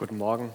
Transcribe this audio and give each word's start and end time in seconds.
Guten 0.00 0.16
Morgen. 0.16 0.48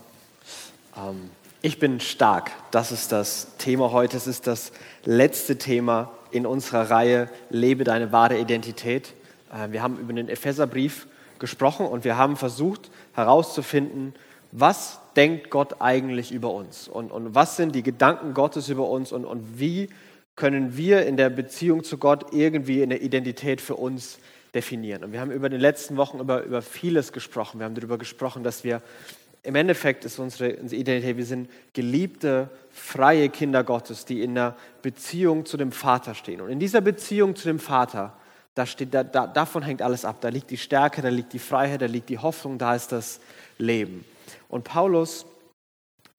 Ähm, 0.97 1.29
ich 1.61 1.77
bin 1.77 1.99
stark. 1.99 2.49
Das 2.71 2.91
ist 2.91 3.11
das 3.11 3.55
Thema 3.59 3.91
heute. 3.91 4.17
Es 4.17 4.25
ist 4.25 4.47
das 4.47 4.71
letzte 5.03 5.59
Thema 5.59 6.11
in 6.31 6.47
unserer 6.47 6.89
Reihe 6.89 7.29
Lebe 7.51 7.83
deine 7.83 8.11
wahre 8.11 8.39
Identität. 8.39 9.13
Äh, 9.53 9.71
wir 9.71 9.83
haben 9.83 9.99
über 9.99 10.13
den 10.13 10.29
Epheserbrief 10.29 11.05
gesprochen 11.37 11.85
und 11.85 12.05
wir 12.05 12.17
haben 12.17 12.37
versucht 12.37 12.89
herauszufinden, 13.13 14.15
was 14.51 14.99
denkt 15.15 15.51
Gott 15.51 15.79
eigentlich 15.79 16.31
über 16.31 16.49
uns 16.49 16.87
und, 16.87 17.11
und 17.11 17.35
was 17.35 17.55
sind 17.55 17.75
die 17.75 17.83
Gedanken 17.83 18.33
Gottes 18.33 18.67
über 18.69 18.89
uns 18.89 19.11
und, 19.11 19.25
und 19.25 19.59
wie 19.59 19.89
können 20.35 20.75
wir 20.75 21.05
in 21.05 21.17
der 21.17 21.29
Beziehung 21.29 21.83
zu 21.83 21.99
Gott 21.99 22.33
irgendwie 22.33 22.81
eine 22.81 22.97
Identität 22.97 23.61
für 23.61 23.75
uns 23.75 24.17
definieren. 24.55 25.03
Und 25.03 25.11
wir 25.11 25.19
haben 25.19 25.31
über 25.31 25.49
den 25.49 25.59
letzten 25.59 25.97
Wochen 25.97 26.19
über, 26.19 26.43
über 26.43 26.61
vieles 26.61 27.11
gesprochen. 27.11 27.59
Wir 27.59 27.65
haben 27.65 27.75
darüber 27.75 27.97
gesprochen, 27.97 28.43
dass 28.43 28.63
wir 28.63 28.81
im 29.45 29.55
Endeffekt 29.55 30.05
ist 30.05 30.17
unsere, 30.17 30.51
Identität, 30.51 31.17
wir 31.17 31.25
sind 31.25 31.49
geliebte, 31.73 32.49
freie 32.71 33.29
Kinder 33.29 33.63
Gottes, 33.63 34.03
die 34.03 34.23
in 34.23 34.31
einer 34.31 34.55
Beziehung 34.81 35.45
zu 35.45 35.55
dem 35.55 35.71
Vater 35.71 36.15
stehen. 36.15 36.41
Und 36.41 36.49
in 36.49 36.59
dieser 36.59 36.81
Beziehung 36.81 37.35
zu 37.35 37.47
dem 37.47 37.59
Vater, 37.59 38.17
da 38.55 38.65
steht, 38.65 38.93
da, 38.93 39.03
da, 39.03 39.27
davon 39.27 39.61
hängt 39.61 39.81
alles 39.83 40.03
ab. 40.03 40.17
Da 40.21 40.29
liegt 40.29 40.49
die 40.49 40.57
Stärke, 40.57 41.01
da 41.01 41.09
liegt 41.09 41.33
die 41.33 41.39
Freiheit, 41.39 41.81
da 41.81 41.85
liegt 41.85 42.09
die 42.09 42.17
Hoffnung, 42.17 42.57
da 42.57 42.73
ist 42.73 42.91
das 42.91 43.19
Leben. 43.59 44.03
Und 44.49 44.63
Paulus 44.63 45.25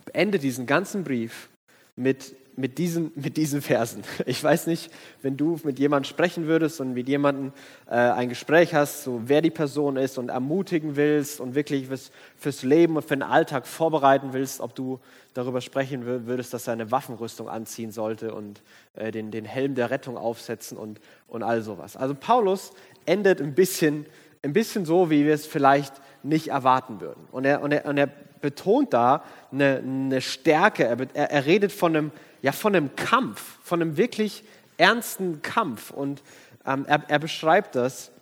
beendet 0.05 0.45
diesen 0.45 0.67
ganzen 0.67 1.03
Brief 1.03 1.49
mit 1.97 2.37
mit 2.57 2.79
diesen, 2.79 3.13
mit 3.15 3.37
diesen 3.37 3.61
Versen. 3.61 4.03
Ich 4.27 4.43
weiß 4.43 4.67
nicht, 4.67 4.91
wenn 5.23 5.37
du 5.37 5.59
mit 5.63 5.79
jemandem 5.79 6.09
sprechen 6.09 6.47
würdest 6.47 6.81
und 6.81 6.95
mit 6.95 7.09
jemandem 7.09 7.53
äh, 7.89 7.95
ein 7.95 8.29
Gespräch 8.29 8.75
hast, 8.75 9.05
so 9.05 9.23
wer 9.27 9.43
die 9.43 9.51
Person 9.51 9.97
ist 9.97 10.19
und 10.19 10.31
ermutigen 10.31 10.97
willst 10.97 11.41
und 11.41 11.55
wirklich 11.55 11.87
fürs, 11.87 12.11
fürs 12.37 12.63
Leben 12.63 12.97
und 12.97 13.03
für 13.03 13.17
den 13.17 13.23
Alltag 13.23 13.67
vorbereiten 13.67 14.33
willst, 14.33 14.61
ob 14.61 14.75
du 14.75 14.99
darüber 15.35 15.61
sprechen 15.61 16.05
würdest, 16.05 16.55
dass 16.55 16.67
er 16.67 16.73
eine 16.73 16.91
Waffenrüstung 16.91 17.49
anziehen 17.49 17.93
sollte 17.93 18.35
und 18.35 18.63
äh, 18.95 19.11
den, 19.11 19.31
den 19.31 19.45
Helm 19.45 19.75
der 19.75 19.91
Rettung 19.91 20.17
aufsetzen 20.17 20.79
und, 20.79 21.01
und 21.29 21.43
all 21.43 21.61
sowas. 21.63 21.97
Also 21.97 22.15
Paulus 22.15 22.73
endet 23.05 23.41
ein 23.43 23.55
bisschen, 23.55 24.07
ein 24.43 24.55
bisschen 24.55 24.87
so, 24.87 25.11
wie 25.11 25.27
wir 25.27 25.35
es 25.35 25.47
vielleicht 25.47 25.95
nicht 26.23 26.49
erwarten 26.49 27.01
würden. 27.01 27.21
Und 27.33 27.45
er, 27.45 27.63
und 27.63 27.73
er, 27.73 27.85
und 27.85 27.99
er 27.99 28.09
betont 28.41 28.93
da 28.93 29.25
eine, 29.53 29.83
eine 29.85 30.21
Stärke, 30.21 30.85
er, 30.85 31.31
er 31.31 31.47
redet 31.47 31.73
von 31.73 31.97
einem 31.97 32.13
ja, 32.47 32.53
von 32.53 32.77
einem 32.77 32.95
Kampf, 32.95 33.59
von 33.65 33.83
einem 33.83 33.97
wirklich 33.97 34.45
ernsten 34.77 35.43
Kampf. 35.43 35.91
Und 35.91 36.23
ähm, 36.65 36.85
er, 36.87 37.03
er 37.09 37.19
beschreibt 37.19 37.75
das 37.75 38.13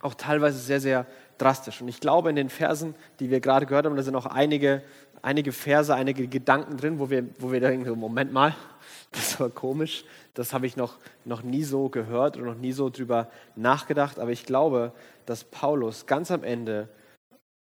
auch 0.00 0.14
teilweise 0.14 0.58
sehr, 0.58 0.78
sehr 0.80 1.06
drastisch. 1.38 1.80
Und 1.80 1.88
ich 1.88 1.98
glaube, 1.98 2.30
in 2.30 2.36
den 2.36 2.50
Versen, 2.50 2.94
die 3.18 3.30
wir 3.30 3.40
gerade 3.40 3.66
gehört 3.66 3.84
haben, 3.84 3.96
da 3.96 4.04
sind 4.04 4.14
auch 4.14 4.26
einige, 4.26 4.84
einige 5.22 5.50
Verse, 5.50 5.92
einige 5.92 6.28
Gedanken 6.28 6.76
drin, 6.76 7.00
wo 7.00 7.10
wir, 7.10 7.24
wo 7.40 7.50
wir 7.50 7.58
denken, 7.58 7.98
Moment 7.98 8.32
mal, 8.32 8.54
das 9.10 9.40
war 9.40 9.50
komisch, 9.50 10.04
das 10.34 10.52
habe 10.52 10.68
ich 10.68 10.76
noch, 10.76 10.98
noch 11.24 11.42
nie 11.42 11.64
so 11.64 11.88
gehört 11.88 12.36
und 12.36 12.44
noch 12.44 12.54
nie 12.54 12.70
so 12.70 12.90
drüber 12.90 13.28
nachgedacht. 13.56 14.20
Aber 14.20 14.30
ich 14.30 14.46
glaube, 14.46 14.92
dass 15.26 15.42
Paulus 15.42 16.06
ganz 16.06 16.30
am 16.30 16.44
Ende 16.44 16.88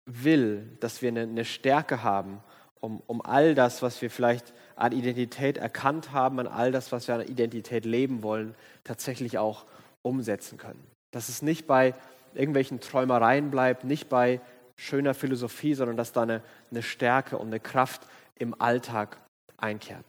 will, 0.05 0.67
dass 0.81 1.02
wir 1.02 1.08
eine, 1.08 1.22
eine 1.22 1.45
Stärke 1.45 2.03
haben, 2.03 2.44
um, 2.81 3.02
um 3.08 3.22
all 3.22 3.55
das, 3.55 3.81
was 3.81 4.02
wir 4.02 4.11
vielleicht 4.11 4.53
an 4.75 4.91
Identität 4.91 5.58
erkannt 5.58 6.11
haben, 6.11 6.39
an 6.39 6.47
all 6.47 6.72
das, 6.72 6.91
was 6.91 7.08
wir 7.08 7.16
an 7.16 7.22
Identität 7.22 7.86
leben 7.86 8.23
wollen, 8.23 8.55
tatsächlich 8.83 9.38
auch 9.38 9.66
umsetzen 10.02 10.58
können. 10.58 10.83
Dass 11.11 11.30
es 11.30 11.41
nicht 11.41 11.67
bei 11.67 11.94
irgendwelchen 12.33 12.80
Träumereien 12.80 13.52
bleibt, 13.52 13.83
nicht 13.83 14.09
bei 14.09 14.42
schöner 14.75 15.14
Philosophie, 15.14 15.73
sondern 15.73 15.97
dass 15.97 16.11
da 16.11 16.23
eine, 16.23 16.42
eine 16.72 16.81
Stärke 16.81 17.38
und 17.38 17.47
eine 17.47 17.59
Kraft 17.59 18.02
im 18.36 18.59
Alltag 18.59 19.17
einkehrt. 19.58 20.05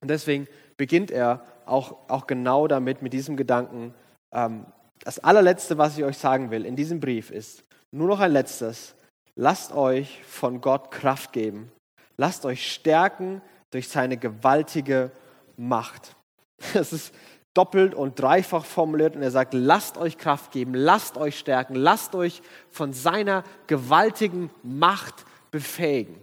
Und 0.00 0.08
deswegen 0.08 0.46
beginnt 0.76 1.10
er 1.10 1.44
auch, 1.66 1.96
auch 2.08 2.26
genau 2.26 2.66
damit, 2.66 3.02
mit 3.02 3.12
diesem 3.12 3.36
Gedanken. 3.36 3.94
Ähm, 4.32 4.66
das 5.00 5.18
allerletzte, 5.18 5.76
was 5.76 5.98
ich 5.98 6.04
euch 6.04 6.18
sagen 6.18 6.50
will 6.50 6.64
in 6.64 6.76
diesem 6.76 7.00
Brief 7.00 7.30
ist, 7.30 7.64
nur 7.90 8.08
noch 8.08 8.20
ein 8.20 8.32
letztes, 8.32 8.94
lasst 9.36 9.72
euch 9.72 10.22
von 10.24 10.60
Gott 10.60 10.90
Kraft 10.90 11.32
geben. 11.32 11.70
Lasst 12.16 12.46
euch 12.46 12.72
stärken 12.72 13.42
durch 13.74 13.88
seine 13.88 14.16
gewaltige 14.16 15.10
Macht. 15.56 16.16
Das 16.72 16.92
ist 16.92 17.12
doppelt 17.52 17.94
und 17.94 18.18
dreifach 18.18 18.64
formuliert 18.64 19.16
und 19.16 19.22
er 19.22 19.30
sagt, 19.30 19.52
lasst 19.54 19.98
euch 19.98 20.16
Kraft 20.16 20.52
geben, 20.52 20.72
lasst 20.74 21.16
euch 21.16 21.38
stärken, 21.38 21.74
lasst 21.74 22.14
euch 22.14 22.42
von 22.70 22.92
seiner 22.92 23.44
gewaltigen 23.66 24.50
Macht 24.62 25.26
befähigen. 25.50 26.16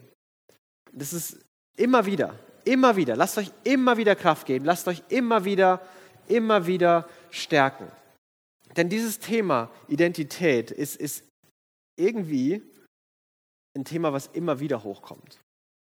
Das 0.91 1.13
ist 1.13 1.39
immer 1.77 2.05
wieder, 2.05 2.39
immer 2.65 2.95
wieder, 2.95 3.15
lasst 3.15 3.37
euch 3.37 3.51
immer 3.63 3.97
wieder 3.97 4.15
Kraft 4.15 4.45
geben, 4.47 4.65
lasst 4.65 4.87
euch 4.87 5.03
immer 5.09 5.45
wieder, 5.45 5.81
immer 6.27 6.65
wieder 6.65 7.07
stärken. 7.29 7.87
Denn 8.75 8.89
dieses 8.89 9.19
Thema 9.19 9.69
Identität 9.87 10.71
ist, 10.71 10.95
ist 10.95 11.23
irgendwie 11.97 12.61
ein 13.75 13.85
Thema, 13.85 14.11
was 14.11 14.27
immer 14.27 14.59
wieder 14.59 14.83
hochkommt. 14.83 15.39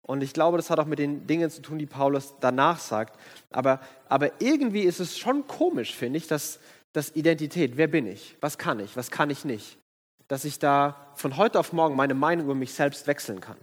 Und 0.06 0.22
ich 0.22 0.32
glaube, 0.32 0.56
das 0.56 0.70
hat 0.70 0.78
auch 0.78 0.86
mit 0.86 1.00
den 1.00 1.26
Dingen 1.26 1.50
zu 1.50 1.60
tun, 1.60 1.78
die 1.78 1.86
Paulus 1.86 2.34
danach 2.40 2.78
sagt. 2.78 3.18
Aber, 3.50 3.80
aber 4.08 4.40
irgendwie 4.40 4.82
ist 4.82 5.00
es 5.00 5.18
schon 5.18 5.48
komisch, 5.48 5.94
finde 5.94 6.18
ich, 6.18 6.28
dass, 6.28 6.60
dass 6.92 7.16
Identität, 7.16 7.76
wer 7.76 7.88
bin 7.88 8.06
ich, 8.06 8.36
was 8.40 8.56
kann 8.56 8.78
ich, 8.78 8.96
was 8.96 9.10
kann 9.10 9.30
ich 9.30 9.44
nicht, 9.44 9.78
dass 10.28 10.44
ich 10.44 10.60
da 10.60 11.10
von 11.16 11.36
heute 11.36 11.58
auf 11.58 11.72
morgen 11.72 11.96
meine 11.96 12.14
Meinung 12.14 12.46
über 12.46 12.54
mich 12.54 12.72
selbst 12.72 13.08
wechseln 13.08 13.40
kann. 13.40 13.56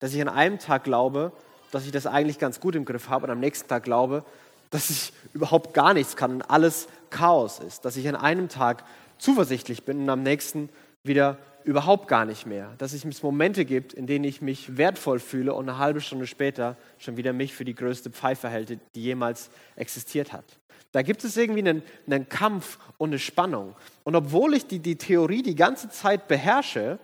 Dass 0.00 0.12
ich 0.12 0.20
an 0.20 0.28
einem 0.28 0.58
Tag 0.58 0.82
glaube, 0.82 1.32
dass 1.70 1.84
ich 1.84 1.92
das 1.92 2.06
eigentlich 2.06 2.40
ganz 2.40 2.58
gut 2.58 2.74
im 2.74 2.84
Griff 2.84 3.08
habe 3.08 3.26
und 3.26 3.30
am 3.30 3.40
nächsten 3.40 3.68
Tag 3.68 3.84
glaube, 3.84 4.24
dass 4.70 4.90
ich 4.90 5.12
überhaupt 5.34 5.72
gar 5.72 5.94
nichts 5.94 6.16
kann 6.16 6.32
und 6.32 6.42
alles 6.42 6.88
Chaos 7.10 7.60
ist. 7.60 7.84
Dass 7.84 7.96
ich 7.96 8.08
an 8.08 8.16
einem 8.16 8.48
Tag 8.48 8.84
zuversichtlich 9.18 9.84
bin 9.84 10.02
und 10.02 10.10
am 10.10 10.24
nächsten 10.24 10.68
wieder 11.04 11.38
überhaupt 11.66 12.06
gar 12.08 12.24
nicht 12.24 12.46
mehr. 12.46 12.72
Dass 12.78 12.92
es 12.92 13.22
Momente 13.22 13.64
gibt, 13.64 13.92
in 13.92 14.06
denen 14.06 14.24
ich 14.24 14.40
mich 14.40 14.76
wertvoll 14.76 15.18
fühle 15.18 15.52
und 15.52 15.68
eine 15.68 15.78
halbe 15.78 16.00
Stunde 16.00 16.26
später 16.26 16.76
schon 16.98 17.16
wieder 17.16 17.32
mich 17.32 17.54
für 17.54 17.64
die 17.64 17.74
größte 17.74 18.10
Pfeife 18.10 18.50
halte, 18.50 18.78
die 18.94 19.02
jemals 19.02 19.50
existiert 19.74 20.32
hat. 20.32 20.44
Da 20.92 21.02
gibt 21.02 21.24
es 21.24 21.36
irgendwie 21.36 21.60
einen, 21.60 21.82
einen 22.06 22.28
Kampf 22.28 22.78
und 22.98 23.10
eine 23.10 23.18
Spannung. 23.18 23.74
Und 24.04 24.14
obwohl 24.14 24.54
ich 24.54 24.66
die, 24.66 24.78
die 24.78 24.96
Theorie 24.96 25.42
die 25.42 25.56
ganze 25.56 25.90
Zeit 25.90 26.28
beherrsche, 26.28 26.98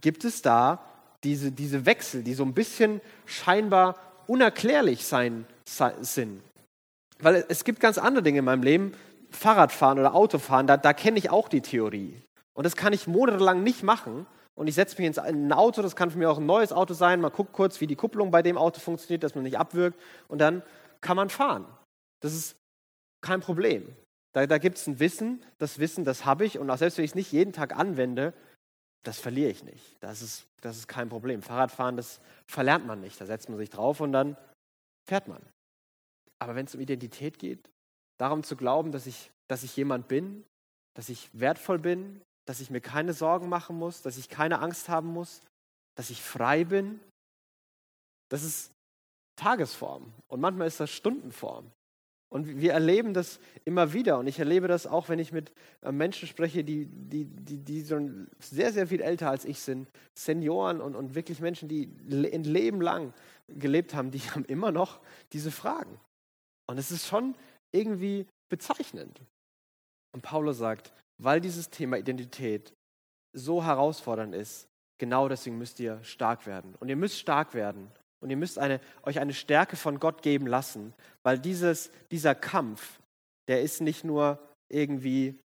gibt 0.00 0.24
es 0.24 0.42
da 0.42 0.84
diese, 1.24 1.50
diese 1.50 1.84
Wechsel, 1.84 2.22
die 2.22 2.34
so 2.34 2.44
ein 2.44 2.54
bisschen 2.54 3.00
scheinbar 3.26 3.96
unerklärlich 4.26 5.04
sein, 5.04 5.44
sind. 6.00 6.40
Weil 7.18 7.44
es 7.48 7.64
gibt 7.64 7.80
ganz 7.80 7.98
andere 7.98 8.22
Dinge 8.22 8.40
in 8.40 8.44
meinem 8.44 8.62
Leben, 8.62 8.92
Fahrradfahren 9.30 9.98
oder 9.98 10.14
Autofahren, 10.14 10.66
da, 10.66 10.76
da 10.76 10.92
kenne 10.92 11.18
ich 11.18 11.30
auch 11.30 11.48
die 11.48 11.60
Theorie. 11.60 12.14
Und 12.54 12.64
das 12.64 12.76
kann 12.76 12.92
ich 12.92 13.06
monatelang 13.06 13.62
nicht 13.62 13.82
machen. 13.82 14.26
Und 14.54 14.66
ich 14.66 14.74
setze 14.74 15.00
mich 15.00 15.16
in 15.16 15.18
ein 15.18 15.52
Auto, 15.52 15.80
das 15.80 15.96
kann 15.96 16.10
für 16.10 16.18
mich 16.18 16.26
auch 16.26 16.38
ein 16.38 16.46
neues 16.46 16.72
Auto 16.72 16.94
sein. 16.94 17.20
Man 17.20 17.32
guckt 17.32 17.52
kurz, 17.52 17.80
wie 17.80 17.86
die 17.86 17.96
Kupplung 17.96 18.30
bei 18.30 18.42
dem 18.42 18.58
Auto 18.58 18.80
funktioniert, 18.80 19.22
dass 19.22 19.34
man 19.34 19.44
nicht 19.44 19.58
abwirkt. 19.58 19.98
Und 20.28 20.38
dann 20.38 20.62
kann 21.00 21.16
man 21.16 21.30
fahren. 21.30 21.66
Das 22.20 22.34
ist 22.34 22.56
kein 23.22 23.40
Problem. 23.40 23.96
Da, 24.34 24.46
da 24.46 24.58
gibt 24.58 24.78
es 24.78 24.86
ein 24.86 25.00
Wissen, 25.00 25.44
das 25.58 25.78
Wissen, 25.78 26.04
das 26.04 26.24
habe 26.24 26.44
ich. 26.44 26.58
Und 26.58 26.70
auch 26.70 26.78
selbst 26.78 26.98
wenn 26.98 27.04
ich 27.04 27.12
es 27.12 27.14
nicht 27.14 27.32
jeden 27.32 27.52
Tag 27.52 27.76
anwende, 27.76 28.34
das 29.04 29.18
verliere 29.18 29.50
ich 29.50 29.64
nicht. 29.64 29.96
Das 30.00 30.22
ist, 30.22 30.46
das 30.60 30.76
ist 30.76 30.88
kein 30.88 31.08
Problem. 31.08 31.42
Fahrradfahren, 31.42 31.96
das 31.96 32.20
verlernt 32.46 32.86
man 32.86 33.00
nicht. 33.00 33.20
Da 33.20 33.26
setzt 33.26 33.48
man 33.48 33.58
sich 33.58 33.70
drauf 33.70 34.00
und 34.00 34.12
dann 34.12 34.36
fährt 35.08 35.28
man. 35.28 35.42
Aber 36.38 36.54
wenn 36.54 36.66
es 36.66 36.74
um 36.74 36.80
Identität 36.80 37.38
geht, 37.38 37.70
darum 38.18 38.42
zu 38.42 38.56
glauben, 38.56 38.92
dass 38.92 39.06
ich, 39.06 39.30
dass 39.48 39.62
ich 39.62 39.76
jemand 39.76 40.08
bin, 40.08 40.44
dass 40.94 41.08
ich 41.08 41.28
wertvoll 41.32 41.78
bin, 41.78 42.20
dass 42.46 42.60
ich 42.60 42.70
mir 42.70 42.80
keine 42.80 43.12
Sorgen 43.12 43.48
machen 43.48 43.76
muss, 43.76 44.02
dass 44.02 44.18
ich 44.18 44.28
keine 44.28 44.60
Angst 44.60 44.88
haben 44.88 45.08
muss, 45.08 45.40
dass 45.96 46.10
ich 46.10 46.22
frei 46.22 46.64
bin. 46.64 47.00
Das 48.30 48.42
ist 48.42 48.72
Tagesform 49.36 50.12
und 50.28 50.40
manchmal 50.40 50.66
ist 50.66 50.80
das 50.80 50.90
Stundenform. 50.90 51.70
Und 52.32 52.46
wir 52.46 52.72
erleben 52.72 53.12
das 53.12 53.40
immer 53.66 53.92
wieder. 53.92 54.18
Und 54.18 54.26
ich 54.26 54.38
erlebe 54.38 54.66
das 54.66 54.86
auch, 54.86 55.10
wenn 55.10 55.18
ich 55.18 55.32
mit 55.32 55.52
äh, 55.82 55.92
Menschen 55.92 56.26
spreche, 56.26 56.64
die, 56.64 56.86
die, 56.86 57.26
die, 57.26 57.58
die 57.58 57.84
schon 57.84 58.26
sehr, 58.38 58.72
sehr 58.72 58.86
viel 58.86 59.02
älter 59.02 59.28
als 59.28 59.44
ich 59.44 59.60
sind. 59.60 59.86
Senioren 60.18 60.80
und, 60.80 60.96
und 60.96 61.14
wirklich 61.14 61.40
Menschen, 61.40 61.68
die 61.68 61.94
ein 62.10 62.44
Leben 62.44 62.80
lang 62.80 63.12
gelebt 63.48 63.94
haben, 63.94 64.10
die 64.10 64.20
haben 64.34 64.46
immer 64.46 64.72
noch 64.72 65.00
diese 65.34 65.50
Fragen. 65.50 66.00
Und 66.66 66.78
es 66.78 66.90
ist 66.90 67.06
schon 67.06 67.34
irgendwie 67.70 68.26
bezeichnend. 68.48 69.20
Und 70.14 70.22
Paulus 70.22 70.56
sagt, 70.56 70.90
weil 71.24 71.40
dieses 71.40 71.70
Thema 71.70 71.98
Identität 71.98 72.72
so 73.32 73.64
herausfordernd 73.64 74.34
ist, 74.34 74.68
genau 74.98 75.28
deswegen 75.28 75.58
müsst 75.58 75.80
ihr 75.80 76.02
stark 76.04 76.46
werden. 76.46 76.74
Und 76.80 76.88
ihr 76.88 76.96
müsst 76.96 77.18
stark 77.18 77.54
werden. 77.54 77.90
Und 78.20 78.30
ihr 78.30 78.36
müsst 78.36 78.58
eine, 78.58 78.80
euch 79.02 79.18
eine 79.18 79.34
Stärke 79.34 79.76
von 79.76 79.98
Gott 79.98 80.22
geben 80.22 80.46
lassen, 80.46 80.94
weil 81.24 81.38
dieses, 81.38 81.90
dieser 82.10 82.34
Kampf, 82.34 83.00
der 83.48 83.62
ist 83.62 83.80
nicht 83.80 84.04
nur 84.04 84.38
irgendwie 84.70 85.38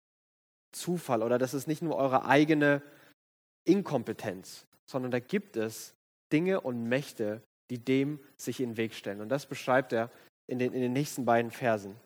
Zufall 0.72 1.22
oder 1.22 1.38
das 1.38 1.54
ist 1.54 1.66
nicht 1.66 1.80
nur 1.80 1.96
eure 1.96 2.26
eigene 2.26 2.82
Inkompetenz, 3.64 4.66
sondern 4.90 5.10
da 5.10 5.20
gibt 5.20 5.56
es 5.56 5.94
Dinge 6.32 6.60
und 6.60 6.84
Mächte, 6.84 7.40
die 7.70 7.78
dem 7.78 8.20
sich 8.36 8.60
in 8.60 8.70
den 8.70 8.76
Weg 8.76 8.94
stellen. 8.94 9.22
Und 9.22 9.30
das 9.30 9.46
beschreibt 9.46 9.92
er 9.92 10.10
in 10.46 10.58
den, 10.58 10.72
in 10.74 10.82
den 10.82 10.92
nächsten 10.92 11.24
beiden 11.24 11.50
Versen. 11.50 11.96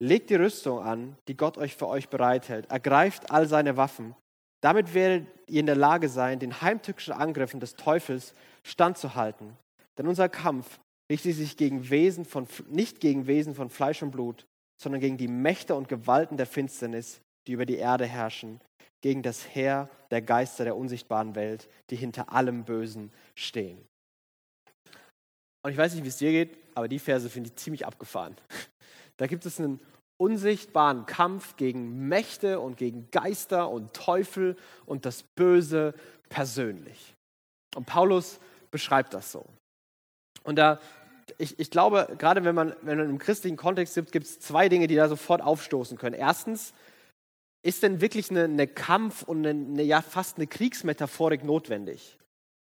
Legt 0.00 0.30
die 0.30 0.36
Rüstung 0.36 0.80
an, 0.80 1.16
die 1.26 1.36
Gott 1.36 1.58
euch 1.58 1.76
für 1.76 1.88
euch 1.88 2.08
bereithält. 2.08 2.70
Ergreift 2.70 3.30
all 3.30 3.48
seine 3.48 3.76
Waffen. 3.76 4.14
Damit 4.60 4.94
werdet 4.94 5.26
ihr 5.46 5.60
in 5.60 5.66
der 5.66 5.76
Lage 5.76 6.08
sein, 6.08 6.38
den 6.38 6.60
heimtückischen 6.60 7.12
Angriffen 7.12 7.60
des 7.60 7.74
Teufels 7.74 8.34
standzuhalten. 8.62 9.56
Denn 9.96 10.06
unser 10.06 10.28
Kampf 10.28 10.78
richtet 11.10 11.36
sich 11.36 11.56
gegen 11.56 11.90
Wesen 11.90 12.24
von, 12.24 12.46
nicht 12.68 13.00
gegen 13.00 13.26
Wesen 13.26 13.54
von 13.54 13.70
Fleisch 13.70 14.02
und 14.02 14.10
Blut, 14.10 14.46
sondern 14.80 15.00
gegen 15.00 15.16
die 15.16 15.28
Mächte 15.28 15.74
und 15.74 15.88
Gewalten 15.88 16.36
der 16.36 16.46
Finsternis, 16.46 17.20
die 17.46 17.52
über 17.52 17.66
die 17.66 17.76
Erde 17.76 18.06
herrschen, 18.06 18.60
gegen 19.00 19.22
das 19.22 19.54
Heer 19.54 19.88
der 20.10 20.22
Geister 20.22 20.64
der 20.64 20.76
unsichtbaren 20.76 21.34
Welt, 21.34 21.68
die 21.90 21.96
hinter 21.96 22.32
allem 22.32 22.64
Bösen 22.64 23.12
stehen. 23.34 23.78
Und 25.62 25.72
ich 25.72 25.76
weiß 25.76 25.94
nicht, 25.94 26.04
wie 26.04 26.08
es 26.08 26.18
dir 26.18 26.30
geht, 26.30 26.56
aber 26.74 26.88
die 26.88 26.98
Verse 26.98 27.28
finde 27.28 27.50
ich 27.50 27.56
ziemlich 27.56 27.86
abgefahren. 27.86 28.36
Da 29.18 29.26
gibt 29.26 29.44
es 29.46 29.60
einen 29.60 29.80
unsichtbaren 30.16 31.06
Kampf 31.06 31.56
gegen 31.56 32.08
Mächte 32.08 32.60
und 32.60 32.76
gegen 32.76 33.10
Geister 33.10 33.68
und 33.68 33.94
Teufel 33.94 34.56
und 34.86 35.04
das 35.06 35.22
Böse 35.22 35.94
persönlich. 36.28 37.14
Und 37.76 37.86
Paulus 37.86 38.40
beschreibt 38.70 39.14
das 39.14 39.30
so. 39.30 39.44
Und 40.42 40.56
da, 40.56 40.80
ich, 41.36 41.58
ich 41.58 41.70
glaube, 41.70 42.16
gerade 42.18 42.44
wenn 42.44 42.54
man, 42.54 42.74
wenn 42.82 42.98
man 42.98 43.10
im 43.10 43.18
christlichen 43.18 43.56
Kontext 43.56 43.94
gibt, 43.94 44.12
gibt 44.12 44.26
es 44.26 44.40
zwei 44.40 44.68
Dinge, 44.68 44.86
die 44.86 44.96
da 44.96 45.08
sofort 45.08 45.42
aufstoßen 45.42 45.98
können. 45.98 46.14
Erstens, 46.14 46.72
ist 47.62 47.82
denn 47.82 48.00
wirklich 48.00 48.30
eine, 48.30 48.44
eine 48.44 48.66
Kampf- 48.66 49.22
und 49.22 49.46
eine, 49.46 49.50
eine, 49.50 49.82
ja, 49.82 50.00
fast 50.00 50.36
eine 50.36 50.46
Kriegsmetaphorik 50.46 51.44
notwendig? 51.44 52.18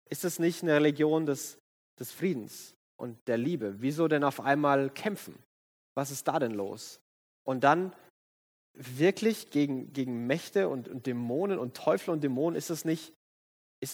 Ist 0.09 0.25
es 0.25 0.39
nicht 0.39 0.61
eine 0.61 0.75
Religion 0.75 1.25
des, 1.25 1.57
des 1.99 2.11
Friedens 2.11 2.75
und 2.97 3.17
der 3.27 3.37
Liebe? 3.37 3.75
Wieso 3.79 4.07
denn 4.07 4.23
auf 4.23 4.41
einmal 4.41 4.89
kämpfen? 4.89 5.35
Was 5.95 6.11
ist 6.11 6.27
da 6.27 6.39
denn 6.39 6.53
los? 6.53 6.99
Und 7.43 7.63
dann 7.63 7.93
wirklich 8.73 9.51
gegen, 9.51 9.93
gegen 9.93 10.25
Mächte 10.25 10.67
und, 10.69 10.87
und 10.87 11.05
Dämonen 11.05 11.59
und 11.59 11.75
Teufel 11.75 12.11
und 12.11 12.23
Dämonen, 12.23 12.57
ist 12.57 12.69
es, 12.69 12.85
nicht, 12.85 13.13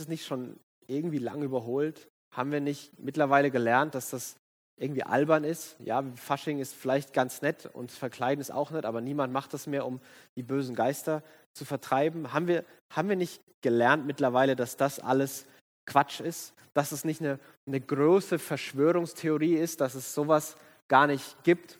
nicht 0.08 0.26
schon 0.26 0.60
irgendwie 0.88 1.18
lang 1.18 1.44
überholt? 1.44 2.08
Haben 2.34 2.52
wir 2.52 2.62
nicht 2.62 2.98
mittlerweile 3.00 3.52
gelernt, 3.52 3.96
dass 3.96 4.12
das 4.12 4.38
irgendwie 4.80 5.04
albern 5.04 5.44
ist. 5.44 5.76
Ja, 5.80 6.04
Fasching 6.16 6.60
ist 6.60 6.74
vielleicht 6.74 7.14
ganz 7.14 7.42
nett 7.42 7.66
und 7.66 7.92
Verkleiden 7.92 8.40
ist 8.40 8.52
auch 8.52 8.72
nett, 8.72 8.86
aber 8.86 9.02
niemand 9.02 9.34
macht 9.34 9.54
das 9.54 9.68
mehr, 9.68 9.86
um 9.86 10.00
die 10.36 10.44
bösen 10.44 10.76
Geister 10.76 11.22
zu 11.54 11.66
vertreiben. 11.66 12.34
Haben 12.34 12.48
wir, 12.48 12.64
haben 12.90 13.10
wir 13.10 13.18
nicht 13.18 13.42
gelernt 13.62 14.06
mittlerweile, 14.06 14.56
dass 14.56 14.78
das 14.78 15.00
alles 15.00 15.46
Quatsch 15.86 16.22
ist? 16.22 16.54
Dass 16.74 16.92
es 16.92 17.04
nicht 17.04 17.20
eine, 17.22 17.40
eine 17.68 17.82
große 17.82 18.40
Verschwörungstheorie 18.40 19.56
ist, 19.56 19.82
dass 19.82 19.96
es 19.96 20.14
sowas 20.14 20.56
gar 20.88 21.08
nicht 21.08 21.44
gibt? 21.44 21.80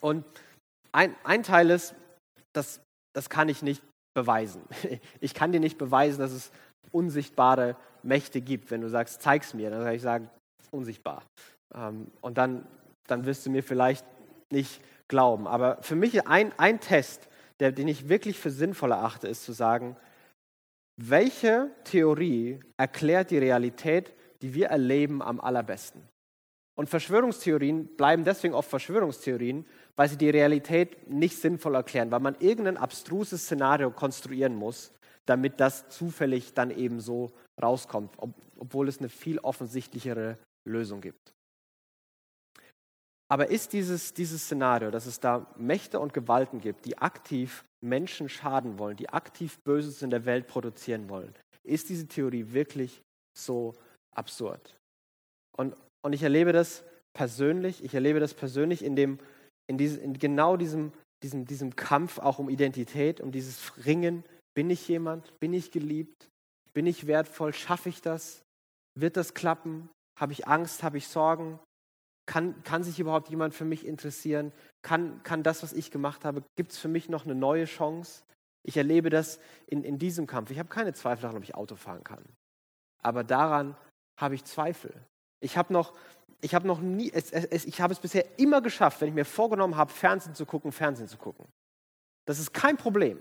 Und 0.00 0.24
ein, 0.92 1.14
ein 1.24 1.42
Teil 1.42 1.70
ist, 1.70 1.94
das, 2.52 2.80
das 3.14 3.30
kann 3.30 3.48
ich 3.48 3.62
nicht 3.62 3.82
beweisen. 4.14 4.62
Ich 5.20 5.34
kann 5.34 5.52
dir 5.52 5.60
nicht 5.60 5.78
beweisen, 5.78 6.20
dass 6.20 6.32
es 6.32 6.50
unsichtbare 6.90 7.76
Mächte 8.02 8.40
gibt. 8.40 8.70
Wenn 8.70 8.80
du 8.80 8.88
sagst, 8.88 9.22
zeig's 9.22 9.54
mir, 9.54 9.70
dann 9.70 9.84
kann 9.84 9.94
ich 9.94 10.02
sagen, 10.02 10.30
unsichtbar. 10.70 11.24
Ähm, 11.74 12.10
und 12.20 12.38
dann, 12.38 12.66
dann 13.08 13.24
wirst 13.24 13.46
du 13.46 13.50
mir 13.50 13.62
vielleicht 13.62 14.04
nicht 14.50 14.82
glauben. 15.08 15.46
Aber 15.46 15.82
für 15.82 15.96
mich 15.96 16.26
ein, 16.26 16.52
ein 16.58 16.80
Test, 16.80 17.28
der, 17.60 17.72
den 17.72 17.88
ich 17.88 18.08
wirklich 18.08 18.38
für 18.38 18.50
sinnvoll 18.50 18.92
erachte, 18.92 19.28
ist 19.28 19.44
zu 19.44 19.52
sagen, 19.52 19.96
welche 21.00 21.70
Theorie 21.84 22.60
erklärt 22.76 23.30
die 23.30 23.38
Realität, 23.38 24.12
die 24.42 24.54
wir 24.54 24.68
erleben, 24.68 25.22
am 25.22 25.40
allerbesten? 25.40 26.02
Und 26.74 26.88
Verschwörungstheorien 26.88 27.86
bleiben 27.96 28.24
deswegen 28.24 28.54
oft 28.54 28.68
Verschwörungstheorien, 28.68 29.66
weil 29.96 30.08
sie 30.08 30.16
die 30.16 30.30
Realität 30.30 31.10
nicht 31.10 31.38
sinnvoll 31.38 31.74
erklären, 31.74 32.10
weil 32.10 32.20
man 32.20 32.36
irgendein 32.40 32.76
abstruses 32.76 33.42
Szenario 33.42 33.90
konstruieren 33.90 34.54
muss, 34.54 34.92
damit 35.26 35.60
das 35.60 35.88
zufällig 35.88 36.54
dann 36.54 36.70
eben 36.70 37.00
so 37.00 37.32
rauskommt, 37.62 38.14
ob, 38.16 38.34
obwohl 38.58 38.88
es 38.88 38.98
eine 38.98 39.08
viel 39.08 39.38
offensichtlichere 39.38 40.38
Lösung 40.66 41.00
gibt. 41.00 41.32
Aber 43.32 43.48
ist 43.48 43.72
dieses, 43.72 44.12
dieses 44.12 44.44
Szenario, 44.44 44.90
dass 44.90 45.06
es 45.06 45.18
da 45.18 45.46
Mächte 45.56 45.98
und 46.00 46.12
Gewalten 46.12 46.60
gibt, 46.60 46.84
die 46.84 46.98
aktiv 46.98 47.64
Menschen 47.82 48.28
schaden 48.28 48.78
wollen, 48.78 48.96
die 48.96 49.08
aktiv 49.08 49.58
Böses 49.64 50.02
in 50.02 50.10
der 50.10 50.26
Welt 50.26 50.46
produzieren 50.48 51.08
wollen, 51.08 51.34
ist 51.64 51.88
diese 51.88 52.06
Theorie 52.06 52.52
wirklich 52.52 53.02
so 53.34 53.74
absurd? 54.14 54.76
Und, 55.56 55.74
und 56.04 56.12
ich 56.12 56.22
erlebe 56.22 56.52
das 56.52 56.84
persönlich, 57.14 57.82
ich 57.82 57.94
erlebe 57.94 58.20
das 58.20 58.34
persönlich 58.34 58.84
in, 58.84 58.96
dem, 58.96 59.18
in, 59.66 59.78
diese, 59.78 60.00
in 60.00 60.18
genau 60.18 60.56
diesem, 60.56 60.92
diesem, 61.22 61.46
diesem 61.46 61.76
Kampf 61.76 62.18
auch 62.18 62.38
um 62.38 62.48
Identität, 62.48 63.20
um 63.20 63.32
dieses 63.32 63.84
Ringen. 63.86 64.24
Bin 64.54 64.70
ich 64.70 64.86
jemand? 64.88 65.38
Bin 65.40 65.52
ich 65.52 65.70
geliebt? 65.70 66.28
Bin 66.72 66.86
ich 66.86 67.06
wertvoll? 67.06 67.52
Schaffe 67.52 67.88
ich 67.88 68.02
das? 68.02 68.42
Wird 68.94 69.16
das 69.16 69.34
klappen? 69.34 69.88
Habe 70.18 70.32
ich 70.32 70.46
Angst? 70.46 70.82
Habe 70.82 70.98
ich 70.98 71.08
Sorgen? 71.08 71.58
Kann, 72.26 72.62
kann 72.62 72.84
sich 72.84 73.00
überhaupt 73.00 73.28
jemand 73.30 73.54
für 73.54 73.64
mich 73.64 73.86
interessieren? 73.86 74.52
Kann, 74.82 75.22
kann 75.22 75.42
das, 75.42 75.62
was 75.62 75.72
ich 75.72 75.90
gemacht 75.90 76.24
habe, 76.24 76.42
gibt 76.56 76.72
es 76.72 76.78
für 76.78 76.88
mich 76.88 77.08
noch 77.08 77.24
eine 77.24 77.34
neue 77.34 77.64
Chance? 77.64 78.22
Ich 78.64 78.76
erlebe 78.76 79.10
das 79.10 79.40
in, 79.66 79.82
in 79.82 79.98
diesem 79.98 80.26
Kampf. 80.26 80.50
Ich 80.50 80.58
habe 80.58 80.68
keine 80.68 80.92
Zweifel 80.92 81.22
daran, 81.22 81.36
ob 81.36 81.42
ich 81.42 81.54
Auto 81.54 81.74
fahren 81.74 82.04
kann. 82.04 82.24
Aber 83.02 83.24
daran 83.24 83.76
habe 84.20 84.34
ich 84.34 84.44
Zweifel. 84.44 84.94
Ich 85.40 85.56
habe 85.56 85.72
noch, 85.72 85.94
ich 86.42 86.54
habe 86.54 86.66
noch 86.66 86.80
nie, 86.80 87.10
es, 87.14 87.30
es, 87.30 87.64
ich 87.64 87.80
habe 87.80 87.92
es 87.92 88.00
bisher 88.00 88.38
immer 88.38 88.60
geschafft, 88.60 89.00
wenn 89.00 89.08
ich 89.08 89.14
mir 89.14 89.24
vorgenommen 89.24 89.76
habe, 89.76 89.92
Fernsehen 89.92 90.34
zu 90.34 90.44
gucken, 90.44 90.72
Fernsehen 90.72 91.08
zu 91.08 91.16
gucken. 91.16 91.46
Das 92.26 92.38
ist 92.38 92.52
kein 92.52 92.76
Problem. 92.76 93.18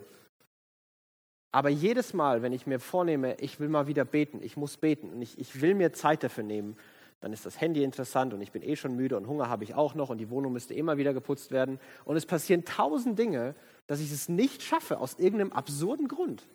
Aber 1.54 1.70
jedes 1.70 2.14
Mal, 2.14 2.42
wenn 2.42 2.52
ich 2.52 2.66
mir 2.66 2.80
vornehme, 2.80 3.36
ich 3.36 3.60
will 3.60 3.70
mal 3.70 3.86
wieder 3.88 4.06
beten, 4.06 4.42
ich 4.42 4.58
muss 4.58 4.78
beten 4.78 5.12
und 5.12 5.22
ich, 5.22 5.38
ich 5.38 5.62
will 5.62 5.76
mir 5.76 5.94
Zeit 5.94 6.24
dafür 6.24 6.44
nehmen, 6.44 6.78
dann 7.20 7.34
ist 7.34 7.46
das 7.46 7.62
Handy 7.62 7.84
interessant 7.84 8.34
und 8.34 8.42
ich 8.42 8.52
bin 8.52 8.64
eh 8.64 8.76
schon 8.76 8.96
müde 8.96 9.16
und 9.16 9.28
Hunger 9.28 9.50
habe 9.50 9.64
ich 9.64 9.76
auch 9.76 9.94
noch 9.94 10.10
und 10.10 10.18
die 10.18 10.32
Wohnung 10.32 10.54
müsste 10.54 10.74
immer 10.74 10.98
wieder 10.98 11.14
geputzt 11.14 11.52
werden. 11.52 11.80
Und 12.04 12.16
es 12.16 12.26
passieren 12.26 12.66
tausend 12.66 13.20
Dinge, 13.20 13.54
dass 13.86 14.00
ich 14.00 14.12
es 14.12 14.30
nicht 14.30 14.64
schaffe, 14.64 14.98
aus 14.98 15.20
irgendeinem 15.20 15.52
absurden 15.52 16.08
Grund. 16.08 16.48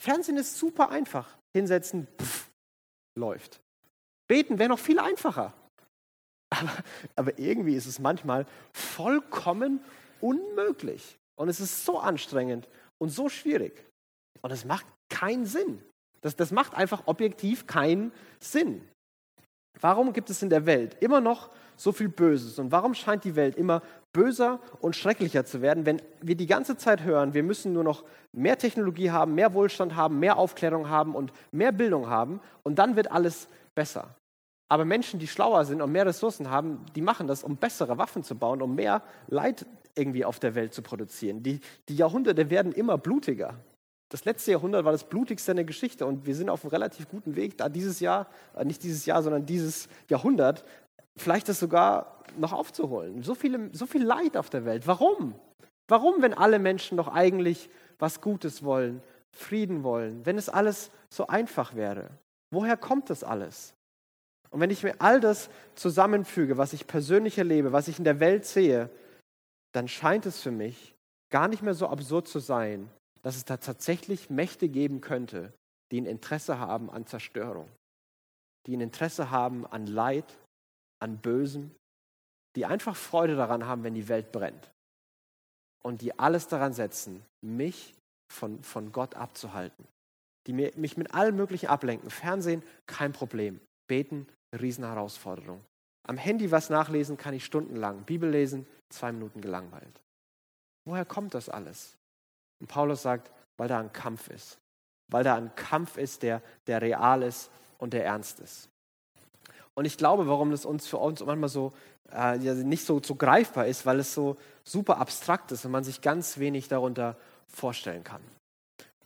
Fernsehen 0.00 0.38
ist 0.38 0.58
super 0.58 0.90
einfach. 0.90 1.36
Hinsetzen, 1.54 2.08
pff, 2.18 2.50
läuft. 3.14 3.60
Beten 4.32 4.58
wäre 4.58 4.70
noch 4.70 4.78
viel 4.78 4.98
einfacher. 4.98 5.52
Aber, 6.48 6.72
aber 7.16 7.38
irgendwie 7.38 7.74
ist 7.74 7.84
es 7.84 7.98
manchmal 7.98 8.46
vollkommen 8.72 9.80
unmöglich. 10.22 11.18
Und 11.38 11.50
es 11.50 11.60
ist 11.60 11.84
so 11.84 11.98
anstrengend 11.98 12.66
und 12.98 13.10
so 13.10 13.28
schwierig. 13.28 13.84
Und 14.40 14.50
es 14.50 14.64
macht 14.64 14.86
keinen 15.10 15.44
Sinn. 15.44 15.82
Das, 16.22 16.34
das 16.34 16.50
macht 16.50 16.74
einfach 16.74 17.02
objektiv 17.08 17.66
keinen 17.66 18.10
Sinn. 18.40 18.80
Warum 19.82 20.14
gibt 20.14 20.30
es 20.30 20.40
in 20.40 20.48
der 20.48 20.64
Welt 20.64 20.96
immer 21.00 21.20
noch 21.20 21.50
so 21.76 21.92
viel 21.92 22.08
Böses? 22.08 22.58
Und 22.58 22.72
warum 22.72 22.94
scheint 22.94 23.24
die 23.24 23.36
Welt 23.36 23.56
immer 23.56 23.82
böser 24.14 24.60
und 24.80 24.96
schrecklicher 24.96 25.44
zu 25.44 25.60
werden, 25.60 25.84
wenn 25.84 26.00
wir 26.22 26.36
die 26.36 26.46
ganze 26.46 26.78
Zeit 26.78 27.02
hören, 27.02 27.34
wir 27.34 27.42
müssen 27.42 27.74
nur 27.74 27.84
noch 27.84 28.02
mehr 28.32 28.56
Technologie 28.56 29.10
haben, 29.10 29.34
mehr 29.34 29.52
Wohlstand 29.52 29.94
haben, 29.94 30.18
mehr 30.20 30.38
Aufklärung 30.38 30.88
haben 30.88 31.14
und 31.14 31.34
mehr 31.50 31.72
Bildung 31.72 32.08
haben 32.08 32.40
und 32.62 32.78
dann 32.78 32.96
wird 32.96 33.12
alles 33.12 33.46
besser. 33.74 34.14
Aber 34.72 34.84
Menschen, 34.84 35.20
die 35.20 35.26
schlauer 35.26 35.64
sind 35.64 35.82
und 35.82 35.92
mehr 35.92 36.06
Ressourcen 36.06 36.48
haben, 36.48 36.86
die 36.94 37.02
machen 37.02 37.26
das, 37.26 37.44
um 37.44 37.56
bessere 37.56 37.98
Waffen 37.98 38.22
zu 38.22 38.34
bauen, 38.34 38.62
um 38.62 38.74
mehr 38.74 39.02
Leid 39.28 39.66
irgendwie 39.94 40.24
auf 40.24 40.38
der 40.38 40.54
Welt 40.54 40.72
zu 40.72 40.80
produzieren. 40.80 41.42
Die, 41.42 41.60
die 41.88 41.96
Jahrhunderte 41.96 42.48
werden 42.48 42.72
immer 42.72 42.96
blutiger 42.96 43.58
das 44.12 44.26
letzte 44.26 44.50
Jahrhundert 44.50 44.84
war 44.84 44.92
das 44.92 45.04
blutigste 45.04 45.52
in 45.52 45.56
der 45.56 45.64
Geschichte 45.64 46.04
und 46.04 46.26
wir 46.26 46.34
sind 46.34 46.50
auf 46.50 46.62
einem 46.62 46.70
relativ 46.70 47.08
guten 47.08 47.34
Weg, 47.34 47.56
da 47.56 47.70
dieses 47.70 47.98
Jahr, 47.98 48.26
äh, 48.54 48.62
nicht 48.62 48.82
dieses 48.82 49.06
Jahr, 49.06 49.22
sondern 49.22 49.46
dieses 49.46 49.88
Jahrhundert, 50.08 50.66
vielleicht 51.16 51.48
das 51.48 51.58
sogar 51.58 52.22
noch 52.36 52.52
aufzuholen. 52.52 53.22
So, 53.22 53.34
viele, 53.34 53.70
so 53.72 53.86
viel 53.86 54.04
Leid 54.04 54.36
auf 54.36 54.50
der 54.50 54.66
Welt. 54.66 54.86
Warum? 54.86 55.34
Warum, 55.88 56.20
wenn 56.20 56.34
alle 56.34 56.58
Menschen 56.58 56.98
doch 56.98 57.08
eigentlich 57.08 57.70
was 57.98 58.20
Gutes 58.20 58.62
wollen, 58.62 59.02
Frieden 59.34 59.82
wollen, 59.82 60.26
wenn 60.26 60.36
es 60.36 60.50
alles 60.50 60.90
so 61.08 61.28
einfach 61.28 61.74
wäre? 61.74 62.10
Woher 62.50 62.76
kommt 62.76 63.08
das 63.08 63.24
alles? 63.24 63.72
Und 64.52 64.60
wenn 64.60 64.70
ich 64.70 64.82
mir 64.82 65.00
all 65.00 65.18
das 65.18 65.48
zusammenfüge, 65.74 66.58
was 66.58 66.74
ich 66.74 66.86
persönlich 66.86 67.38
erlebe, 67.38 67.72
was 67.72 67.88
ich 67.88 67.98
in 67.98 68.04
der 68.04 68.20
Welt 68.20 68.44
sehe, 68.44 68.90
dann 69.72 69.88
scheint 69.88 70.26
es 70.26 70.42
für 70.42 70.50
mich 70.50 70.94
gar 71.30 71.48
nicht 71.48 71.62
mehr 71.62 71.72
so 71.72 71.88
absurd 71.88 72.28
zu 72.28 72.38
sein, 72.38 72.90
dass 73.22 73.36
es 73.36 73.46
da 73.46 73.56
tatsächlich 73.56 74.28
Mächte 74.28 74.68
geben 74.68 75.00
könnte, 75.00 75.54
die 75.90 76.00
ein 76.00 76.06
Interesse 76.06 76.58
haben 76.58 76.90
an 76.90 77.06
Zerstörung, 77.06 77.68
die 78.66 78.76
ein 78.76 78.82
Interesse 78.82 79.30
haben 79.30 79.66
an 79.66 79.86
Leid, 79.86 80.38
an 81.00 81.16
Bösem, 81.16 81.74
die 82.54 82.66
einfach 82.66 82.94
Freude 82.94 83.36
daran 83.36 83.66
haben, 83.66 83.84
wenn 83.84 83.94
die 83.94 84.08
Welt 84.08 84.32
brennt 84.32 84.70
und 85.82 86.02
die 86.02 86.18
alles 86.18 86.46
daran 86.48 86.74
setzen, 86.74 87.24
mich 87.40 87.94
von, 88.30 88.62
von 88.62 88.92
Gott 88.92 89.14
abzuhalten. 89.14 89.86
die 90.46 90.52
mich 90.52 90.96
mit 90.96 91.14
allem 91.14 91.36
Möglichen 91.36 91.68
ablenken. 91.68 92.10
Fernsehen, 92.10 92.62
kein 92.86 93.12
Problem. 93.12 93.60
Beten, 93.86 94.26
Riesenherausforderung. 94.58 95.60
Am 96.04 96.16
Handy 96.16 96.50
was 96.50 96.70
nachlesen 96.70 97.16
kann 97.16 97.34
ich 97.34 97.44
stundenlang. 97.44 98.02
Bibel 98.04 98.28
lesen, 98.28 98.66
zwei 98.90 99.12
Minuten 99.12 99.40
gelangweilt. 99.40 100.00
Woher 100.84 101.04
kommt 101.04 101.34
das 101.34 101.48
alles? 101.48 101.96
Und 102.60 102.66
Paulus 102.66 103.02
sagt, 103.02 103.30
weil 103.56 103.68
da 103.68 103.78
ein 103.78 103.92
Kampf 103.92 104.28
ist. 104.28 104.58
Weil 105.08 105.24
da 105.24 105.36
ein 105.36 105.54
Kampf 105.54 105.96
ist, 105.96 106.22
der, 106.22 106.42
der 106.66 106.82
real 106.82 107.22
ist 107.22 107.50
und 107.78 107.92
der 107.92 108.04
ernst 108.04 108.40
ist. 108.40 108.68
Und 109.74 109.84
ich 109.84 109.96
glaube, 109.96 110.26
warum 110.26 110.50
das 110.50 110.64
uns 110.64 110.86
für 110.86 110.98
uns 110.98 111.24
manchmal 111.24 111.48
so 111.48 111.72
äh, 112.10 112.36
nicht 112.36 112.84
so, 112.84 113.00
so 113.02 113.14
greifbar 113.14 113.66
ist, 113.66 113.86
weil 113.86 114.00
es 114.00 114.12
so 114.12 114.36
super 114.64 114.98
abstrakt 114.98 115.52
ist 115.52 115.64
und 115.64 115.70
man 115.70 115.84
sich 115.84 116.00
ganz 116.00 116.38
wenig 116.38 116.68
darunter 116.68 117.16
vorstellen 117.46 118.04
kann. 118.04 118.22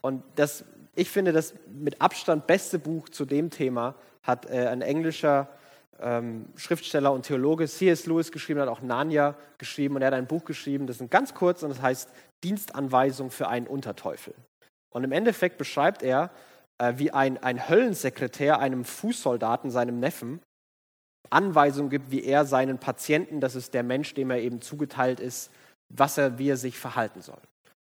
Und 0.01 0.23
das, 0.35 0.65
ich 0.95 1.09
finde, 1.09 1.31
das 1.31 1.53
mit 1.67 2.01
Abstand 2.01 2.47
beste 2.47 2.79
Buch 2.79 3.09
zu 3.09 3.25
dem 3.25 3.49
Thema 3.49 3.95
hat 4.27 4.49
äh, 4.49 4.67
ein 4.67 4.81
englischer 4.81 5.47
ähm, 5.99 6.47
Schriftsteller 6.55 7.11
und 7.11 7.25
Theologe 7.25 7.67
C.S. 7.67 8.05
Lewis 8.05 8.31
geschrieben, 8.31 8.59
hat 8.59 8.69
auch 8.69 8.81
Narnia 8.81 9.35
geschrieben 9.57 9.95
und 9.95 10.01
er 10.01 10.07
hat 10.07 10.13
ein 10.13 10.27
Buch 10.27 10.45
geschrieben, 10.45 10.85
das 10.85 11.01
ist 11.01 11.09
ganz 11.09 11.33
kurz 11.33 11.63
und 11.63 11.69
das 11.69 11.81
heißt 11.81 12.11
Dienstanweisung 12.43 13.31
für 13.31 13.47
einen 13.47 13.65
Unterteufel. 13.65 14.35
Und 14.91 15.03
im 15.03 15.11
Endeffekt 15.11 15.57
beschreibt 15.57 16.03
er, 16.03 16.29
äh, 16.77 16.93
wie 16.97 17.11
ein, 17.11 17.41
ein 17.41 17.67
Höllensekretär 17.67 18.59
einem 18.59 18.85
Fußsoldaten, 18.85 19.71
seinem 19.71 19.99
Neffen, 19.99 20.41
Anweisungen 21.29 21.89
gibt, 21.89 22.11
wie 22.11 22.23
er 22.23 22.45
seinen 22.45 22.77
Patienten, 22.77 23.41
das 23.41 23.55
ist 23.55 23.73
der 23.73 23.83
Mensch, 23.83 24.13
dem 24.13 24.29
er 24.29 24.39
eben 24.39 24.61
zugeteilt 24.61 25.19
ist, 25.19 25.51
was 25.89 26.17
er, 26.17 26.37
wie 26.37 26.49
er 26.49 26.57
sich 26.57 26.77
verhalten 26.77 27.21
soll. 27.21 27.39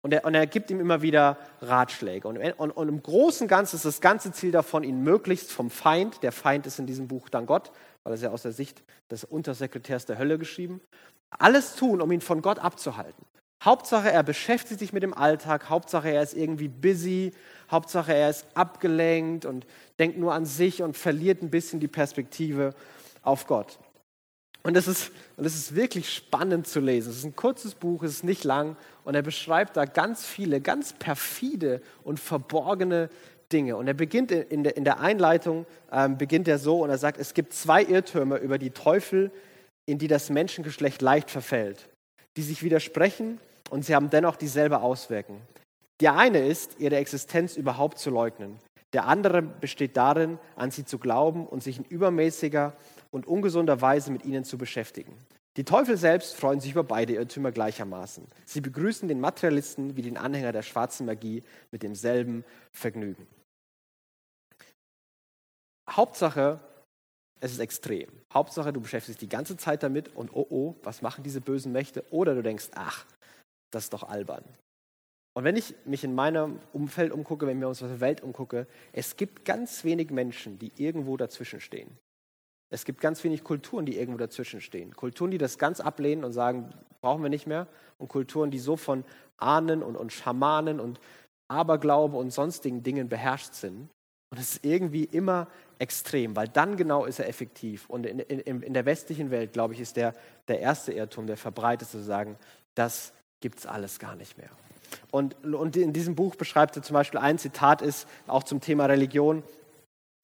Und 0.09 0.15
er, 0.15 0.25
und 0.25 0.35
er 0.35 0.47
gibt 0.47 0.71
ihm 0.71 0.81
immer 0.81 1.03
wieder 1.03 1.37
Ratschläge. 1.61 2.27
Und, 2.27 2.39
und, 2.39 2.71
und 2.71 2.89
im 2.89 3.03
Großen 3.03 3.45
und 3.45 3.49
Ganzen 3.49 3.77
ist 3.77 3.85
das 3.85 4.01
ganze 4.01 4.33
Ziel 4.33 4.51
davon, 4.51 4.83
ihn 4.83 5.03
möglichst 5.03 5.53
vom 5.53 5.69
Feind, 5.69 6.23
der 6.23 6.33
Feind 6.33 6.67
ist 6.67 6.79
in 6.79 6.87
diesem 6.87 7.09
Buch 7.09 7.29
dann 7.29 7.45
Gott, 7.45 7.73
weil 8.05 8.15
es 8.15 8.23
ja 8.23 8.31
aus 8.31 8.41
der 8.41 8.53
Sicht 8.53 8.83
des 9.11 9.25
Untersekretärs 9.25 10.07
der 10.07 10.17
Hölle 10.17 10.39
geschrieben, 10.39 10.81
alles 11.29 11.77
tun, 11.77 12.01
um 12.01 12.11
ihn 12.11 12.23
von 12.23 12.41
Gott 12.41 12.59
abzuhalten. 12.59 13.23
Hauptsache, 13.63 14.11
er 14.11 14.23
beschäftigt 14.23 14.81
sich 14.81 14.95
mit 14.95 15.03
dem 15.03 15.13
Alltag, 15.13 15.69
Hauptsache, 15.69 16.09
er 16.09 16.23
ist 16.23 16.33
irgendwie 16.33 16.69
busy, 16.69 17.33
Hauptsache, 17.71 18.15
er 18.15 18.31
ist 18.31 18.47
abgelenkt 18.55 19.45
und 19.45 19.67
denkt 19.99 20.17
nur 20.17 20.33
an 20.33 20.47
sich 20.47 20.83
und 20.83 20.97
verliert 20.97 21.43
ein 21.43 21.51
bisschen 21.51 21.81
die 21.81 21.89
Perspektive 21.89 22.75
auf 23.21 23.47
Gott. 23.47 23.79
Und 24.63 24.77
es 24.77 24.89
ist, 24.89 25.13
und 25.37 25.45
es 25.45 25.55
ist 25.55 25.75
wirklich 25.75 26.13
spannend 26.13 26.67
zu 26.67 26.81
lesen. 26.81 27.11
Es 27.11 27.19
ist 27.19 27.25
ein 27.25 27.37
kurzes 27.37 27.75
Buch, 27.75 28.03
es 28.03 28.13
ist 28.13 28.25
nicht 28.25 28.45
lang 28.45 28.77
und 29.05 29.15
er 29.15 29.23
beschreibt 29.23 29.77
da 29.77 29.85
ganz 29.85 30.27
viele, 30.27 30.61
ganz 30.61 30.93
perfide 30.93 31.81
und 32.03 32.21
verborgene 32.21 33.09
Dinge. 33.53 33.77
Und 33.77 33.87
er 33.87 33.95
beginnt 33.95 34.31
in 34.31 34.65
der, 34.65 34.77
in 34.77 34.85
der 34.85 35.01
Einleitung, 35.01 35.65
ähm, 35.93 36.19
beginnt 36.19 36.49
er 36.49 36.59
so 36.59 36.83
und 36.83 36.91
er 36.91 36.99
sagt, 36.99 37.19
es 37.19 37.35
gibt 37.35 37.55
zwei 37.55 37.83
Irrtümer 37.83 38.39
über 38.41 38.59
die 38.59 38.71
Teufel, 38.71 39.31
in 39.87 39.99
die 39.99 40.09
das 40.09 40.29
Menschengeschlecht 40.29 41.01
leicht 41.01 41.31
verfällt, 41.31 41.89
die 42.37 42.43
sich 42.43 42.63
widersprechen 42.63 43.41
und 43.71 43.85
sie 43.85 43.95
haben 43.95 44.11
dennoch 44.11 44.37
dieselbe 44.37 44.81
Auswirkung. 44.81 45.41
Der 46.01 46.17
eine 46.17 46.47
ist, 46.47 46.79
ihre 46.79 46.97
Existenz 46.97 47.57
überhaupt 47.57 47.99
zu 47.99 48.11
leugnen. 48.11 48.59
Der 48.93 49.07
andere 49.07 49.43
besteht 49.43 49.97
darin, 49.97 50.39
an 50.57 50.71
sie 50.71 50.85
zu 50.85 50.99
glauben 50.99 51.47
und 51.47 51.63
sich 51.63 51.79
in 51.79 51.85
übermäßiger 51.85 52.75
und 53.11 53.27
ungesunder 53.27 53.81
Weise 53.81 54.11
mit 54.11 54.25
ihnen 54.25 54.45
zu 54.45 54.59
beschäftigen. 54.59 55.17
Die 55.57 55.65
Teufel 55.65 55.97
selbst 55.97 56.37
freuen 56.37 56.61
sich 56.61 56.71
über 56.73 56.85
beide 56.85 57.15
Irrtümer 57.15 57.51
gleichermaßen. 57.51 58.27
Sie 58.45 58.61
begrüßen 58.61 59.09
den 59.09 59.21
Materialisten 59.21 59.97
wie 59.97 60.03
den 60.03 60.17
Anhänger 60.17 60.53
der 60.53 60.63
schwarzen 60.63 61.07
Magie 61.07 61.43
mit 61.73 61.83
demselben 61.83 62.45
Vergnügen. 62.73 63.27
Hauptsache, 65.91 66.61
es 67.41 67.53
ist 67.53 67.59
extrem. 67.59 68.09
Hauptsache, 68.33 68.73
du 68.73 68.81
beschäftigst 68.81 69.21
dich 69.21 69.29
die 69.29 69.35
ganze 69.35 69.57
Zeit 69.57 69.83
damit 69.83 70.15
und 70.15 70.31
oh 70.33 70.47
oh, 70.49 70.75
was 70.83 71.03
machen 71.03 71.25
diese 71.25 71.41
bösen 71.41 71.73
Mächte? 71.73 72.05
Oder 72.11 72.35
du 72.35 72.43
denkst, 72.43 72.71
ach, 72.75 73.05
das 73.73 73.85
ist 73.85 73.93
doch 73.93 74.05
albern. 74.05 74.45
Und 75.35 75.45
wenn 75.45 75.57
ich 75.57 75.75
mich 75.85 76.05
in 76.05 76.15
meinem 76.15 76.61
Umfeld 76.73 77.13
umgucke, 77.13 77.47
wenn 77.47 77.61
wir 77.61 77.69
uns 77.69 77.83
auf 77.83 77.89
der 77.89 78.01
Welt 78.01 78.23
umgucke, 78.23 78.67
es 78.93 79.17
gibt 79.17 79.45
ganz 79.45 79.85
wenig 79.85 80.11
Menschen, 80.11 80.59
die 80.59 80.73
irgendwo 80.77 81.17
dazwischen 81.17 81.61
stehen. 81.61 81.97
Es 82.71 82.85
gibt 82.85 83.01
ganz 83.01 83.23
wenig 83.25 83.45
Kulturen, 83.45 83.87
die 83.87 83.97
irgendwo 83.97 84.19
dazwischen 84.19 84.61
stehen. 84.61 84.95
Kulturen, 84.95 85.31
die 85.31 85.39
das 85.39 85.59
ganz 85.59 85.81
ablehnen 85.81 86.25
und 86.25 86.33
sagen, 86.33 86.71
brauchen 87.01 87.23
wir 87.23 87.31
nicht 87.31 87.47
mehr. 87.47 87.67
Und 87.99 88.09
Kulturen, 88.09 88.51
die 88.51 88.59
so 88.59 88.77
von 88.77 89.05
Ahnen 89.39 89.83
und, 89.83 89.97
und 89.97 90.13
Schamanen 90.13 90.81
und 90.81 91.01
Aberglaube 91.49 92.17
und 92.17 92.31
sonstigen 92.31 92.83
Dingen 92.83 93.09
beherrscht 93.09 93.55
sind. 93.55 93.89
Und 94.31 94.39
es 94.39 94.57
ist 94.57 94.65
irgendwie 94.65 95.05
immer 95.05 95.49
extrem, 95.79 96.37
weil 96.37 96.49
dann 96.49 96.77
genau 96.77 97.07
ist 97.07 97.19
er 97.19 97.29
effektiv. 97.29 97.89
Und 97.89 98.05
in, 98.05 98.19
in, 98.19 98.63
in 98.63 98.75
der 98.75 98.85
westlichen 98.85 99.31
Welt, 99.31 99.55
glaube 99.55 99.73
ich, 99.73 99.81
ist 99.81 99.97
der, 99.97 100.13
der 100.49 100.61
erste 100.61 100.93
Irrtum, 100.93 101.27
der 101.27 101.39
verbreitet 101.39 101.89
zu 101.89 102.03
sagen, 102.03 102.37
das 102.75 103.15
gibt 103.41 103.61
es 103.61 103.67
alles 103.67 103.99
gar 103.99 104.15
nicht 104.17 104.37
mehr. 104.37 104.51
Und, 105.11 105.43
und 105.45 105.77
in 105.77 105.93
diesem 105.93 106.15
Buch 106.15 106.35
beschreibt 106.35 106.77
er 106.77 106.83
zum 106.83 106.95
Beispiel 106.95 107.21
ein 107.21 107.39
Zitat 107.39 107.83
ist 107.83 108.07
auch 108.27 108.43
zum 108.43 108.61
Thema 108.61 108.87
Religion. 108.87 109.43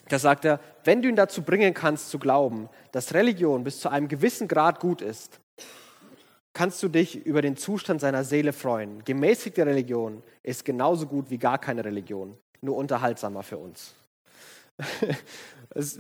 Da 0.09 0.19
sagt 0.19 0.45
er, 0.45 0.61
wenn 0.85 1.03
du 1.03 1.09
ihn 1.09 1.17
dazu 1.17 1.43
bringen 1.43 1.75
kannst 1.75 2.11
zu 2.11 2.19
glauben, 2.19 2.69
dass 2.93 3.15
Religion 3.15 3.65
bis 3.65 3.81
zu 3.81 3.89
einem 3.89 4.09
gewissen 4.09 4.49
Grad 4.49 4.81
gut 4.81 5.01
ist, 5.01 5.41
kannst 6.53 6.83
du 6.83 6.89
dich 6.89 7.27
über 7.27 7.43
den 7.43 7.57
Zustand 7.57 8.01
seiner 8.01 8.25
Seele 8.25 8.53
freuen. 8.53 9.05
Gemäßigte 9.05 9.67
Religion 9.67 10.23
ist 10.43 10.65
genauso 10.65 11.07
gut 11.07 11.31
wie 11.31 11.39
gar 11.39 11.59
keine 11.59 11.85
Religion, 11.85 12.37
nur 12.61 12.77
unterhaltsamer 12.77 13.43
für 13.43 13.59
uns. 13.59 13.95
Das 15.71 15.99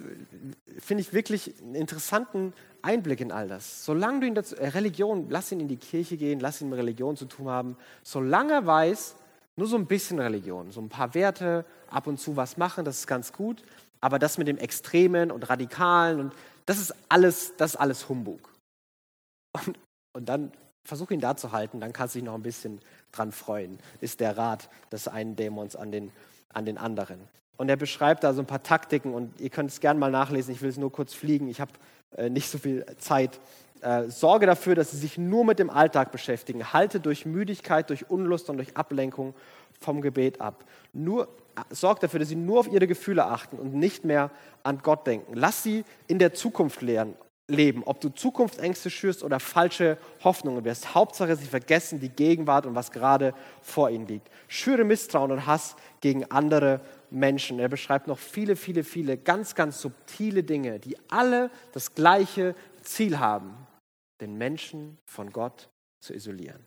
finde 0.78 1.00
ich 1.00 1.12
wirklich 1.12 1.60
einen 1.60 1.74
interessanten 1.74 2.52
Einblick 2.80 3.20
in 3.20 3.32
all 3.32 3.48
das. 3.48 3.84
Solange 3.84 4.20
du 4.20 4.26
ihn 4.28 4.36
dazu, 4.36 4.54
äh, 4.54 4.68
Religion, 4.68 5.26
lass 5.30 5.50
ihn 5.50 5.58
in 5.58 5.66
die 5.66 5.78
Kirche 5.78 6.16
gehen, 6.16 6.38
lass 6.38 6.60
ihn 6.60 6.68
mit 6.68 6.78
Religion 6.78 7.16
zu 7.16 7.24
tun 7.24 7.48
haben, 7.48 7.76
solange 8.04 8.52
er 8.52 8.66
weiß, 8.66 9.16
nur 9.56 9.66
so 9.66 9.76
ein 9.76 9.86
bisschen 9.86 10.20
Religion, 10.20 10.70
so 10.70 10.80
ein 10.80 10.88
paar 10.88 11.14
Werte, 11.14 11.64
ab 11.88 12.06
und 12.06 12.20
zu 12.20 12.36
was 12.36 12.56
machen, 12.56 12.84
das 12.84 13.00
ist 13.00 13.06
ganz 13.08 13.32
gut, 13.32 13.64
aber 14.04 14.18
das 14.18 14.36
mit 14.36 14.48
dem 14.48 14.58
Extremen 14.58 15.30
und 15.30 15.48
Radikalen 15.48 16.20
und 16.20 16.34
das 16.66 16.78
ist 16.78 16.94
alles, 17.08 17.54
das 17.56 17.70
ist 17.70 17.76
alles 17.76 18.06
Humbug. 18.10 18.52
Und, 19.52 19.78
und 20.12 20.28
dann 20.28 20.52
versuch 20.86 21.10
ihn 21.10 21.20
da 21.20 21.38
zu 21.38 21.52
halten, 21.52 21.80
dann 21.80 21.94
kannst 21.94 22.14
du 22.14 22.18
dich 22.18 22.26
noch 22.26 22.34
ein 22.34 22.42
bisschen 22.42 22.80
dran 23.12 23.32
freuen, 23.32 23.78
ist 24.02 24.20
der 24.20 24.36
Rat 24.36 24.68
des 24.92 25.08
einen 25.08 25.36
Dämons 25.36 25.74
an 25.74 25.90
den, 25.90 26.12
an 26.52 26.66
den 26.66 26.76
anderen. 26.76 27.18
Und 27.56 27.70
er 27.70 27.76
beschreibt 27.76 28.24
da 28.24 28.34
so 28.34 28.42
ein 28.42 28.46
paar 28.46 28.62
Taktiken 28.62 29.14
und 29.14 29.40
ihr 29.40 29.48
könnt 29.48 29.70
es 29.70 29.80
gerne 29.80 29.98
mal 29.98 30.10
nachlesen, 30.10 30.52
ich 30.52 30.60
will 30.60 30.68
es 30.68 30.76
nur 30.76 30.92
kurz 30.92 31.14
fliegen, 31.14 31.48
ich 31.48 31.62
habe 31.62 31.72
äh, 32.18 32.28
nicht 32.28 32.50
so 32.50 32.58
viel 32.58 32.84
Zeit. 32.98 33.40
Äh, 33.80 34.10
sorge 34.10 34.44
dafür, 34.44 34.74
dass 34.74 34.90
sie 34.90 34.98
sich 34.98 35.16
nur 35.16 35.46
mit 35.46 35.58
dem 35.58 35.70
Alltag 35.70 36.12
beschäftigen. 36.12 36.74
Halte 36.74 37.00
durch 37.00 37.24
Müdigkeit, 37.24 37.88
durch 37.88 38.10
Unlust 38.10 38.50
und 38.50 38.58
durch 38.58 38.76
Ablenkung 38.76 39.34
vom 39.80 40.00
Gebet 40.00 40.40
ab. 40.40 40.64
Nur, 40.92 41.28
sorgt 41.70 42.02
dafür, 42.02 42.20
dass 42.20 42.28
sie 42.28 42.36
nur 42.36 42.60
auf 42.60 42.68
ihre 42.68 42.86
Gefühle 42.86 43.24
achten 43.24 43.58
und 43.58 43.74
nicht 43.74 44.04
mehr 44.04 44.30
an 44.62 44.78
Gott 44.82 45.06
denken. 45.06 45.34
Lass 45.34 45.62
sie 45.62 45.84
in 46.06 46.18
der 46.18 46.34
Zukunft 46.34 46.82
lernen, 46.82 47.14
leben, 47.46 47.82
ob 47.84 48.00
du 48.00 48.08
Zukunftsängste 48.08 48.90
schürst 48.90 49.22
oder 49.22 49.38
falsche 49.38 49.98
Hoffnungen 50.22 50.64
wirst. 50.64 50.94
Hauptsache, 50.94 51.36
sie 51.36 51.46
vergessen 51.46 52.00
die 52.00 52.08
Gegenwart 52.08 52.66
und 52.66 52.74
was 52.74 52.90
gerade 52.90 53.34
vor 53.60 53.90
ihnen 53.90 54.06
liegt. 54.06 54.30
Schüre 54.48 54.84
Misstrauen 54.84 55.30
und 55.30 55.46
Hass 55.46 55.76
gegen 56.00 56.30
andere 56.30 56.80
Menschen. 57.10 57.58
Er 57.58 57.68
beschreibt 57.68 58.06
noch 58.06 58.18
viele, 58.18 58.56
viele, 58.56 58.82
viele 58.82 59.18
ganz, 59.18 59.54
ganz 59.54 59.80
subtile 59.80 60.42
Dinge, 60.42 60.80
die 60.80 60.96
alle 61.10 61.50
das 61.72 61.94
gleiche 61.94 62.54
Ziel 62.82 63.18
haben, 63.18 63.54
den 64.20 64.36
Menschen 64.36 64.98
von 65.04 65.30
Gott 65.30 65.68
zu 66.00 66.14
isolieren. 66.14 66.66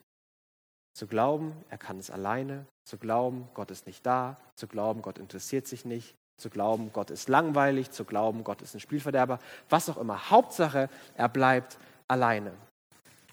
Zu 0.98 1.06
glauben, 1.06 1.54
er 1.70 1.78
kann 1.78 2.00
es 2.00 2.10
alleine, 2.10 2.66
zu 2.84 2.98
glauben, 2.98 3.48
Gott 3.54 3.70
ist 3.70 3.86
nicht 3.86 4.04
da, 4.04 4.36
zu 4.56 4.66
glauben, 4.66 5.04
Gott 5.04 5.20
interessiert 5.20 5.68
sich 5.68 5.86
nicht, 5.86 6.16
zu 6.38 6.50
glauben, 6.50 6.90
Gott 6.92 7.12
ist 7.12 7.30
langweilig, 7.30 7.92
zu 7.92 8.04
glauben, 8.04 8.44
Gott 8.44 8.64
ist 8.64 8.74
ein 8.74 8.80
Spielverderber, 8.80 9.38
was 9.70 9.90
auch 9.90 9.98
immer. 9.98 10.32
Hauptsache, 10.32 10.90
er 11.14 11.30
bleibt 11.30 11.78
alleine. 12.08 12.52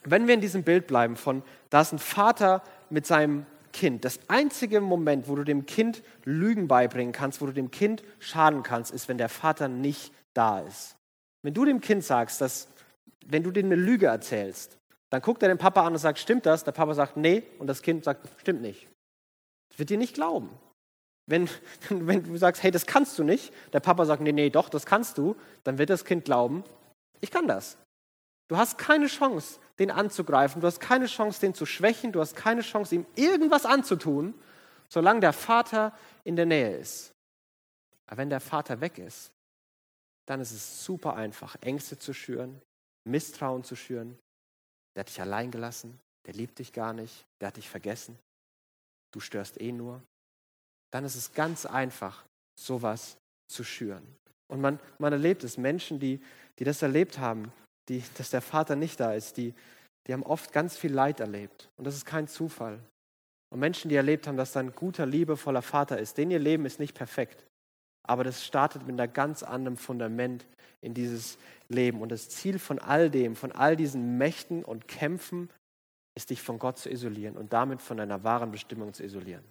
Wenn 0.02 0.26
wir 0.26 0.35
in 0.35 0.42
diesem 0.42 0.62
Bild 0.62 0.87
bleiben 0.87 1.16
von, 1.16 1.42
da 1.71 1.80
ist 1.80 1.92
ein 1.94 1.99
Vater 1.99 2.62
mit 2.90 3.06
seinem 3.06 3.47
Kind. 3.73 4.04
Das 4.04 4.21
einzige 4.28 4.83
Moment, 4.83 5.26
wo 5.26 5.35
du 5.35 5.42
dem 5.42 5.64
Kind 5.64 6.02
Lügen 6.25 6.68
beibringen 6.68 7.14
kannst, 7.14 7.40
wo 7.40 7.47
du 7.47 7.52
dem 7.52 7.71
Kind 7.71 8.04
schaden 8.18 8.62
kannst, 8.62 8.92
ist, 8.92 9.09
wenn 9.09 9.16
der 9.16 9.30
Vater 9.30 9.68
nicht 9.68 10.12
da 10.35 10.61
ist. 10.61 10.97
Wenn 11.40 11.54
du 11.54 11.64
dem 11.64 11.80
Kind 11.80 12.04
sagst, 12.04 12.42
dass, 12.42 12.68
wenn 13.25 13.42
du 13.42 13.50
dir 13.50 13.64
eine 13.64 13.75
Lüge 13.75 14.09
erzählst, 14.09 14.76
dann 15.14 15.23
guckt 15.23 15.44
er 15.44 15.49
den 15.49 15.59
Papa 15.59 15.87
an 15.87 15.92
und 15.92 15.99
sagt, 16.00 16.18
stimmt 16.18 16.44
das? 16.44 16.64
Der 16.64 16.73
Papa 16.73 16.92
sagt, 16.92 17.16
nee. 17.16 17.44
Und 17.61 17.68
das 17.68 17.83
Kind 17.83 18.02
sagt, 18.02 18.28
stimmt 18.40 18.62
nicht. 18.62 18.88
Das 19.68 19.78
wird 19.78 19.90
dir 19.90 19.97
nicht 19.97 20.14
glauben. 20.14 20.50
Wenn, 21.26 21.49
wenn 21.88 22.23
du 22.23 22.37
sagst, 22.37 22.62
hey, 22.62 22.71
das 22.71 22.85
kannst 22.85 23.18
du 23.18 23.25
nicht, 23.25 23.50
der 23.73 23.80
Papa 23.80 24.04
sagt, 24.04 24.21
nee, 24.21 24.33
nee, 24.33 24.50
doch, 24.50 24.68
das 24.68 24.85
kannst 24.85 25.16
du, 25.16 25.37
dann 25.62 25.78
wird 25.78 25.88
das 25.88 26.04
Kind 26.04 26.26
glauben, 26.26 26.64
ich 27.23 27.30
kann 27.30 27.49
das. 27.49 27.78
Du 28.49 28.59
hast 28.59 28.76
keine 28.76 29.06
Chance, 29.06 29.59
den 29.78 29.90
anzugreifen, 29.90 30.61
du 30.61 30.66
hast 30.66 30.80
keine 30.80 31.06
Chance, 31.06 31.40
den 31.40 31.54
zu 31.54 31.64
schwächen, 31.64 32.12
du 32.12 32.21
hast 32.21 32.37
keine 32.37 32.61
Chance, 32.61 32.97
ihm 32.97 33.06
irgendwas 33.14 33.64
anzutun, 33.64 34.35
solange 34.90 35.21
der 35.21 35.33
Vater 35.33 35.97
in 36.25 36.37
der 36.37 36.44
Nähe 36.44 36.76
ist. 36.76 37.14
Aber 38.06 38.18
wenn 38.18 38.28
der 38.28 38.40
Vater 38.40 38.83
weg 38.83 38.99
ist, 38.99 39.33
dann 40.26 40.42
ist 40.42 40.52
es 40.52 40.85
super 40.85 41.16
einfach, 41.16 41.56
Ängste 41.62 41.99
zu 41.99 42.12
schüren, 42.12 42.61
Misstrauen 43.04 43.64
zu 43.64 43.76
schüren. 43.76 44.18
Der 44.94 45.00
hat 45.00 45.08
dich 45.08 45.20
allein 45.20 45.50
gelassen, 45.50 45.98
der 46.26 46.34
liebt 46.34 46.58
dich 46.58 46.72
gar 46.72 46.92
nicht, 46.92 47.26
der 47.40 47.48
hat 47.48 47.56
dich 47.56 47.68
vergessen, 47.68 48.18
du 49.12 49.20
störst 49.20 49.60
eh 49.60 49.72
nur. 49.72 50.02
Dann 50.90 51.04
ist 51.04 51.16
es 51.16 51.32
ganz 51.32 51.66
einfach, 51.66 52.24
sowas 52.58 53.16
zu 53.48 53.64
schüren. 53.64 54.06
Und 54.48 54.60
man, 54.60 54.78
man 54.98 55.12
erlebt 55.12 55.42
es, 55.44 55.58
Menschen, 55.58 55.98
die, 55.98 56.20
die 56.58 56.64
das 56.64 56.82
erlebt 56.82 57.18
haben, 57.18 57.52
die, 57.88 58.02
dass 58.16 58.30
der 58.30 58.40
Vater 58.40 58.76
nicht 58.76 59.00
da 59.00 59.12
ist, 59.12 59.36
die, 59.36 59.54
die 60.06 60.12
haben 60.12 60.22
oft 60.22 60.52
ganz 60.52 60.76
viel 60.76 60.92
Leid 60.92 61.20
erlebt. 61.20 61.68
Und 61.76 61.84
das 61.84 61.96
ist 61.96 62.04
kein 62.04 62.28
Zufall. 62.28 62.78
Und 63.50 63.60
Menschen, 63.60 63.88
die 63.88 63.96
erlebt 63.96 64.26
haben, 64.26 64.36
dass 64.36 64.52
da 64.52 64.60
ein 64.60 64.74
guter, 64.74 65.06
liebevoller 65.06 65.62
Vater 65.62 65.98
ist, 65.98 66.18
denn 66.18 66.30
ihr 66.30 66.38
Leben 66.38 66.66
ist 66.66 66.78
nicht 66.78 66.94
perfekt. 66.94 67.44
Aber 68.04 68.25
das 68.25 68.44
startet 68.44 68.87
mit 68.87 69.00
einem 69.00 69.12
ganz 69.12 69.42
anderen 69.42 69.76
Fundament 69.76 70.46
in 70.80 70.94
dieses 70.94 71.38
Leben. 71.68 72.00
Und 72.02 72.12
das 72.12 72.28
Ziel 72.28 72.58
von 72.58 72.78
all 72.78 73.11
dem, 73.11 73.34
von 73.37 73.52
all 73.52 73.76
diesen 73.76 74.18
Mächten 74.18 74.64
und 74.64 74.87
Kämpfen, 74.87 75.49
ist 76.14 76.30
dich 76.30 76.42
von 76.42 76.58
Gott 76.58 76.78
zu 76.78 76.90
isolieren 76.90 77.37
und 77.37 77.52
damit 77.52 77.82
von 77.82 77.96
deiner 77.96 78.23
wahren 78.23 78.52
Bestimmung 78.52 78.94
zu 78.94 79.02
isolieren. 79.02 79.44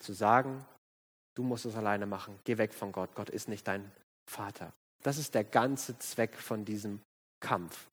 Zu 0.00 0.12
sagen, 0.12 0.64
du 1.34 1.42
musst 1.42 1.66
es 1.66 1.76
alleine 1.76 2.06
machen, 2.06 2.38
geh 2.44 2.58
weg 2.58 2.74
von 2.74 2.90
Gott, 2.90 3.14
Gott 3.14 3.30
ist 3.30 3.48
nicht 3.48 3.66
dein 3.68 3.90
Vater. 4.28 4.72
Das 5.02 5.18
ist 5.18 5.34
der 5.34 5.44
ganze 5.44 5.98
Zweck 5.98 6.34
von 6.34 6.64
diesem 6.64 7.00
Kampf. 7.40 7.86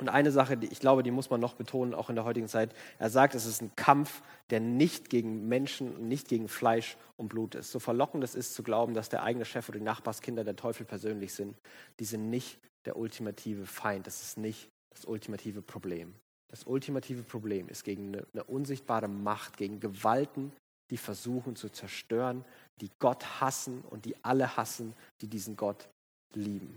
Und 0.00 0.08
eine 0.08 0.32
Sache, 0.32 0.56
die 0.56 0.68
ich 0.68 0.80
glaube, 0.80 1.02
die 1.02 1.10
muss 1.10 1.28
man 1.30 1.40
noch 1.40 1.54
betonen, 1.54 1.94
auch 1.94 2.08
in 2.08 2.16
der 2.16 2.24
heutigen 2.24 2.48
Zeit. 2.48 2.74
Er 2.98 3.10
sagt, 3.10 3.34
es 3.34 3.44
ist 3.44 3.60
ein 3.60 3.76
Kampf, 3.76 4.22
der 4.48 4.60
nicht 4.60 5.10
gegen 5.10 5.46
Menschen 5.46 5.94
und 5.94 6.08
nicht 6.08 6.28
gegen 6.28 6.48
Fleisch 6.48 6.96
und 7.16 7.28
Blut 7.28 7.54
ist. 7.54 7.70
So 7.70 7.78
verlockend 7.78 8.24
es 8.24 8.34
ist 8.34 8.54
zu 8.54 8.62
glauben, 8.62 8.94
dass 8.94 9.10
der 9.10 9.22
eigene 9.22 9.44
Chef 9.44 9.68
oder 9.68 9.78
die 9.78 9.84
Nachbarskinder 9.84 10.42
der 10.42 10.56
Teufel 10.56 10.86
persönlich 10.86 11.34
sind, 11.34 11.56
die 11.98 12.04
sind 12.04 12.30
nicht 12.30 12.58
der 12.86 12.96
ultimative 12.96 13.66
Feind. 13.66 14.06
Das 14.06 14.22
ist 14.22 14.38
nicht 14.38 14.70
das 14.90 15.04
ultimative 15.04 15.60
Problem. 15.60 16.14
Das 16.48 16.64
ultimative 16.64 17.22
Problem 17.22 17.68
ist 17.68 17.84
gegen 17.84 18.08
eine, 18.08 18.26
eine 18.32 18.44
unsichtbare 18.44 19.06
Macht, 19.06 19.56
gegen 19.56 19.80
Gewalten, 19.80 20.52
die 20.90 20.96
versuchen 20.96 21.56
zu 21.56 21.68
zerstören, 21.68 22.44
die 22.80 22.90
Gott 22.98 23.40
hassen 23.40 23.82
und 23.82 24.04
die 24.04 24.16
alle 24.24 24.56
hassen, 24.56 24.94
die 25.20 25.28
diesen 25.28 25.56
Gott 25.56 25.88
lieben. 26.34 26.74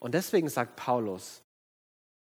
Und 0.00 0.12
deswegen 0.12 0.48
sagt 0.48 0.76
Paulus, 0.76 1.42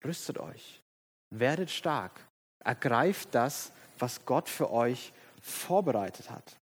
Rüstet 0.03 0.39
euch, 0.39 0.81
werdet 1.29 1.69
stark, 1.69 2.25
ergreift 2.63 3.29
das, 3.31 3.71
was 3.99 4.25
Gott 4.25 4.49
für 4.49 4.71
euch 4.71 5.13
vorbereitet 5.41 6.29
hat. 6.29 6.57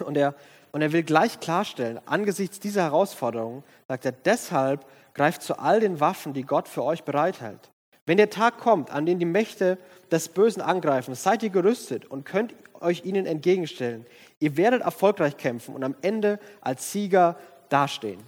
Und 0.00 0.16
er, 0.16 0.34
und 0.72 0.82
er 0.82 0.92
will 0.92 1.02
gleich 1.02 1.40
klarstellen, 1.40 2.00
angesichts 2.06 2.60
dieser 2.60 2.82
Herausforderung, 2.82 3.64
sagt 3.88 4.04
er, 4.04 4.12
deshalb 4.12 4.86
greift 5.14 5.42
zu 5.42 5.58
all 5.58 5.80
den 5.80 6.00
Waffen, 6.00 6.32
die 6.32 6.42
Gott 6.42 6.68
für 6.68 6.84
euch 6.84 7.04
bereithält. 7.04 7.70
Wenn 8.06 8.16
der 8.16 8.30
Tag 8.30 8.58
kommt, 8.58 8.90
an 8.90 9.06
dem 9.06 9.18
die 9.18 9.24
Mächte 9.24 9.78
des 10.10 10.28
Bösen 10.28 10.62
angreifen, 10.62 11.14
seid 11.14 11.42
ihr 11.42 11.50
gerüstet 11.50 12.06
und 12.06 12.24
könnt 12.24 12.54
euch 12.80 13.04
ihnen 13.04 13.26
entgegenstellen. 13.26 14.06
Ihr 14.38 14.56
werdet 14.56 14.82
erfolgreich 14.82 15.36
kämpfen 15.36 15.74
und 15.74 15.84
am 15.84 15.94
Ende 16.02 16.40
als 16.60 16.92
Sieger 16.92 17.38
dastehen. 17.68 18.20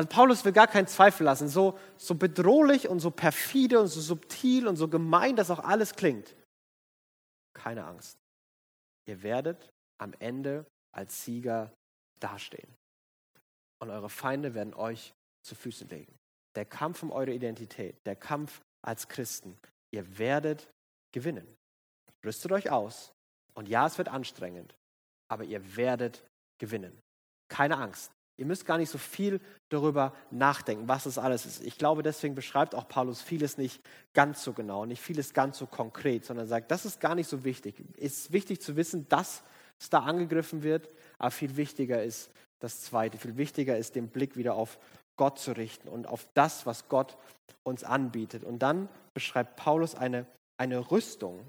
Also 0.00 0.08
Paulus 0.08 0.46
will 0.46 0.52
gar 0.52 0.66
keinen 0.66 0.86
Zweifel 0.86 1.24
lassen, 1.24 1.46
so, 1.46 1.78
so 1.98 2.14
bedrohlich 2.14 2.88
und 2.88 3.00
so 3.00 3.10
perfide 3.10 3.78
und 3.80 3.88
so 3.88 4.00
subtil 4.00 4.66
und 4.66 4.76
so 4.76 4.88
gemein, 4.88 5.36
dass 5.36 5.50
auch 5.50 5.58
alles 5.58 5.94
klingt. 5.94 6.34
Keine 7.52 7.84
Angst. 7.84 8.16
Ihr 9.06 9.22
werdet 9.22 9.70
am 10.00 10.14
Ende 10.18 10.64
als 10.96 11.22
Sieger 11.22 11.70
dastehen. 12.18 12.74
Und 13.82 13.90
eure 13.90 14.08
Feinde 14.08 14.54
werden 14.54 14.72
euch 14.72 15.12
zu 15.44 15.54
Füßen 15.54 15.90
legen. 15.90 16.16
Der 16.56 16.64
Kampf 16.64 17.02
um 17.02 17.12
eure 17.12 17.34
Identität, 17.34 17.94
der 18.06 18.16
Kampf 18.16 18.62
als 18.80 19.06
Christen, 19.06 19.54
ihr 19.92 20.16
werdet 20.16 20.66
gewinnen. 21.12 21.46
Rüstet 22.24 22.52
euch 22.52 22.70
aus. 22.70 23.12
Und 23.52 23.68
ja, 23.68 23.86
es 23.86 23.98
wird 23.98 24.08
anstrengend, 24.08 24.74
aber 25.28 25.44
ihr 25.44 25.76
werdet 25.76 26.24
gewinnen. 26.58 26.98
Keine 27.50 27.76
Angst. 27.76 28.10
Ihr 28.40 28.46
müsst 28.46 28.64
gar 28.64 28.78
nicht 28.78 28.88
so 28.88 28.96
viel 28.96 29.38
darüber 29.68 30.14
nachdenken, 30.30 30.88
was 30.88 31.04
es 31.04 31.18
alles 31.18 31.44
ist. 31.44 31.62
Ich 31.62 31.76
glaube, 31.76 32.02
deswegen 32.02 32.34
beschreibt 32.34 32.74
auch 32.74 32.88
Paulus 32.88 33.20
vieles 33.20 33.58
nicht 33.58 33.82
ganz 34.14 34.42
so 34.42 34.54
genau, 34.54 34.86
nicht 34.86 35.02
vieles 35.02 35.34
ganz 35.34 35.58
so 35.58 35.66
konkret, 35.66 36.24
sondern 36.24 36.46
sagt, 36.46 36.70
das 36.70 36.86
ist 36.86 37.00
gar 37.00 37.14
nicht 37.14 37.28
so 37.28 37.44
wichtig. 37.44 37.84
Es 37.98 38.18
ist 38.18 38.32
wichtig 38.32 38.62
zu 38.62 38.76
wissen, 38.76 39.06
dass 39.10 39.42
es 39.78 39.90
da 39.90 39.98
angegriffen 39.98 40.62
wird, 40.62 40.88
aber 41.18 41.30
viel 41.30 41.58
wichtiger 41.58 42.02
ist 42.02 42.30
das 42.60 42.80
Zweite. 42.80 43.18
Viel 43.18 43.36
wichtiger 43.36 43.76
ist, 43.76 43.94
den 43.94 44.08
Blick 44.08 44.38
wieder 44.38 44.54
auf 44.54 44.78
Gott 45.18 45.38
zu 45.38 45.52
richten 45.52 45.88
und 45.88 46.08
auf 46.08 46.26
das, 46.32 46.64
was 46.64 46.88
Gott 46.88 47.18
uns 47.62 47.84
anbietet. 47.84 48.42
Und 48.42 48.60
dann 48.60 48.88
beschreibt 49.12 49.56
Paulus 49.56 49.94
eine, 49.94 50.24
eine 50.56 50.90
Rüstung, 50.90 51.40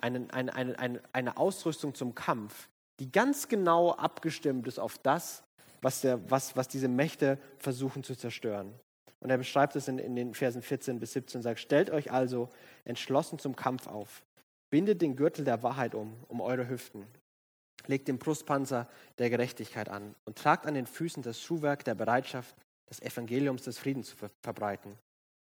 eine, 0.00 0.32
eine, 0.32 0.54
eine, 0.54 1.02
eine 1.12 1.36
Ausrüstung 1.38 1.96
zum 1.96 2.14
Kampf, 2.14 2.68
die 3.00 3.10
ganz 3.10 3.48
genau 3.48 3.94
abgestimmt 3.94 4.68
ist 4.68 4.78
auf 4.78 4.96
das, 4.98 5.42
was, 5.82 6.00
der, 6.00 6.30
was, 6.30 6.56
was 6.56 6.68
diese 6.68 6.88
Mächte 6.88 7.38
versuchen 7.58 8.02
zu 8.02 8.14
zerstören. 8.14 8.74
Und 9.20 9.30
er 9.30 9.38
beschreibt 9.38 9.76
es 9.76 9.88
in, 9.88 9.98
in 9.98 10.14
den 10.14 10.34
Versen 10.34 10.62
14 10.62 11.00
bis 11.00 11.12
17 11.12 11.38
und 11.38 11.42
sagt, 11.42 11.60
stellt 11.60 11.90
euch 11.90 12.12
also 12.12 12.48
entschlossen 12.84 13.38
zum 13.38 13.56
Kampf 13.56 13.86
auf. 13.86 14.24
Bindet 14.70 15.00
den 15.00 15.16
Gürtel 15.16 15.44
der 15.44 15.62
Wahrheit 15.62 15.94
um, 15.94 16.14
um 16.28 16.40
eure 16.40 16.68
Hüften. 16.68 17.06
Legt 17.86 18.08
den 18.08 18.18
Brustpanzer 18.18 18.88
der 19.18 19.30
Gerechtigkeit 19.30 19.88
an 19.88 20.14
und 20.24 20.36
tragt 20.36 20.66
an 20.66 20.74
den 20.74 20.86
Füßen 20.86 21.22
das 21.22 21.40
Schuhwerk 21.40 21.84
der 21.84 21.94
Bereitschaft, 21.94 22.54
das 22.86 23.00
Evangeliums 23.00 23.62
des 23.62 23.78
Friedens 23.78 24.08
zu 24.08 24.16
ver 24.16 24.30
verbreiten. 24.42 24.98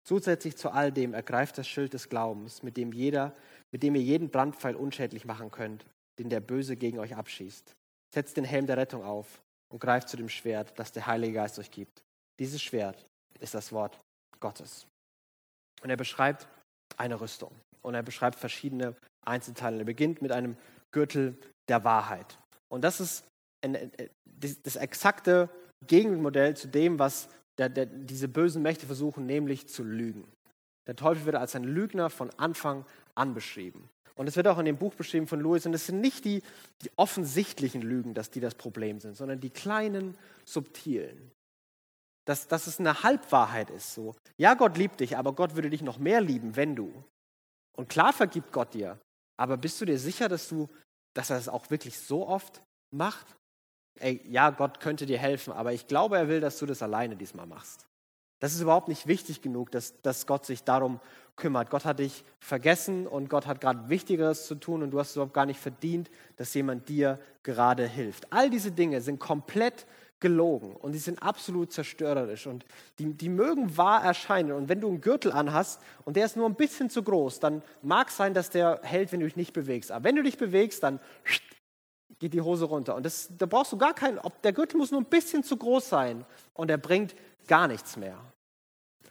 Zusätzlich 0.04 0.56
zu 0.56 0.70
all 0.70 0.92
dem 0.92 1.14
ergreift 1.14 1.58
das 1.58 1.66
Schild 1.66 1.92
des 1.92 2.08
Glaubens, 2.08 2.62
mit 2.62 2.76
dem, 2.76 2.92
jeder, 2.92 3.34
mit 3.72 3.82
dem 3.82 3.96
ihr 3.96 4.02
jeden 4.02 4.30
Brandpfeil 4.30 4.76
unschädlich 4.76 5.24
machen 5.24 5.50
könnt, 5.50 5.84
den 6.18 6.28
der 6.28 6.40
Böse 6.40 6.76
gegen 6.76 6.98
euch 6.98 7.16
abschießt. 7.16 7.74
Setzt 8.14 8.36
den 8.36 8.44
Helm 8.44 8.66
der 8.66 8.76
Rettung 8.76 9.02
auf 9.02 9.42
und 9.76 9.80
greift 9.80 10.08
zu 10.08 10.16
dem 10.16 10.30
Schwert, 10.30 10.72
das 10.78 10.90
der 10.92 11.06
Heilige 11.06 11.34
Geist 11.34 11.58
euch 11.58 11.70
gibt. 11.70 12.02
Dieses 12.40 12.62
Schwert 12.62 13.04
ist 13.40 13.52
das 13.52 13.72
Wort 13.72 14.00
Gottes. 14.40 14.86
Und 15.82 15.90
er 15.90 15.98
beschreibt 15.98 16.48
eine 16.96 17.20
Rüstung 17.20 17.54
und 17.82 17.94
er 17.94 18.02
beschreibt 18.02 18.38
verschiedene 18.38 18.96
Einzelteile. 19.26 19.80
Er 19.80 19.84
beginnt 19.84 20.22
mit 20.22 20.32
einem 20.32 20.56
Gürtel 20.92 21.38
der 21.68 21.84
Wahrheit. 21.84 22.38
Und 22.70 22.84
das 22.84 23.02
ist 23.02 23.26
ein, 23.62 23.92
das 24.24 24.76
exakte 24.76 25.50
Gegenmodell 25.86 26.56
zu 26.56 26.68
dem, 26.68 26.98
was 26.98 27.28
der, 27.58 27.68
der, 27.68 27.84
diese 27.84 28.28
bösen 28.28 28.62
Mächte 28.62 28.86
versuchen, 28.86 29.26
nämlich 29.26 29.68
zu 29.68 29.84
lügen. 29.84 30.26
Der 30.86 30.96
Teufel 30.96 31.26
wird 31.26 31.36
als 31.36 31.54
ein 31.54 31.64
Lügner 31.64 32.08
von 32.08 32.30
Anfang 32.38 32.86
an 33.14 33.34
beschrieben. 33.34 33.90
Und 34.16 34.26
es 34.28 34.36
wird 34.36 34.48
auch 34.48 34.58
in 34.58 34.64
dem 34.64 34.78
Buch 34.78 34.94
beschrieben 34.94 35.26
von 35.26 35.40
Louis, 35.40 35.66
und 35.66 35.74
es 35.74 35.86
sind 35.86 36.00
nicht 36.00 36.24
die, 36.24 36.42
die 36.82 36.90
offensichtlichen 36.96 37.82
Lügen, 37.82 38.14
dass 38.14 38.30
die 38.30 38.40
das 38.40 38.54
Problem 38.54 38.98
sind, 38.98 39.16
sondern 39.16 39.40
die 39.40 39.50
kleinen, 39.50 40.16
subtilen. 40.44 41.30
Dass, 42.24 42.48
dass 42.48 42.66
es 42.66 42.80
eine 42.80 43.02
Halbwahrheit 43.02 43.70
ist. 43.70 43.94
So, 43.94 44.16
ja, 44.36 44.54
Gott 44.54 44.76
liebt 44.76 45.00
dich, 45.00 45.16
aber 45.16 45.34
Gott 45.34 45.54
würde 45.54 45.70
dich 45.70 45.82
noch 45.82 45.98
mehr 45.98 46.20
lieben, 46.20 46.56
wenn 46.56 46.74
du. 46.74 47.04
Und 47.76 47.88
klar 47.88 48.12
vergibt 48.12 48.52
Gott 48.52 48.74
dir, 48.74 48.98
aber 49.36 49.58
bist 49.58 49.80
du 49.80 49.84
dir 49.84 49.98
sicher, 49.98 50.28
dass, 50.28 50.48
du, 50.48 50.68
dass 51.14 51.30
er 51.30 51.36
es 51.36 51.48
auch 51.48 51.70
wirklich 51.70 52.00
so 52.00 52.26
oft 52.26 52.62
macht? 52.90 53.36
Ey, 54.00 54.22
ja, 54.26 54.50
Gott 54.50 54.80
könnte 54.80 55.06
dir 55.06 55.18
helfen, 55.18 55.52
aber 55.52 55.72
ich 55.72 55.86
glaube, 55.86 56.16
er 56.16 56.28
will, 56.28 56.40
dass 56.40 56.58
du 56.58 56.66
das 56.66 56.82
alleine 56.82 57.16
diesmal 57.16 57.46
machst. 57.46 57.85
Das 58.40 58.54
ist 58.54 58.60
überhaupt 58.60 58.88
nicht 58.88 59.06
wichtig 59.06 59.40
genug, 59.40 59.70
dass, 59.70 60.00
dass 60.02 60.26
Gott 60.26 60.44
sich 60.44 60.62
darum 60.64 61.00
kümmert. 61.36 61.70
Gott 61.70 61.84
hat 61.84 61.98
dich 61.98 62.24
vergessen 62.38 63.06
und 63.06 63.28
Gott 63.28 63.46
hat 63.46 63.60
gerade 63.60 63.88
Wichtigeres 63.88 64.46
zu 64.46 64.54
tun 64.54 64.82
und 64.82 64.90
du 64.90 64.98
hast 64.98 65.10
es 65.10 65.16
überhaupt 65.16 65.34
gar 65.34 65.46
nicht 65.46 65.60
verdient, 65.60 66.10
dass 66.36 66.52
jemand 66.54 66.88
dir 66.88 67.18
gerade 67.42 67.86
hilft. 67.86 68.32
All 68.32 68.50
diese 68.50 68.72
Dinge 68.72 69.00
sind 69.00 69.18
komplett 69.18 69.86
gelogen 70.18 70.74
und 70.74 70.92
die 70.92 70.98
sind 70.98 71.22
absolut 71.22 71.72
zerstörerisch 71.72 72.46
und 72.46 72.64
die, 72.98 73.12
die 73.12 73.28
mögen 73.28 73.76
wahr 73.76 74.02
erscheinen. 74.02 74.52
Und 74.52 74.68
wenn 74.68 74.80
du 74.80 74.88
einen 74.88 75.02
Gürtel 75.02 75.30
anhast 75.30 75.80
und 76.04 76.16
der 76.16 76.24
ist 76.24 76.36
nur 76.36 76.48
ein 76.48 76.54
bisschen 76.54 76.88
zu 76.88 77.02
groß, 77.02 77.40
dann 77.40 77.62
mag 77.82 78.08
es 78.08 78.16
sein, 78.16 78.32
dass 78.32 78.48
der 78.48 78.80
hält, 78.82 79.12
wenn 79.12 79.20
du 79.20 79.26
dich 79.26 79.36
nicht 79.36 79.52
bewegst. 79.52 79.92
Aber 79.92 80.04
wenn 80.04 80.16
du 80.16 80.22
dich 80.22 80.38
bewegst, 80.38 80.82
dann 80.82 81.00
geht 82.18 82.34
die 82.34 82.40
Hose 82.40 82.64
runter. 82.64 82.94
Und 82.94 83.04
das, 83.04 83.28
da 83.36 83.46
brauchst 83.46 83.72
du 83.72 83.78
gar 83.78 83.94
keinen, 83.94 84.18
der 84.42 84.52
Gürtel 84.52 84.78
muss 84.78 84.90
nur 84.90 85.00
ein 85.00 85.06
bisschen 85.06 85.42
zu 85.42 85.56
groß 85.56 85.88
sein 85.88 86.24
und 86.54 86.70
er 86.70 86.78
bringt 86.78 87.14
gar 87.46 87.68
nichts 87.68 87.96
mehr. 87.96 88.18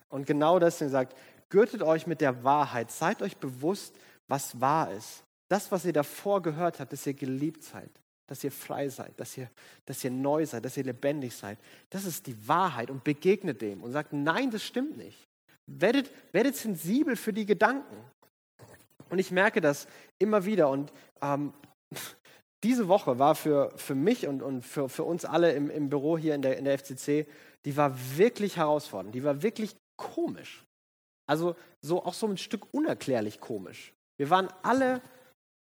Und 0.09 0.25
genau 0.25 0.59
deswegen 0.59 0.91
sagt, 0.91 1.15
gürtet 1.49 1.83
euch 1.83 2.07
mit 2.07 2.21
der 2.21 2.43
Wahrheit, 2.43 2.91
seid 2.91 3.21
euch 3.21 3.37
bewusst, 3.37 3.95
was 4.27 4.59
wahr 4.59 4.91
ist. 4.91 5.23
Das, 5.47 5.71
was 5.71 5.85
ihr 5.85 5.93
davor 5.93 6.41
gehört 6.41 6.79
habt, 6.79 6.91
dass 6.91 7.05
ihr 7.05 7.13
geliebt 7.13 7.63
seid, 7.63 7.89
dass 8.27 8.43
ihr 8.43 8.51
frei 8.51 8.89
seid, 8.89 9.19
dass 9.19 9.37
ihr, 9.37 9.49
dass 9.85 10.03
ihr 10.03 10.09
neu 10.09 10.45
seid, 10.45 10.65
dass 10.65 10.77
ihr 10.77 10.83
lebendig 10.83 11.35
seid. 11.35 11.59
Das 11.89 12.05
ist 12.05 12.25
die 12.25 12.47
Wahrheit 12.47 12.89
und 12.89 13.03
begegnet 13.03 13.61
dem 13.61 13.83
und 13.83 13.91
sagt, 13.91 14.13
nein, 14.13 14.49
das 14.49 14.63
stimmt 14.63 14.97
nicht. 14.97 15.27
Werdet, 15.67 16.09
werdet 16.31 16.55
sensibel 16.55 17.15
für 17.15 17.33
die 17.33 17.45
Gedanken. 17.45 17.95
Und 19.09 19.19
ich 19.19 19.31
merke 19.31 19.61
das 19.61 19.87
immer 20.17 20.45
wieder 20.45 20.69
und 20.69 20.91
ähm, 21.21 21.53
diese 22.65 22.87
Woche 22.87 23.19
war 23.19 23.35
für, 23.35 23.71
für 23.75 23.93
mich 23.93 24.25
und, 24.27 24.41
und 24.41 24.63
für, 24.63 24.89
für 24.89 25.03
uns 25.03 25.23
alle 25.23 25.53
im, 25.53 25.69
im 25.69 25.89
Büro 25.89 26.17
hier 26.17 26.33
in 26.33 26.41
der, 26.41 26.57
in 26.57 26.65
der 26.65 26.79
FCC, 26.79 27.27
die 27.63 27.77
war 27.77 27.93
wirklich 28.17 28.57
herausfordernd, 28.57 29.13
die 29.13 29.23
war 29.23 29.43
wirklich 29.43 29.75
komisch. 29.97 30.65
Also 31.27 31.55
so 31.81 32.03
auch 32.03 32.15
so 32.15 32.25
ein 32.25 32.37
Stück 32.37 32.73
unerklärlich 32.73 33.39
komisch. 33.39 33.93
Wir 34.17 34.31
waren 34.31 34.49
alle 34.63 35.01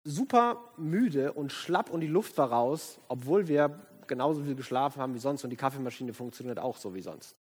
super 0.03 0.73
müde 0.75 1.31
und 1.31 1.53
schlapp 1.53 1.89
und 1.89 2.01
die 2.01 2.07
Luft 2.07 2.37
war 2.37 2.51
raus, 2.51 2.99
obwohl 3.07 3.47
wir 3.47 3.79
genauso 4.07 4.43
viel 4.43 4.55
geschlafen 4.55 5.01
haben 5.01 5.13
wie 5.13 5.19
sonst 5.19 5.45
und 5.45 5.49
die 5.49 5.55
Kaffeemaschine 5.55 6.13
funktioniert 6.13 6.59
auch 6.59 6.75
so 6.75 6.93
wie 6.93 7.01
sonst. 7.01 7.37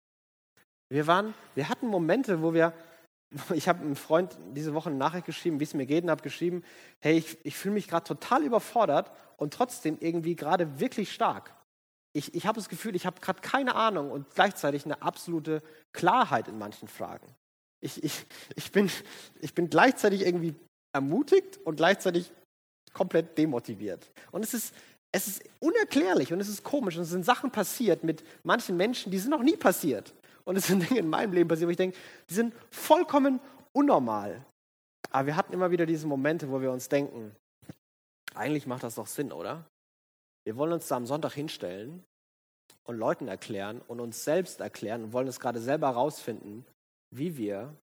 Wir 0.90 1.08
waren, 1.08 1.34
wir 1.56 1.70
hatten 1.70 1.88
Momente, 1.88 2.42
wo 2.42 2.54
wir, 2.54 2.74
ich 3.54 3.68
habe 3.68 3.82
einem 3.82 3.96
Freund 3.96 4.38
diese 4.54 4.74
Woche 4.74 4.90
eine 4.90 4.98
Nachricht 4.98 5.26
geschrieben, 5.26 5.60
wie 5.60 5.66
es 5.66 5.74
mir 5.74 5.86
geht, 5.86 6.04
und 6.04 6.10
habe 6.10 6.22
geschrieben, 6.22 6.63
hey, 7.00 7.18
ich, 7.18 7.38
ich 7.44 7.56
fühle 7.56 7.74
mich 7.74 7.88
gerade 7.88 8.06
total 8.06 8.44
überfordert 8.44 9.12
und 9.38 9.54
trotzdem 9.54 9.98
irgendwie 10.00 10.36
gerade 10.36 10.80
wirklich 10.80 11.12
stark. 11.12 11.54
Ich, 12.13 12.34
ich 12.34 12.46
habe 12.48 12.56
das 12.56 12.70
Gefühl, 12.70 12.96
ich 12.96 13.06
habe 13.06 13.20
gerade 13.20 13.42
keine 13.42 13.76
Ahnung 13.76 14.12
und 14.12 14.34
gleichzeitig 14.34 14.86
eine 14.86 15.02
absolute 15.02 15.62
Klarheit 15.94 16.48
in 16.48 16.58
manchen 16.58 16.88
Fragen. 16.88 17.28
Ich, 17.80 18.04
ich, 18.04 18.26
ich, 18.56 18.72
bin, 18.72 18.90
ich 19.42 19.54
bin 19.54 19.70
gleichzeitig 19.70 20.22
irgendwie 20.22 20.56
ermutigt 20.94 21.60
und 21.63 21.76
gleichzeitig 21.76 22.32
komplett 22.94 23.38
demotiviert. 23.38 24.10
Und 24.32 24.44
es 24.44 24.54
ist, 24.54 24.74
es 25.12 25.28
ist 25.28 25.44
unerklärlich 25.60 26.34
und 26.34 26.40
es 26.40 26.48
ist 26.48 26.63
komisch. 26.63 26.96
Und 26.96 27.04
es 27.04 27.10
sind 27.10 27.24
Sachen 27.24 27.52
passiert 27.52 28.04
mit 28.04 28.24
manchen 28.44 28.78
Menschen, 28.78 29.12
die 29.12 29.20
sind 29.20 29.30
noch 29.30 29.44
nie 29.44 29.58
passiert. 29.58 30.13
Und 30.48 30.56
es 30.56 30.68
sind 30.68 30.90
Dinge 30.90 31.02
in 31.02 31.10
meinem 31.10 31.34
Leben 31.34 31.50
passiert, 31.50 31.68
wo 31.68 31.72
ich 31.72 31.78
denke, 31.78 31.98
die 32.30 32.34
sind 32.34 32.54
vollkommen 32.72 33.42
unnormal. 33.74 34.46
Aber 35.12 35.26
wir 35.26 35.36
hatten 35.36 35.52
immer 35.52 35.72
wieder 35.72 35.86
diese 35.86 36.08
Momente, 36.08 36.50
wo 36.50 36.62
wir 36.62 36.72
uns 36.72 36.88
denken, 36.88 37.36
eigentlich 38.34 38.66
macht 38.66 38.84
das 38.84 38.96
doch 38.96 39.08
Sinn, 39.08 39.34
oder? 39.34 39.66
Wir 40.46 40.56
wollen 40.56 40.72
uns 40.72 40.88
da 40.88 40.96
am 40.96 41.06
Sonntag 41.06 41.34
hinstellen 41.34 42.02
und 42.86 42.96
Leuten 42.96 43.28
erklären 43.28 43.82
und 43.90 44.00
uns 44.00 44.24
selbst 44.24 44.62
erklären 44.62 45.04
und 45.04 45.12
wollen 45.12 45.28
es 45.28 45.42
gerade 45.42 45.60
selber 45.60 45.88
herausfinden, 45.88 46.66
wie 47.14 47.36
wir 47.36 47.76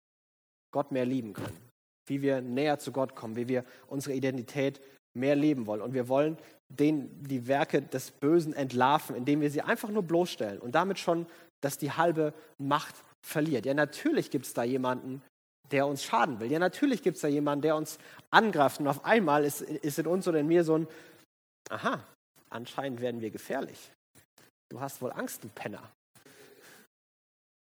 Gott 0.73 0.91
mehr 0.91 1.05
lieben 1.05 1.35
können, 1.35 1.71
wie 2.07 2.23
wir 2.23 2.41
näher 2.41 2.79
zu 2.79 2.93
Gott 2.93 3.15
kommen, 3.15 3.37
wie 3.37 3.49
wir 3.49 3.67
unsere 3.89 4.15
Identität 4.15 4.81
mehr 5.13 5.37
leben 5.37 5.67
wollen. 5.67 5.83
Und 5.83 5.93
wir 5.93 6.09
wollen 6.09 6.39
den, 6.71 7.11
die 7.23 7.47
Werke 7.47 7.83
des 7.83 8.11
Bösen 8.11 8.55
entlarven, 8.55 9.15
indem 9.15 9.43
wir 9.43 9.51
sie 9.51 9.61
einfach 9.61 9.91
nur 9.91 10.03
bloßstellen 10.03 10.61
und 10.61 10.75
damit 10.75 10.99
schon 10.99 11.27
dass 11.65 11.79
die 11.79 11.93
halbe 11.93 12.35
Macht 12.59 12.95
verliert. 13.27 13.67
Ja, 13.67 13.75
natürlich 13.75 14.31
gibt 14.31 14.47
es 14.47 14.53
da 14.53 14.63
jemanden, 14.63 15.23
der 15.71 15.87
uns 15.87 16.05
schaden 16.05 16.41
will. 16.41 16.53
Ja, 16.53 16.59
natürlich 16.59 17.03
gibt 17.03 17.17
es 17.17 17.23
da 17.23 17.29
jemanden, 17.29 17.63
der 17.63 17.77
uns 17.77 17.99
angreift. 18.31 18.81
Und 18.81 18.89
auf 18.89 19.05
einmal 19.05 19.45
ist, 19.45 19.63
ist 19.63 19.99
in 19.99 20.07
uns 20.07 20.29
oder 20.29 20.41
in 20.41 20.47
mir 20.47 20.63
so 20.63 20.79
ein, 20.79 20.89
aha, 21.71 22.05
anscheinend 22.51 23.01
werden 23.01 23.21
wir 23.21 23.31
gefährlich. 23.31 23.91
Du 24.71 24.81
hast 24.81 25.01
wohl 25.01 25.13
Angst, 25.13 25.43
du 25.43 25.49
Penner. 25.49 25.91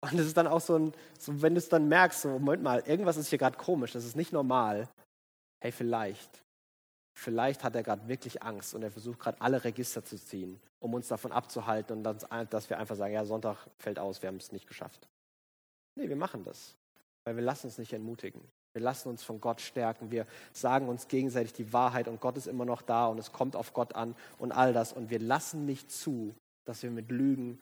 Und 0.00 0.18
es 0.18 0.26
ist 0.26 0.36
dann 0.36 0.46
auch 0.46 0.60
so 0.60 0.78
ein, 0.78 0.92
so, 1.18 1.40
wenn 1.42 1.54
du 1.54 1.58
es 1.58 1.68
dann 1.68 1.88
merkst, 1.88 2.22
so, 2.22 2.28
Moment 2.28 2.62
mal, 2.62 2.80
irgendwas 2.86 3.16
ist 3.16 3.28
hier 3.28 3.38
gerade 3.38 3.56
komisch, 3.56 3.92
das 3.92 4.04
ist 4.04 4.16
nicht 4.16 4.32
normal. 4.32 4.88
Hey, 5.62 5.72
vielleicht 5.72 6.42
Vielleicht 7.18 7.64
hat 7.64 7.74
er 7.74 7.82
gerade 7.82 8.06
wirklich 8.08 8.42
Angst 8.42 8.74
und 8.74 8.82
er 8.82 8.90
versucht 8.90 9.18
gerade 9.18 9.40
alle 9.40 9.64
Register 9.64 10.04
zu 10.04 10.18
ziehen, 10.18 10.60
um 10.80 10.92
uns 10.92 11.08
davon 11.08 11.32
abzuhalten 11.32 11.98
und 11.98 12.04
dann, 12.04 12.48
dass 12.50 12.68
wir 12.68 12.78
einfach 12.78 12.96
sagen, 12.96 13.14
ja, 13.14 13.24
Sonntag 13.24 13.66
fällt 13.78 13.98
aus, 13.98 14.20
wir 14.22 14.28
haben 14.28 14.36
es 14.36 14.52
nicht 14.52 14.66
geschafft. 14.66 15.08
Nee, 15.98 16.08
wir 16.08 16.16
machen 16.16 16.44
das, 16.44 16.76
weil 17.24 17.36
wir 17.36 17.42
lassen 17.42 17.68
uns 17.68 17.78
nicht 17.78 17.94
entmutigen. 17.94 18.42
Wir 18.74 18.82
lassen 18.82 19.08
uns 19.08 19.22
von 19.22 19.40
Gott 19.40 19.62
stärken. 19.62 20.10
Wir 20.10 20.26
sagen 20.52 20.88
uns 20.88 21.08
gegenseitig 21.08 21.54
die 21.54 21.72
Wahrheit 21.72 22.08
und 22.08 22.20
Gott 22.20 22.36
ist 22.36 22.46
immer 22.46 22.66
noch 22.66 22.82
da 22.82 23.06
und 23.06 23.18
es 23.18 23.32
kommt 23.32 23.56
auf 23.56 23.72
Gott 23.72 23.94
an 23.94 24.14
und 24.36 24.52
all 24.52 24.74
das. 24.74 24.92
Und 24.92 25.08
wir 25.08 25.18
lassen 25.18 25.64
nicht 25.64 25.90
zu, 25.90 26.34
dass 26.66 26.82
wir 26.82 26.90
mit 26.90 27.10
Lügen 27.10 27.58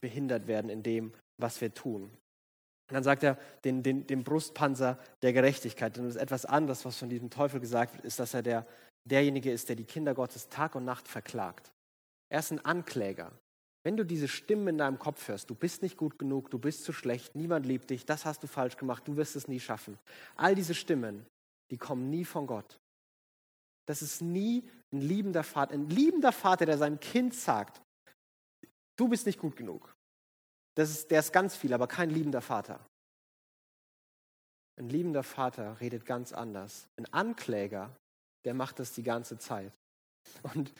behindert 0.00 0.46
werden 0.46 0.70
in 0.70 0.84
dem, 0.84 1.12
was 1.38 1.60
wir 1.60 1.74
tun. 1.74 2.02
Und 2.04 2.94
dann 2.94 3.02
sagt 3.02 3.24
er 3.24 3.38
den, 3.64 3.82
den, 3.82 4.06
den 4.06 4.22
Brustpanzer 4.22 4.98
der 5.22 5.32
Gerechtigkeit. 5.32 5.98
Und 5.98 6.04
das 6.04 6.14
ist 6.14 6.22
etwas 6.22 6.44
anderes, 6.44 6.84
was 6.84 6.96
von 6.96 7.08
diesem 7.08 7.30
Teufel 7.30 7.58
gesagt 7.58 7.94
wird, 7.94 8.04
ist, 8.04 8.20
dass 8.20 8.32
er 8.32 8.42
der, 8.42 8.66
derjenige 9.04 9.50
ist, 9.50 9.68
der 9.68 9.76
die 9.76 9.84
Kinder 9.84 10.14
Gottes 10.14 10.48
Tag 10.48 10.74
und 10.74 10.84
Nacht 10.84 11.08
verklagt. 11.08 11.72
Er 12.28 12.40
ist 12.40 12.50
ein 12.50 12.64
Ankläger. 12.64 13.32
Wenn 13.84 13.96
du 13.96 14.04
diese 14.04 14.28
Stimmen 14.28 14.68
in 14.68 14.78
deinem 14.78 14.98
Kopf 14.98 15.26
hörst, 15.26 15.50
du 15.50 15.54
bist 15.54 15.82
nicht 15.82 15.96
gut 15.96 16.18
genug, 16.18 16.50
du 16.50 16.58
bist 16.58 16.84
zu 16.84 16.92
schlecht, 16.92 17.34
niemand 17.34 17.66
liebt 17.66 17.90
dich, 17.90 18.06
das 18.06 18.24
hast 18.24 18.42
du 18.42 18.46
falsch 18.46 18.76
gemacht, 18.76 19.06
du 19.08 19.16
wirst 19.16 19.34
es 19.34 19.48
nie 19.48 19.58
schaffen. 19.58 19.98
All 20.36 20.54
diese 20.54 20.74
Stimmen, 20.74 21.26
die 21.70 21.78
kommen 21.78 22.08
nie 22.08 22.24
von 22.24 22.46
Gott. 22.46 22.78
Das 23.86 24.00
ist 24.00 24.22
nie 24.22 24.62
ein 24.92 25.00
liebender 25.00 25.42
Vater, 25.42 25.74
ein 25.74 25.88
liebender 25.88 26.30
Vater, 26.30 26.64
der 26.64 26.78
seinem 26.78 27.00
Kind 27.00 27.34
sagt, 27.34 27.82
du 28.96 29.08
bist 29.08 29.26
nicht 29.26 29.40
gut 29.40 29.56
genug. 29.56 29.92
Das 30.74 30.90
ist, 30.90 31.10
der 31.10 31.20
ist 31.20 31.32
ganz 31.32 31.56
viel, 31.56 31.74
aber 31.74 31.88
kein 31.88 32.10
liebender 32.10 32.40
Vater. 32.40 32.86
Ein 34.78 34.88
liebender 34.88 35.22
Vater 35.22 35.80
redet 35.80 36.06
ganz 36.06 36.32
anders. 36.32 36.88
Ein 36.96 37.12
Ankläger 37.12 37.94
der 38.44 38.54
macht 38.54 38.78
das 38.78 38.92
die 38.92 39.02
ganze 39.02 39.38
Zeit. 39.38 39.72
Und, 40.54 40.72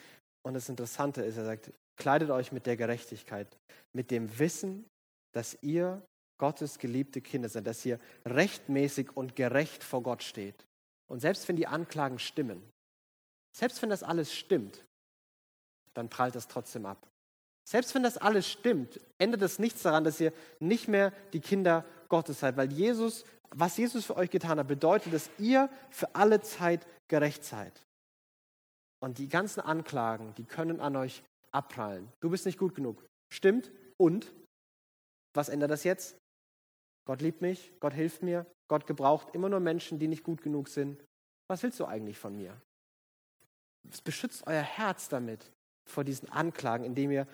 und 0.44 0.54
das 0.54 0.68
Interessante 0.68 1.22
ist, 1.22 1.36
er 1.36 1.44
sagt, 1.44 1.72
kleidet 1.96 2.30
euch 2.30 2.52
mit 2.52 2.66
der 2.66 2.76
Gerechtigkeit, 2.76 3.56
mit 3.92 4.10
dem 4.10 4.38
Wissen, 4.38 4.84
dass 5.32 5.58
ihr 5.62 6.02
Gottes 6.38 6.78
geliebte 6.78 7.20
Kinder 7.20 7.48
seid, 7.48 7.66
dass 7.66 7.84
ihr 7.84 8.00
rechtmäßig 8.24 9.16
und 9.16 9.36
gerecht 9.36 9.84
vor 9.84 10.02
Gott 10.02 10.22
steht. 10.22 10.66
Und 11.08 11.20
selbst 11.20 11.46
wenn 11.48 11.56
die 11.56 11.66
Anklagen 11.66 12.18
stimmen, 12.18 12.62
selbst 13.56 13.82
wenn 13.82 13.90
das 13.90 14.02
alles 14.02 14.34
stimmt, 14.34 14.84
dann 15.94 16.08
prallt 16.08 16.34
das 16.34 16.48
trotzdem 16.48 16.86
ab. 16.86 17.06
Selbst 17.68 17.94
wenn 17.94 18.02
das 18.02 18.18
alles 18.18 18.50
stimmt, 18.50 18.98
ändert 19.18 19.42
es 19.42 19.58
nichts 19.58 19.82
daran, 19.82 20.04
dass 20.04 20.20
ihr 20.20 20.32
nicht 20.58 20.88
mehr 20.88 21.12
die 21.32 21.40
Kinder 21.40 21.84
Gottes 22.08 22.40
seid, 22.40 22.56
weil 22.56 22.72
Jesus, 22.72 23.24
was 23.50 23.76
Jesus 23.76 24.06
für 24.06 24.16
euch 24.16 24.30
getan 24.30 24.58
hat, 24.58 24.66
bedeutet, 24.66 25.12
dass 25.12 25.30
ihr 25.38 25.70
für 25.90 26.12
alle 26.14 26.40
Zeit 26.40 26.86
gerecht 27.12 27.44
seid. 27.44 27.86
Und 29.02 29.18
die 29.18 29.28
ganzen 29.28 29.60
Anklagen, 29.60 30.34
die 30.36 30.44
können 30.44 30.80
an 30.80 30.96
euch 30.96 31.22
abprallen. 31.52 32.10
Du 32.20 32.30
bist 32.30 32.46
nicht 32.46 32.58
gut 32.58 32.74
genug. 32.74 33.04
Stimmt. 33.30 33.70
Und? 33.98 34.32
Was 35.34 35.50
ändert 35.50 35.70
das 35.70 35.84
jetzt? 35.84 36.16
Gott 37.06 37.20
liebt 37.20 37.42
mich, 37.42 37.70
Gott 37.80 37.92
hilft 37.92 38.22
mir, 38.22 38.46
Gott 38.68 38.86
gebraucht 38.86 39.34
immer 39.34 39.50
nur 39.50 39.60
Menschen, 39.60 39.98
die 39.98 40.08
nicht 40.08 40.24
gut 40.24 40.40
genug 40.40 40.68
sind. 40.68 41.04
Was 41.50 41.62
willst 41.62 41.78
du 41.80 41.84
eigentlich 41.84 42.18
von 42.18 42.34
mir? 42.34 42.58
Es 43.90 44.00
beschützt 44.00 44.46
euer 44.46 44.62
Herz 44.62 45.10
damit 45.10 45.52
vor 45.90 46.04
diesen 46.04 46.30
Anklagen, 46.30 46.84
indem 46.84 47.10
ihr 47.10 47.26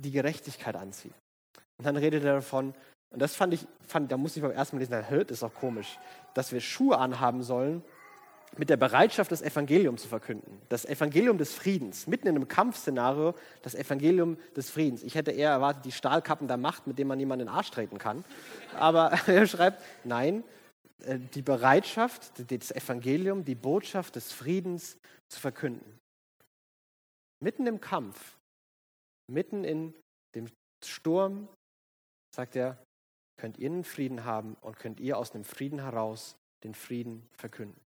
die 0.00 0.12
Gerechtigkeit 0.12 0.76
anzieht. 0.76 1.14
Und 1.76 1.84
dann 1.84 1.96
redet 1.98 2.24
er 2.24 2.36
davon, 2.36 2.74
und 3.10 3.20
das 3.20 3.34
fand 3.34 3.52
ich, 3.52 3.66
fand, 3.86 4.10
da 4.10 4.16
musste 4.16 4.38
ich 4.38 4.42
beim 4.42 4.52
ersten 4.52 4.76
Mal 4.76 4.80
lesen, 4.80 4.92
das 4.92 5.30
ist 5.30 5.42
auch 5.42 5.54
komisch, 5.54 5.98
dass 6.32 6.52
wir 6.52 6.60
Schuhe 6.60 6.96
anhaben 6.96 7.42
sollen, 7.42 7.82
mit 8.56 8.70
der 8.70 8.76
Bereitschaft, 8.76 9.30
das 9.30 9.42
Evangelium 9.42 9.98
zu 9.98 10.08
verkünden. 10.08 10.60
Das 10.68 10.84
Evangelium 10.84 11.38
des 11.38 11.54
Friedens. 11.54 12.06
Mitten 12.06 12.26
in 12.26 12.36
einem 12.36 12.48
Kampfszenario, 12.48 13.34
das 13.62 13.74
Evangelium 13.74 14.38
des 14.56 14.70
Friedens. 14.70 15.02
Ich 15.02 15.14
hätte 15.14 15.30
eher 15.30 15.50
erwartet, 15.50 15.84
die 15.84 15.92
Stahlkappen 15.92 16.48
der 16.48 16.56
Macht, 16.56 16.86
mit 16.86 16.98
denen 16.98 17.08
man 17.08 17.20
jemanden 17.20 17.42
in 17.42 17.46
den 17.48 17.54
Arsch 17.54 17.70
treten 17.70 17.98
kann. 17.98 18.24
Aber 18.74 19.12
er 19.26 19.46
schreibt, 19.46 19.82
nein, 20.04 20.44
äh, 21.04 21.18
die 21.18 21.42
Bereitschaft, 21.42 22.32
das 22.50 22.70
Evangelium, 22.70 23.44
die 23.44 23.54
Botschaft 23.54 24.16
des 24.16 24.32
Friedens 24.32 24.96
zu 25.28 25.40
verkünden. 25.40 25.98
Mitten 27.40 27.66
im 27.66 27.80
Kampf, 27.80 28.36
mitten 29.30 29.64
in 29.64 29.94
dem 30.34 30.48
Sturm, 30.84 31.48
sagt 32.34 32.56
er, 32.56 32.82
könnt 33.38 33.58
ihr 33.58 33.70
einen 33.70 33.84
Frieden 33.84 34.24
haben 34.24 34.56
und 34.60 34.78
könnt 34.78 35.00
ihr 35.00 35.16
aus 35.16 35.30
dem 35.30 35.44
Frieden 35.44 35.80
heraus 35.80 36.36
den 36.64 36.74
Frieden 36.74 37.28
verkünden. 37.36 37.80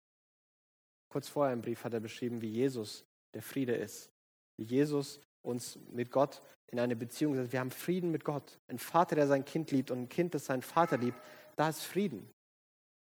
Kurz 1.11 1.29
vorher 1.29 1.53
im 1.53 1.61
Brief 1.61 1.85
hat 1.85 1.93
er 1.93 2.01
beschrieben, 2.01 2.41
wie 2.41 2.49
Jesus 2.49 3.05
der 3.35 3.43
Friede 3.43 3.75
ist. 3.75 4.11
Wie 4.57 4.65
Jesus 4.65 5.21
uns 5.43 5.79
mit 5.91 6.11
Gott 6.11 6.41
in 6.69 6.79
eine 6.79 6.97
Beziehung 6.97 7.35
setzt. 7.35 7.53
Wir 7.53 7.61
haben 7.61 7.73
Frieden 7.73 8.11
mit 8.11 8.25
Gott. 8.25 8.59
Ein 8.69 8.79
Vater, 8.79 9.17
der 9.17 9.27
sein 9.27 9.45
Kind 9.45 9.73
liebt 9.73 9.91
und 9.91 10.03
ein 10.03 10.09
Kind, 10.09 10.35
das 10.35 10.47
seinen 10.47 10.63
Vater 10.63 10.97
liebt, 10.97 11.21
da 11.57 11.69
ist 11.69 11.83
Frieden. 11.83 12.31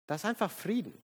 Da 0.06 0.14
ist 0.14 0.24
einfach 0.24 0.50
Frieden. 0.50 1.02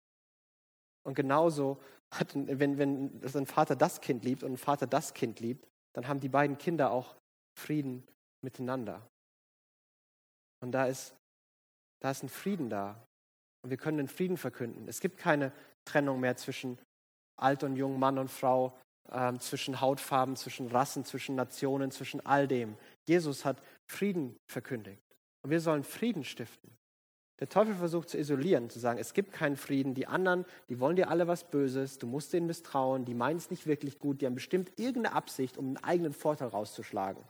Und 1.03 1.15
genauso, 1.15 1.81
hat, 2.13 2.35
wenn, 2.35 2.79
wenn 2.79 3.21
ein 3.23 3.47
Vater 3.47 3.75
das 3.75 4.01
Kind 4.01 4.25
liebt 4.25 4.45
und 4.45 4.53
ein 4.53 4.57
Vater 4.57 4.87
das 4.87 5.15
Kind 5.15 5.41
liebt, 5.41 5.69
dann 5.95 6.07
haben 6.07 6.21
die 6.21 6.29
beiden 6.29 6.59
Kinder 6.59 6.93
auch 6.93 7.17
Frieden 7.59 8.07
miteinander. 8.41 9.09
Und 10.61 10.73
da 10.73 10.87
ist, 10.87 11.15
da 12.01 12.11
ist 12.13 12.23
ein 12.23 12.29
Frieden 12.29 12.71
da. 12.71 13.05
Und 13.63 13.71
wir 13.71 13.79
können 13.79 13.99
den 13.99 14.09
Frieden 14.09 14.37
verkünden. 14.37 14.87
Es 14.89 15.01
gibt 15.01 15.19
keine 15.19 15.53
Trennung 15.85 16.21
mehr 16.21 16.37
zwischen 16.37 16.79
alt 17.37 17.63
und 17.63 17.77
jung, 17.77 17.99
Mann 17.99 18.19
und 18.19 18.31
Frau, 18.31 18.77
äh, 19.11 19.35
zwischen 19.39 19.81
Hautfarben, 19.81 20.37
zwischen 20.37 20.69
Rassen, 20.69 21.05
zwischen 21.05 21.35
Nationen, 21.35 21.91
zwischen 21.91 22.25
all 22.25 22.49
dem. 22.49 22.77
Jesus 23.07 23.45
hat 23.45 23.63
Frieden 23.87 24.37
verkündigt. 24.51 25.03
Und 25.43 25.51
wir 25.51 25.61
sollen 25.61 25.85
Frieden 25.85 26.25
stiften. 26.25 26.71
der 27.41 27.49
Teufel 27.49 27.75
versucht 27.75 28.09
zu 28.09 28.17
isolieren, 28.17 28.71
zu 28.71 28.79
sagen, 28.79 28.99
es 28.99 29.13
gibt 29.13 29.33
keinen 29.33 29.57
Frieden, 29.57 29.93
die 29.93 30.07
anderen, 30.07 30.47
die 30.69 30.79
wollen 30.79 30.95
dir 30.97 31.11
alle 31.11 31.27
was 31.27 31.45
Böses, 31.51 31.99
du 31.99 32.07
musst 32.07 32.33
denen 32.33 32.47
misstrauen, 32.47 33.05
die 33.05 33.13
meinen 33.13 33.37
es 33.37 33.51
nicht 33.51 33.67
wirklich 33.67 33.99
gut, 33.99 34.21
die 34.21 34.27
haben 34.27 34.37
bestimmt 34.37 34.73
irgendeine 34.79 35.17
Absicht, 35.17 35.59
um 35.59 35.67
einen 35.67 35.77
eigenen 35.79 36.13
Vorteil 36.13 36.49
rauszuschlagen. 36.49 37.23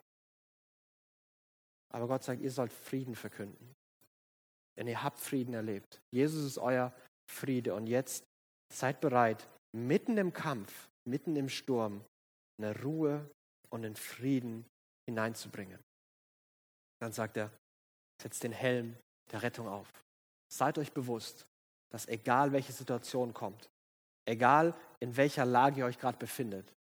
Aber 1.88 2.07
Gott 2.07 2.23
sagt, 2.23 2.43
ihr 2.43 2.51
sollt 2.51 2.73
Frieden 2.73 3.14
verkünden. 3.14 3.75
Denn 4.77 4.88
ihr 4.88 5.03
habt 5.03 5.19
Frieden 5.19 5.55
erlebt. 5.55 6.01
Jesus 6.12 6.45
ist 6.45 6.59
euer 6.59 6.93
Friede. 7.31 7.75
Und 7.75 7.87
jetzt 7.87 8.25
seid 8.72 9.00
bereit, 9.00 9.48
mitten 9.72 10.16
im 10.18 10.33
Kampf, 10.33 10.88
mitten 11.09 11.37
im 11.37 11.48
Sturm, 11.48 12.05
eine 12.59 12.81
Ruhe 12.83 13.29
und 13.70 13.85
einen 13.85 13.96
Frieden 13.96 14.64
hineinzubringen. 15.09 15.79
Dann 17.00 17.12
sagt 17.12 17.37
er, 17.37 17.50
setzt 18.22 18.42
den 18.44 18.53
Helm 18.53 18.96
der 19.33 19.42
Rettung 19.42 19.68
auf. 19.68 19.90
Seid 20.53 20.79
euch 20.79 20.92
bewusst, 20.92 21.46
dass 21.90 22.09
egal 22.09 22.53
welche 22.53 22.72
Situation 22.72 23.35
kommt, 23.35 23.68
egal 24.27 24.74
in 25.00 25.16
welcher 25.16 25.44
Lage 25.44 25.81
ihr 25.81 25.87
euch 25.87 25.98
gerade 25.98 26.18
befindet, 26.18 26.72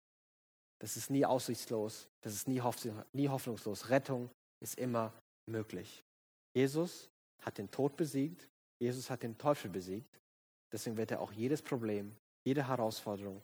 das 0.81 0.97
ist 0.97 1.11
nie 1.11 1.25
aussichtslos, 1.25 2.09
das 2.23 2.35
ist 2.35 2.49
nie, 2.49 2.61
hoffnungslos. 2.61 3.89
Rettung 3.89 4.31
ist 4.61 4.79
immer 4.79 5.13
möglich. 5.49 6.03
Jesus 6.55 7.09
hat 7.43 7.59
den 7.59 7.71
Tod 7.71 7.97
besiegt, 7.97 8.49
Jesus 8.81 9.09
hat 9.09 9.23
den 9.23 9.39
Teufel 9.39 9.71
besiegt, 9.71 10.21
deswegen 10.73 10.97
wird 10.97 11.11
er 11.11 11.21
auch 11.21 11.33
jedes 11.33 11.63
Problem, 11.63 12.17
jede 12.45 12.67
Herausforderung, 12.69 13.43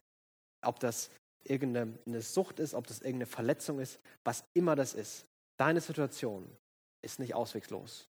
ob 0.63 0.81
das 0.81 1.11
irgendeine 1.45 2.21
Sucht 2.21 2.59
ist, 2.59 2.75
ob 2.75 2.87
das 2.87 3.01
irgendeine 3.01 3.27
Verletzung 3.27 3.79
ist, 3.79 4.01
was 4.25 4.45
immer 4.55 4.75
das 4.77 4.95
ist, 4.95 5.27
deine 5.57 5.81
Situation 5.81 6.49
ist 7.03 7.21
nicht 7.21 7.35
ausweglos. 7.35 8.09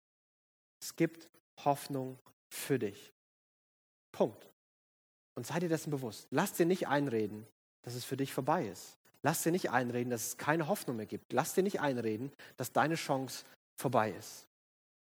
Es 0.81 0.97
gibt 0.97 1.29
Hoffnung 1.65 2.19
für 2.51 2.79
dich. 2.79 3.13
Punkt. 4.11 4.51
Und 5.35 5.47
sei 5.47 5.61
dir 5.61 5.69
dessen 5.69 5.91
bewusst. 5.91 6.27
Lass 6.31 6.53
dir 6.53 6.67
nicht 6.67 6.89
einreden, 6.89 7.47
dass 7.83 7.95
es 7.95 8.05
für 8.05 8.17
dich 8.17 8.33
vorbei 8.33 8.67
ist. 8.67 8.99
Lass 9.23 9.43
dir 9.43 9.53
nicht 9.53 9.71
einreden, 9.71 10.11
dass 10.11 10.27
es 10.27 10.37
keine 10.37 10.69
Hoffnung 10.69 10.97
mehr 10.97 11.07
gibt. 11.07 11.33
Lass 11.33 11.55
dir 11.55 11.63
nicht 11.63 11.81
einreden, 11.81 12.33
dass 12.57 12.73
deine 12.73 12.97
Chance 12.97 13.45
vorbei 13.77 14.11
ist. 14.11 14.47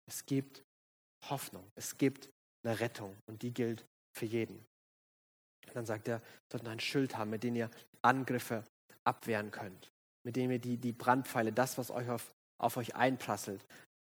Es 0.08 0.26
gibt 0.26 0.64
Hoffnung. 1.30 1.70
Es 1.76 1.98
gibt 1.98 2.30
eine 2.68 2.80
Rettung 2.80 3.16
und 3.28 3.42
die 3.42 3.54
gilt 3.54 3.86
für 4.18 4.26
jeden. 4.26 4.58
Und 5.68 5.76
dann 5.76 5.86
sagt 5.86 6.08
er, 6.08 6.22
sollten 6.52 6.68
ein 6.68 6.80
Schild 6.80 7.18
haben, 7.18 7.30
mit 7.30 7.44
dem 7.44 7.56
ihr 7.56 7.70
Angriffe 8.02 8.64
abwehren 9.04 9.52
könnt. 9.52 9.92
Mit 10.26 10.36
dem 10.36 10.52
ihr 10.52 10.60
die, 10.60 10.78
die 10.78 10.92
Brandpfeile, 10.92 11.52
das, 11.52 11.78
was 11.78 11.92
euch 11.92 12.10
auf, 12.10 12.34
auf 12.62 12.78
euch 12.78 12.96
einprasselt, 12.96 13.64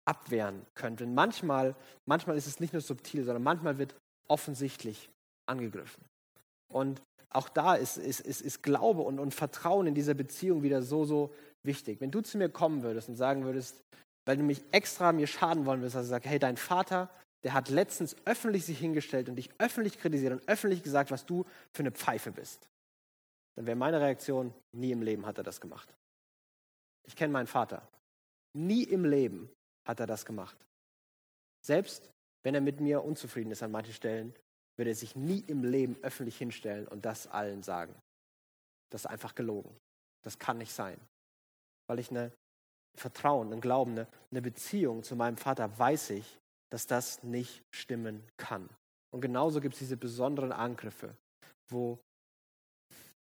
abwehren 0.05 0.65
könnt. 0.73 1.01
Und 1.01 1.13
manchmal, 1.13 1.75
manchmal 2.05 2.37
ist 2.37 2.47
es 2.47 2.59
nicht 2.59 2.73
nur 2.73 2.81
subtil, 2.81 3.23
sondern 3.23 3.43
manchmal 3.43 3.77
wird 3.77 3.95
offensichtlich 4.27 5.09
angegriffen. 5.47 6.03
Und 6.71 7.01
auch 7.29 7.49
da 7.49 7.75
ist, 7.75 7.97
ist, 7.97 8.19
ist, 8.21 8.41
ist 8.41 8.63
Glaube 8.63 9.01
und, 9.01 9.19
und 9.19 9.33
Vertrauen 9.33 9.87
in 9.87 9.95
dieser 9.95 10.13
Beziehung 10.13 10.63
wieder 10.63 10.81
so, 10.81 11.05
so 11.05 11.33
wichtig. 11.63 12.01
Wenn 12.01 12.11
du 12.11 12.21
zu 12.21 12.37
mir 12.37 12.49
kommen 12.49 12.83
würdest 12.83 13.07
und 13.09 13.15
sagen 13.15 13.43
würdest, 13.43 13.81
weil 14.25 14.37
du 14.37 14.43
mich 14.43 14.63
extra 14.71 15.11
mir 15.11 15.27
schaden 15.27 15.65
wollen 15.65 15.81
würdest, 15.81 15.95
also 15.95 16.09
sag, 16.09 16.25
hey, 16.25 16.39
dein 16.39 16.57
Vater, 16.57 17.09
der 17.43 17.53
hat 17.53 17.69
letztens 17.69 18.15
öffentlich 18.25 18.65
sich 18.65 18.79
hingestellt 18.79 19.29
und 19.29 19.35
dich 19.35 19.49
öffentlich 19.57 19.99
kritisiert 19.99 20.33
und 20.33 20.47
öffentlich 20.47 20.83
gesagt, 20.83 21.11
was 21.11 21.25
du 21.25 21.45
für 21.73 21.81
eine 21.81 21.91
Pfeife 21.91 22.31
bist. 22.31 22.67
Dann 23.55 23.65
wäre 23.65 23.75
meine 23.75 23.99
Reaktion, 23.99 24.53
nie 24.71 24.91
im 24.91 25.01
Leben 25.01 25.25
hat 25.25 25.37
er 25.37 25.43
das 25.43 25.59
gemacht. 25.59 25.93
Ich 27.07 27.15
kenne 27.15 27.33
meinen 27.33 27.47
Vater. 27.47 27.87
Nie 28.53 28.83
im 28.83 29.05
Leben 29.05 29.49
hat 29.85 29.99
er 29.99 30.07
das 30.07 30.25
gemacht. 30.25 30.57
Selbst 31.65 32.11
wenn 32.43 32.55
er 32.55 32.61
mit 32.61 32.79
mir 32.79 33.03
unzufrieden 33.03 33.51
ist 33.51 33.63
an 33.63 33.71
manchen 33.71 33.93
Stellen, 33.93 34.33
würde 34.77 34.91
er 34.91 34.95
sich 34.95 35.15
nie 35.15 35.39
im 35.47 35.63
Leben 35.63 35.97
öffentlich 36.01 36.37
hinstellen 36.37 36.87
und 36.87 37.05
das 37.05 37.27
allen 37.27 37.61
sagen. 37.63 37.93
Das 38.89 39.01
ist 39.01 39.07
einfach 39.07 39.35
gelogen. 39.35 39.75
Das 40.23 40.39
kann 40.39 40.57
nicht 40.57 40.73
sein. 40.73 40.99
Weil 41.87 41.99
ich 41.99 42.09
eine 42.09 42.31
Vertrauen, 42.97 43.53
ein 43.53 43.61
Glauben, 43.61 43.91
eine, 43.91 44.07
eine 44.31 44.41
Beziehung 44.41 45.03
zu 45.03 45.15
meinem 45.15 45.37
Vater 45.37 45.77
weiß 45.77 46.11
ich, 46.11 46.39
dass 46.71 46.87
das 46.87 47.21
nicht 47.23 47.63
stimmen 47.73 48.23
kann. 48.37 48.69
Und 49.13 49.21
genauso 49.21 49.59
gibt 49.59 49.73
es 49.73 49.79
diese 49.79 49.97
besonderen 49.97 50.51
Angriffe, 50.51 51.15
wo 51.69 51.99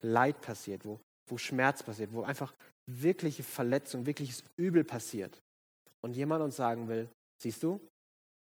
Leid 0.02 0.40
passiert, 0.40 0.84
wo, 0.84 1.00
wo 1.28 1.38
Schmerz 1.38 1.82
passiert, 1.82 2.12
wo 2.12 2.22
einfach 2.22 2.54
wirkliche 2.88 3.42
Verletzung, 3.42 4.06
wirkliches 4.06 4.44
Übel 4.56 4.84
passiert 4.84 5.40
und 6.02 6.14
jemand 6.14 6.42
uns 6.42 6.56
sagen 6.56 6.88
will, 6.88 7.08
siehst 7.42 7.62
du, 7.62 7.80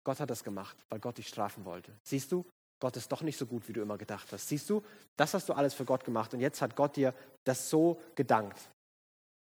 Gott 0.05 0.19
hat 0.19 0.31
das 0.31 0.43
gemacht, 0.43 0.77
weil 0.89 0.99
Gott 0.99 1.19
dich 1.19 1.29
strafen 1.29 1.65
wollte. 1.65 1.93
Siehst 2.03 2.33
du, 2.33 2.45
Gott 2.81 2.97
ist 2.97 3.13
doch 3.13 3.23
nicht 3.23 3.37
so 3.37 3.47
gut, 3.47 3.69
wie 3.69 3.73
du 3.73 3.81
immer 3.81 3.97
gedacht 3.97 4.33
hast. 4.33 4.49
Siehst 4.49 4.69
du, 4.69 4.83
das 5.17 5.35
hast 5.35 5.49
du 5.49 5.53
alles 5.53 5.75
für 5.75 5.85
Gott 5.85 6.05
gemacht 6.05 6.35
und 6.35 6.41
jetzt 6.41 6.61
hat 6.61 6.75
Gott 6.75 6.97
dir 6.97 7.15
das 7.45 7.71
so 7.71 8.01
gedankt. 8.17 8.59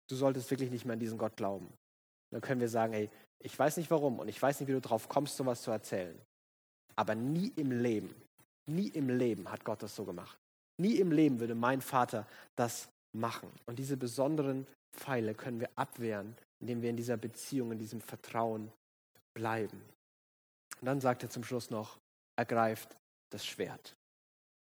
Du 0.08 0.16
solltest 0.16 0.50
wirklich 0.50 0.70
nicht 0.70 0.84
mehr 0.84 0.94
an 0.94 0.98
diesen 0.98 1.18
Gott 1.18 1.36
glauben. 1.36 1.72
dann 2.32 2.40
können 2.40 2.60
wir 2.60 2.68
sagen, 2.68 2.92
hey, 2.92 3.10
ich 3.42 3.58
weiß 3.58 3.76
nicht 3.76 3.90
warum 3.90 4.18
und 4.18 4.28
ich 4.28 4.40
weiß 4.40 4.60
nicht, 4.60 4.68
wie 4.68 4.72
du 4.72 4.80
drauf 4.80 5.08
kommst, 5.08 5.36
sowas 5.36 5.62
zu 5.62 5.70
erzählen. 5.70 6.18
Aber 6.96 7.14
nie 7.14 7.52
im 7.56 7.72
Leben, 7.72 8.14
nie 8.66 8.88
im 8.88 9.08
Leben 9.08 9.50
hat 9.50 9.64
Gott 9.64 9.82
das 9.82 9.96
so 9.96 10.04
gemacht. 10.04 10.38
Nie 10.78 10.96
im 10.96 11.12
Leben 11.12 11.40
würde 11.40 11.54
mein 11.54 11.80
Vater 11.80 12.26
das 12.56 12.88
machen. 13.12 13.50
Und 13.66 13.78
diese 13.78 13.96
besonderen 13.96 14.66
Pfeile 14.92 15.34
können 15.34 15.60
wir 15.60 15.70
abwehren, 15.76 16.36
indem 16.60 16.82
wir 16.82 16.90
in 16.90 16.96
dieser 16.96 17.16
Beziehung, 17.16 17.72
in 17.72 17.78
diesem 17.78 18.00
Vertrauen 18.00 18.70
bleiben. 19.34 19.82
Und 20.80 20.86
dann 20.86 21.00
sagt 21.00 21.22
er 21.22 21.30
zum 21.30 21.44
Schluss 21.44 21.70
noch, 21.70 21.98
ergreift 22.36 22.96
das 23.30 23.44
Schwert. 23.44 23.94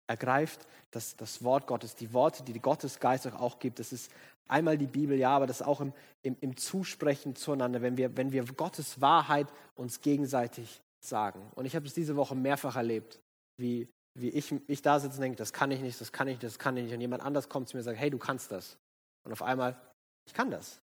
Ergreift 0.08 0.68
das, 0.92 1.16
das 1.16 1.44
Wort 1.44 1.68
Gottes, 1.68 1.96
die 1.96 2.14
Worte, 2.14 2.44
die 2.44 2.60
Gottes 2.60 3.00
Geist 3.00 3.26
euch 3.26 3.36
auch 3.36 3.60
gibt. 3.60 3.80
Das 3.80 3.92
ist 3.92 4.12
einmal 4.48 4.78
die 4.78 4.88
Bibel, 4.88 5.18
ja, 5.18 5.32
aber 5.32 5.48
das 5.48 5.62
auch 5.62 5.82
im, 5.82 5.94
im, 6.24 6.38
im 6.40 6.58
Zusprechen 6.58 7.36
zueinander, 7.36 7.82
wenn 7.82 7.98
wir, 7.98 8.16
wenn 8.16 8.32
wir 8.32 8.46
Gottes 8.46 9.02
Wahrheit 9.02 9.48
uns 9.76 10.02
gegenseitig 10.02 10.82
sagen. 11.00 11.52
Und 11.56 11.66
ich 11.66 11.76
habe 11.76 11.86
es 11.86 11.94
diese 11.94 12.16
Woche 12.16 12.36
mehrfach 12.36 12.78
erlebt, 12.78 13.20
wie, 13.58 13.90
wie 14.18 14.30
ich, 14.30 14.54
ich 14.68 14.82
da 14.82 15.00
sitze 15.00 15.18
und 15.18 15.22
denke, 15.22 15.38
das 15.38 15.52
kann 15.54 15.72
ich 15.72 15.82
nicht, 15.82 16.00
das 16.00 16.12
kann 16.12 16.28
ich 16.28 16.36
nicht, 16.36 16.44
das 16.44 16.60
kann 16.60 16.78
ich 16.78 16.86
nicht. 16.86 16.94
Und 16.94 17.02
jemand 17.02 17.24
anders 17.24 17.50
kommt 17.50 17.68
zu 17.68 17.76
mir 17.76 17.82
und 17.82 17.86
sagt, 17.86 18.00
hey, 18.00 18.10
du 18.10 18.18
kannst 18.18 18.52
das. 18.52 18.78
Und 19.26 19.34
auf 19.34 19.42
einmal, 19.42 19.80
ich 20.26 20.34
kann 20.34 20.50
das 20.50 20.80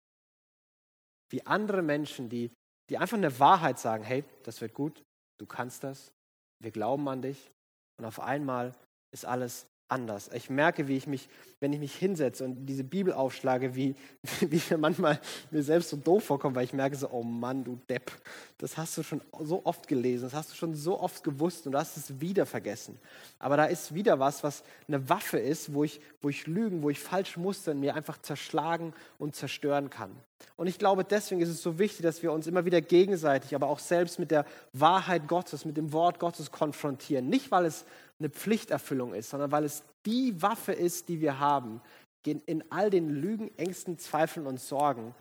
wie 1.29 1.45
andere 1.45 1.81
Menschen, 1.81 2.29
die, 2.29 2.51
die 2.89 2.97
einfach 2.97 3.17
eine 3.17 3.39
Wahrheit 3.39 3.79
sagen, 3.79 4.03
hey, 4.03 4.23
das 4.43 4.61
wird 4.61 4.73
gut, 4.73 5.03
du 5.37 5.45
kannst 5.45 5.83
das, 5.83 6.11
wir 6.59 6.71
glauben 6.71 7.07
an 7.07 7.21
dich. 7.21 7.51
Und 7.97 8.05
auf 8.05 8.19
einmal 8.19 8.73
ist 9.11 9.25
alles 9.25 9.67
anders. 9.89 10.29
Ich 10.33 10.49
merke, 10.49 10.87
wie 10.87 10.97
ich 10.97 11.07
mich, 11.07 11.27
wenn 11.59 11.73
ich 11.73 11.79
mich 11.79 11.95
hinsetze 11.95 12.45
und 12.45 12.67
diese 12.67 12.83
Bibel 12.83 13.11
aufschlage, 13.11 13.75
wie, 13.75 13.95
wie 14.41 14.61
mir 14.69 14.77
manchmal 14.77 15.19
mir 15.51 15.63
selbst 15.63 15.89
so 15.89 15.97
doof 15.97 16.25
vorkomme, 16.25 16.55
weil 16.55 16.63
ich 16.63 16.73
merke 16.73 16.95
so, 16.95 17.09
oh 17.09 17.23
Mann, 17.23 17.63
du 17.63 17.79
Depp, 17.89 18.11
das 18.59 18.77
hast 18.77 18.97
du 18.97 19.03
schon 19.03 19.21
so 19.41 19.65
oft 19.65 19.87
gelesen, 19.87 20.25
das 20.25 20.33
hast 20.33 20.51
du 20.51 20.55
schon 20.55 20.75
so 20.75 20.99
oft 20.99 21.23
gewusst 21.23 21.65
und 21.65 21.73
du 21.73 21.77
hast 21.79 21.97
es 21.97 22.21
wieder 22.21 22.45
vergessen. 22.45 22.99
Aber 23.39 23.57
da 23.57 23.65
ist 23.65 23.93
wieder 23.93 24.19
was, 24.19 24.43
was 24.43 24.63
eine 24.87 25.09
Waffe 25.09 25.39
ist, 25.39 25.73
wo 25.73 25.83
ich, 25.83 25.99
wo 26.21 26.29
ich 26.29 26.47
Lügen, 26.47 26.83
wo 26.83 26.89
ich 26.89 26.99
falsche 26.99 27.39
Muster 27.39 27.71
in 27.71 27.79
mir 27.79 27.95
einfach 27.95 28.21
zerschlagen 28.21 28.93
und 29.17 29.35
zerstören 29.35 29.89
kann. 29.89 30.11
Und 30.55 30.67
ich 30.67 30.77
glaube, 30.77 31.03
deswegen 31.03 31.41
ist 31.41 31.49
es 31.49 31.61
so 31.61 31.79
wichtig, 31.79 32.03
dass 32.03 32.23
wir 32.23 32.31
uns 32.31 32.47
immer 32.47 32.63
wieder 32.63 32.79
gegenseitig, 32.79 33.55
aber 33.55 33.67
auch 33.67 33.79
selbst 33.79 34.19
mit 34.19 34.31
der 34.31 34.45
Wahrheit 34.71 35.27
Gottes, 35.27 35.65
mit 35.65 35.75
dem 35.75 35.91
Wort 35.91 36.19
Gottes 36.19 36.51
konfrontieren. 36.51 37.27
Nicht, 37.27 37.51
weil 37.51 37.65
es 37.65 37.85
eine 38.19 38.29
Pflichterfüllung 38.29 39.13
ist, 39.13 39.29
sondern 39.29 39.51
weil 39.51 39.63
es 39.63 39.83
die 40.05 40.41
Waffe 40.41 40.73
ist, 40.73 41.09
die 41.09 41.21
wir 41.21 41.39
haben, 41.39 41.81
in 42.25 42.63
all 42.69 42.89
den 42.89 43.09
Lügen, 43.09 43.49
Ängsten, 43.57 43.97
Zweifeln 43.97 44.45
und 44.45 44.59
Sorgen 44.59 45.15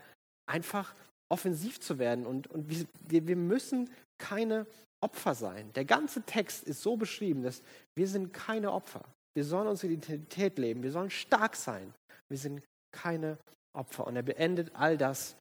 einfach 0.47 0.95
offensiv 1.31 1.81
zu 1.81 1.99
werden. 1.99 2.27
Und, 2.27 2.49
und 2.49 2.69
wir, 2.69 3.27
wir 3.27 3.37
müssen 3.37 3.89
keine 4.19 4.67
Opfer 5.01 5.35
sein. 5.35 5.73
Der 5.75 5.85
ganze 5.85 6.23
Text 6.23 6.65
ist 6.65 6.83
so 6.83 6.97
beschrieben, 6.97 7.43
dass 7.43 7.63
wir 7.95 8.09
sind 8.09 8.33
keine 8.33 8.73
Opfer. 8.73 9.05
Wir 9.35 9.45
sollen 9.45 9.69
unsere 9.69 9.93
Identität 9.93 10.59
leben. 10.59 10.83
Wir 10.83 10.91
sollen 10.91 11.11
stark 11.11 11.55
sein. 11.55 11.95
Wir 12.29 12.39
sind 12.39 12.63
keine 12.93 13.39
Opfer. 13.73 14.07
Und 14.07 14.17
er 14.17 14.23
beendet 14.23 14.73
all 14.75 14.99
das, 14.99 15.37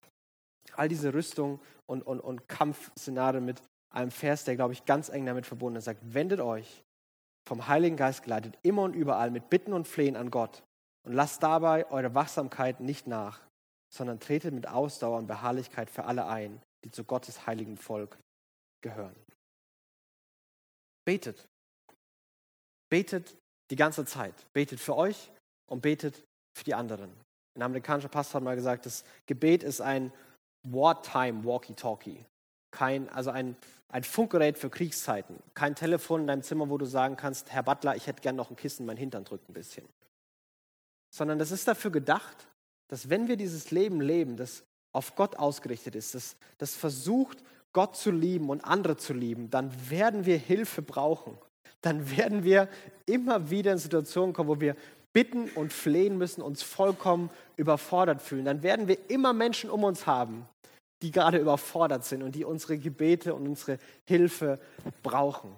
all 0.74 0.88
diese 0.88 1.14
Rüstung 1.14 1.60
und, 1.88 2.04
und, 2.04 2.20
und 2.20 2.48
Kampfszenarien 2.48 3.44
mit 3.44 3.62
einem 3.90 4.12
Vers, 4.12 4.44
der, 4.44 4.56
glaube 4.56 4.74
ich, 4.74 4.86
ganz 4.86 5.10
eng 5.10 5.26
damit 5.26 5.48
verbunden 5.48 5.78
ist. 5.78 5.88
Er 5.88 5.94
sagt, 5.94 6.14
wendet 6.14 6.40
euch 6.40 6.84
vom 7.48 7.68
Heiligen 7.68 7.98
Geist 7.98 8.24
geleitet, 8.24 8.58
immer 8.62 8.84
und 8.84 8.94
überall 8.94 9.32
mit 9.32 9.50
Bitten 9.50 9.74
und 9.74 9.88
Flehen 9.88 10.16
an 10.16 10.30
Gott. 10.30 10.64
Und 11.04 11.14
lasst 11.14 11.42
dabei 11.42 11.90
eure 11.90 12.14
Wachsamkeit 12.14 12.82
nicht 12.82 13.08
nach, 13.08 13.42
sondern 13.94 14.20
tretet 14.20 14.54
mit 14.54 14.68
Ausdauer 14.68 15.18
und 15.18 15.28
Beharrlichkeit 15.28 15.90
für 15.90 16.06
alle 16.06 16.28
ein, 16.28 16.62
die 16.84 16.92
zu 16.92 17.06
Gottes 17.06 17.48
heiligen 17.48 17.78
Volk 17.78 18.18
gehören. 18.82 19.16
Betet. 21.06 21.48
Betet 22.90 23.38
die 23.72 23.76
ganze 23.78 24.06
Zeit. 24.06 24.34
Betet 24.54 24.80
für 24.80 24.96
euch 24.96 25.32
und 25.70 25.82
betet 25.82 26.24
für 26.54 26.66
die 26.66 26.76
anderen. 26.76 27.12
Ein 27.56 27.64
amerikanischer 27.64 28.10
Pastor 28.10 28.40
hat 28.40 28.44
mal 28.44 28.56
gesagt, 28.56 28.86
das 28.86 29.04
Gebet 29.26 29.64
ist 29.64 29.82
ein 29.82 30.12
Wartime 30.64 31.46
Walkie-Talkie. 31.46 32.26
kein, 32.72 33.08
also 33.10 33.32
ein, 33.32 33.56
ein 33.90 34.04
Funkgerät 34.04 34.58
für 34.58 34.70
Kriegszeiten, 34.70 35.38
kein 35.54 35.76
Telefon 35.76 36.22
in 36.22 36.28
deinem 36.28 36.44
Zimmer, 36.44 36.70
wo 36.70 36.78
du 36.78 36.86
sagen 36.86 37.16
kannst, 37.16 37.52
Herr 37.52 37.64
Butler, 37.64 37.96
ich 37.96 38.08
hätte 38.08 38.22
gern 38.22 38.36
noch 38.36 38.50
ein 38.50 38.56
Kissen, 38.56 38.86
mein 38.86 38.98
Hintern 38.98 39.24
drückt 39.24 39.50
ein 39.50 39.54
bisschen. 39.54 39.88
Sondern 41.10 41.40
das 41.40 41.52
ist 41.52 41.68
dafür 41.68 41.92
gedacht, 41.92 42.48
dass 42.90 43.10
wenn 43.10 43.28
wir 43.28 43.38
dieses 43.38 43.72
Leben 43.72 44.02
leben, 44.02 44.36
das 44.38 44.64
auf 44.94 45.16
Gott 45.16 45.38
ausgerichtet 45.38 45.96
ist, 45.96 46.16
das, 46.16 46.36
das 46.58 46.76
versucht, 46.76 47.44
Gott 47.74 47.96
zu 47.96 48.12
lieben 48.12 48.50
und 48.50 48.66
andere 48.66 48.98
zu 48.98 49.14
lieben, 49.14 49.50
dann 49.50 49.72
werden 49.90 50.26
wir 50.26 50.38
Hilfe 50.38 50.82
brauchen. 50.82 51.38
Dann 51.82 52.18
werden 52.18 52.44
wir 52.44 52.70
immer 53.06 53.50
wieder 53.50 53.72
in 53.72 53.78
Situationen 53.78 54.34
kommen, 54.34 54.50
wo 54.50 54.60
wir 54.60 54.76
bitten 55.14 55.50
und 55.50 55.72
flehen 55.72 56.18
müssen, 56.18 56.42
uns 56.42 56.64
vollkommen 56.64 57.30
überfordert 57.56 58.22
fühlen. 58.22 58.46
Dann 58.46 58.64
werden 58.64 58.88
wir 58.88 59.10
immer 59.10 59.34
Menschen 59.34 59.70
um 59.70 59.84
uns 59.84 60.06
haben, 60.06 60.48
die 61.02 61.12
gerade 61.12 61.38
überfordert 61.38 62.04
sind 62.06 62.24
und 62.24 62.36
die 62.36 62.46
unsere 62.46 62.78
Gebete 62.78 63.34
und 63.36 63.48
unsere 63.48 63.78
Hilfe 64.06 64.60
brauchen. 65.04 65.56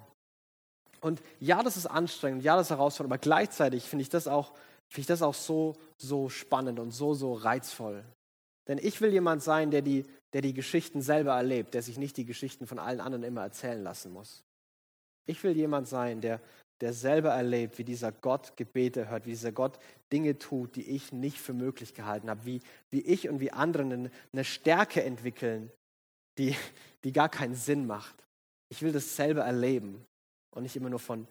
Und 1.00 1.22
ja, 1.38 1.62
das 1.62 1.76
ist 1.76 1.86
anstrengend, 1.86 2.42
ja, 2.42 2.56
das 2.56 2.66
ist 2.66 2.70
herausfordernd, 2.70 3.12
aber 3.12 3.20
gleichzeitig 3.20 3.84
finde 3.84 4.02
ich 4.02 4.10
das 4.10 4.28
auch, 4.28 4.52
finde 4.88 5.00
ich 5.00 5.06
das 5.06 5.22
auch 5.22 5.34
so, 5.34 5.76
so 5.96 6.28
spannend 6.28 6.78
und 6.78 6.90
so, 6.90 7.14
so 7.14 7.32
reizvoll. 7.32 8.04
Denn 8.68 8.78
ich 8.78 9.00
will 9.00 9.12
jemand 9.12 9.42
sein, 9.42 9.70
der 9.70 9.82
die, 9.82 10.04
der 10.32 10.42
die 10.42 10.52
Geschichten 10.52 11.00
selber 11.00 11.34
erlebt, 11.34 11.74
der 11.74 11.82
sich 11.82 11.98
nicht 11.98 12.16
die 12.16 12.26
Geschichten 12.26 12.66
von 12.66 12.78
allen 12.78 13.00
anderen 13.00 13.24
immer 13.24 13.42
erzählen 13.42 13.82
lassen 13.82 14.12
muss. 14.12 14.44
Ich 15.26 15.42
will 15.42 15.56
jemand 15.56 15.88
sein, 15.88 16.20
der, 16.20 16.40
der 16.80 16.92
selber 16.92 17.30
erlebt, 17.30 17.78
wie 17.78 17.84
dieser 17.84 18.10
Gott 18.10 18.56
Gebete 18.56 19.08
hört, 19.08 19.26
wie 19.26 19.30
dieser 19.30 19.52
Gott 19.52 19.78
Dinge 20.12 20.38
tut, 20.38 20.76
die 20.76 20.88
ich 20.90 21.12
nicht 21.12 21.38
für 21.38 21.52
möglich 21.52 21.94
gehalten 21.94 22.30
habe, 22.30 22.44
wie, 22.44 22.60
wie 22.90 23.02
ich 23.02 23.28
und 23.28 23.40
wie 23.40 23.52
andere 23.52 24.10
eine, 24.32 24.44
Stärke 24.44 25.02
entwickeln, 25.02 25.70
die, 26.38 26.56
die 27.04 27.12
gar 27.12 27.28
keinen 27.28 27.54
Sinn 27.54 27.86
macht. 27.86 28.24
Ich 28.70 28.82
will 28.82 28.92
das 28.92 29.16
selber 29.16 29.42
erleben 29.42 30.04
und 30.50 30.62
nicht 30.62 30.76
immer 30.76 30.90
nur 30.90 30.98
von, 30.98 31.26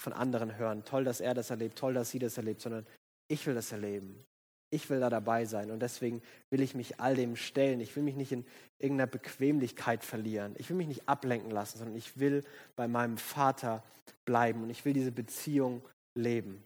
von 0.00 0.12
anderen 0.12 0.56
hören. 0.56 0.84
Toll, 0.84 1.04
dass 1.04 1.20
er 1.20 1.34
das 1.34 1.50
erlebt, 1.50 1.78
toll, 1.78 1.94
dass 1.94 2.10
sie 2.10 2.18
das 2.18 2.36
erlebt, 2.36 2.60
sondern 2.60 2.86
ich 3.28 3.46
will 3.46 3.54
das 3.54 3.72
erleben. 3.72 4.24
Ich 4.70 4.88
will 4.88 5.00
da 5.00 5.10
dabei 5.10 5.44
sein 5.46 5.70
und 5.70 5.80
deswegen 5.80 6.22
will 6.50 6.62
ich 6.62 6.74
mich 6.74 7.00
all 7.00 7.16
dem 7.16 7.34
stellen. 7.34 7.80
Ich 7.80 7.94
will 7.96 8.04
mich 8.04 8.14
nicht 8.14 8.30
in 8.30 8.46
irgendeiner 8.78 9.10
Bequemlichkeit 9.10 10.04
verlieren. 10.04 10.54
Ich 10.58 10.70
will 10.70 10.76
mich 10.76 10.86
nicht 10.86 11.08
ablenken 11.08 11.50
lassen, 11.50 11.78
sondern 11.78 11.96
ich 11.96 12.18
will 12.18 12.44
bei 12.76 12.86
meinem 12.86 13.18
Vater 13.18 13.82
bleiben 14.24 14.62
und 14.62 14.70
ich 14.70 14.84
will 14.84 14.92
diese 14.92 15.12
Beziehung 15.12 15.82
leben. 16.14 16.62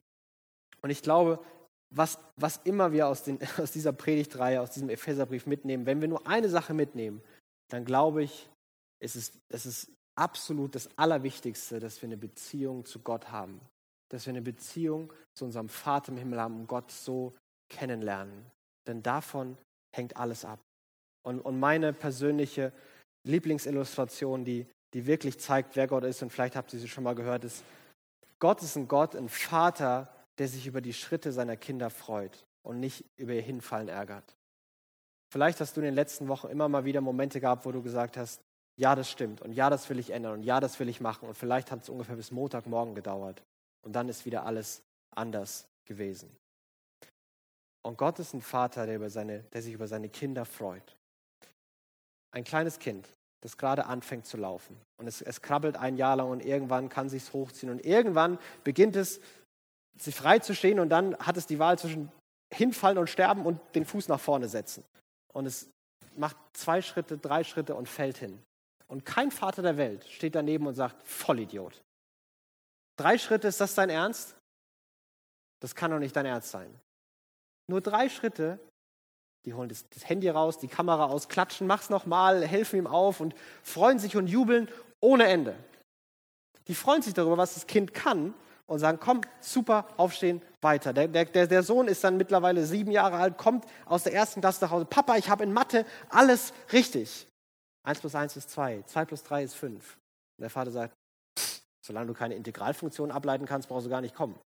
Und 0.82 0.90
ich 0.90 1.02
glaube, 1.02 1.38
was, 1.90 2.18
was 2.36 2.60
immer 2.64 2.92
wir 2.92 3.08
aus, 3.08 3.22
den, 3.22 3.38
aus 3.58 3.72
dieser 3.72 3.92
Predigtreihe, 3.92 4.60
aus 4.60 4.72
diesem 4.72 4.90
Epheserbrief 4.90 5.46
mitnehmen, 5.46 5.86
wenn 5.86 6.00
wir 6.00 6.08
nur 6.08 6.26
eine 6.26 6.48
Sache 6.48 6.74
mitnehmen, 6.74 7.22
dann 7.68 7.84
glaube 7.84 8.22
ich, 8.22 8.50
es 9.00 9.16
ist, 9.16 9.38
es 9.48 9.66
ist 9.66 9.90
absolut 10.14 10.74
das 10.74 10.88
Allerwichtigste, 10.96 11.80
dass 11.80 12.00
wir 12.02 12.08
eine 12.08 12.16
Beziehung 12.16 12.84
zu 12.84 13.00
Gott 13.00 13.30
haben. 13.30 13.60
Dass 14.10 14.26
wir 14.26 14.32
eine 14.32 14.42
Beziehung 14.42 15.12
zu 15.34 15.44
unserem 15.44 15.68
Vater 15.68 16.12
im 16.12 16.18
Himmel 16.18 16.40
haben 16.40 16.60
und 16.60 16.66
Gott 16.66 16.90
so 16.90 17.32
kennenlernen. 17.74 18.46
Denn 18.86 19.02
davon 19.02 19.58
hängt 19.94 20.16
alles 20.16 20.44
ab. 20.44 20.60
Und, 21.22 21.40
und 21.40 21.58
meine 21.58 21.92
persönliche 21.92 22.72
Lieblingsillustration, 23.26 24.44
die, 24.44 24.66
die 24.92 25.06
wirklich 25.06 25.38
zeigt, 25.38 25.76
wer 25.76 25.86
Gott 25.86 26.04
ist, 26.04 26.22
und 26.22 26.30
vielleicht 26.30 26.56
habt 26.56 26.72
ihr 26.72 26.78
sie 26.78 26.88
schon 26.88 27.04
mal 27.04 27.14
gehört, 27.14 27.44
ist, 27.44 27.64
Gott 28.38 28.62
ist 28.62 28.76
ein 28.76 28.88
Gott, 28.88 29.16
ein 29.16 29.28
Vater, 29.28 30.12
der 30.38 30.48
sich 30.48 30.66
über 30.66 30.80
die 30.80 30.92
Schritte 30.92 31.32
seiner 31.32 31.56
Kinder 31.56 31.90
freut 31.90 32.44
und 32.62 32.80
nicht 32.80 33.04
über 33.16 33.32
ihr 33.32 33.42
Hinfallen 33.42 33.88
ärgert. 33.88 34.36
Vielleicht 35.32 35.60
hast 35.60 35.76
du 35.76 35.80
in 35.80 35.86
den 35.86 35.94
letzten 35.94 36.28
Wochen 36.28 36.48
immer 36.48 36.68
mal 36.68 36.84
wieder 36.84 37.00
Momente 37.00 37.40
gehabt, 37.40 37.64
wo 37.64 37.72
du 37.72 37.82
gesagt 37.82 38.16
hast, 38.16 38.40
ja, 38.76 38.94
das 38.94 39.10
stimmt 39.10 39.40
und 39.40 39.52
ja, 39.52 39.70
das 39.70 39.88
will 39.88 39.98
ich 39.98 40.10
ändern 40.10 40.34
und 40.34 40.42
ja, 40.42 40.60
das 40.60 40.78
will 40.80 40.88
ich 40.88 41.00
machen 41.00 41.28
und 41.28 41.34
vielleicht 41.34 41.70
hat 41.70 41.82
es 41.82 41.88
ungefähr 41.88 42.16
bis 42.16 42.30
Montagmorgen 42.32 42.94
gedauert 42.94 43.42
und 43.82 43.92
dann 43.94 44.08
ist 44.08 44.26
wieder 44.26 44.44
alles 44.44 44.82
anders 45.14 45.66
gewesen. 45.84 46.28
Und 47.84 47.98
Gott 47.98 48.18
ist 48.18 48.32
ein 48.32 48.40
Vater, 48.40 48.86
der, 48.86 48.96
über 48.96 49.10
seine, 49.10 49.40
der 49.52 49.62
sich 49.62 49.74
über 49.74 49.86
seine 49.86 50.08
Kinder 50.08 50.46
freut. 50.46 50.96
Ein 52.30 52.42
kleines 52.42 52.78
Kind, 52.78 53.08
das 53.42 53.58
gerade 53.58 53.84
anfängt 53.84 54.26
zu 54.26 54.38
laufen. 54.38 54.80
Und 54.96 55.06
es, 55.06 55.20
es 55.20 55.42
krabbelt 55.42 55.76
ein 55.76 55.96
Jahr 55.96 56.16
lang 56.16 56.30
und 56.30 56.44
irgendwann 56.44 56.88
kann 56.88 57.10
sich 57.10 57.30
hochziehen. 57.32 57.70
Und 57.70 57.84
irgendwann 57.84 58.38
beginnt 58.64 58.96
es, 58.96 59.20
sich 59.98 60.14
frei 60.14 60.38
zu 60.38 60.54
stehen 60.54 60.80
und 60.80 60.88
dann 60.88 61.16
hat 61.18 61.36
es 61.36 61.46
die 61.46 61.58
Wahl 61.58 61.78
zwischen 61.78 62.10
hinfallen 62.52 62.98
und 62.98 63.10
sterben 63.10 63.44
und 63.44 63.60
den 63.74 63.84
Fuß 63.84 64.08
nach 64.08 64.18
vorne 64.18 64.48
setzen. 64.48 64.82
Und 65.32 65.46
es 65.46 65.68
macht 66.16 66.36
zwei 66.54 66.80
Schritte, 66.80 67.18
drei 67.18 67.44
Schritte 67.44 67.74
und 67.74 67.88
fällt 67.88 68.16
hin. 68.16 68.42
Und 68.86 69.04
kein 69.04 69.30
Vater 69.30 69.60
der 69.60 69.76
Welt 69.76 70.06
steht 70.08 70.34
daneben 70.34 70.66
und 70.66 70.74
sagt, 70.74 71.06
Vollidiot. 71.06 71.82
Drei 72.96 73.18
Schritte, 73.18 73.48
ist 73.48 73.60
das 73.60 73.74
dein 73.74 73.90
Ernst? 73.90 74.36
Das 75.60 75.74
kann 75.74 75.90
doch 75.90 75.98
nicht 75.98 76.16
dein 76.16 76.26
Ernst 76.26 76.50
sein. 76.50 76.74
Nur 77.66 77.80
drei 77.80 78.08
Schritte, 78.08 78.58
die 79.44 79.54
holen 79.54 79.68
das, 79.68 79.88
das 79.90 80.08
Handy 80.08 80.28
raus, 80.28 80.58
die 80.58 80.68
Kamera 80.68 81.06
aus, 81.06 81.28
klatschen, 81.28 81.66
mach's 81.66 81.90
nochmal, 81.90 82.46
helfen 82.46 82.78
ihm 82.78 82.86
auf 82.86 83.20
und 83.20 83.34
freuen 83.62 83.98
sich 83.98 84.16
und 84.16 84.26
jubeln 84.26 84.68
ohne 85.00 85.26
Ende. 85.26 85.56
Die 86.68 86.74
freuen 86.74 87.02
sich 87.02 87.14
darüber, 87.14 87.36
was 87.36 87.54
das 87.54 87.66
Kind 87.66 87.92
kann 87.92 88.34
und 88.66 88.78
sagen, 88.78 88.98
komm, 89.00 89.20
super, 89.40 89.86
aufstehen, 89.96 90.40
weiter. 90.62 90.92
Der, 90.92 91.08
der, 91.08 91.46
der 91.46 91.62
Sohn 91.62 91.88
ist 91.88 92.02
dann 92.04 92.16
mittlerweile 92.16 92.64
sieben 92.64 92.90
Jahre 92.90 93.16
alt, 93.16 93.36
kommt 93.36 93.66
aus 93.84 94.04
der 94.04 94.14
ersten 94.14 94.40
Klasse 94.40 94.64
nach 94.64 94.70
Hause. 94.70 94.86
Papa, 94.86 95.16
ich 95.16 95.28
habe 95.28 95.44
in 95.44 95.52
Mathe 95.52 95.84
alles 96.08 96.54
richtig. 96.72 97.28
Eins 97.86 98.00
plus 98.00 98.14
eins 98.14 98.36
ist 98.36 98.50
zwei, 98.50 98.82
zwei 98.86 99.04
plus 99.04 99.22
drei 99.22 99.42
ist 99.42 99.54
fünf. 99.54 99.98
Und 100.38 100.42
der 100.42 100.50
Vater 100.50 100.70
sagt, 100.70 100.94
solange 101.84 102.06
du 102.06 102.14
keine 102.14 102.34
Integralfunktion 102.34 103.10
ableiten 103.10 103.44
kannst, 103.44 103.68
brauchst 103.68 103.86
du 103.86 103.90
gar 103.90 104.00
nicht 104.00 104.14
kommen. 104.14 104.38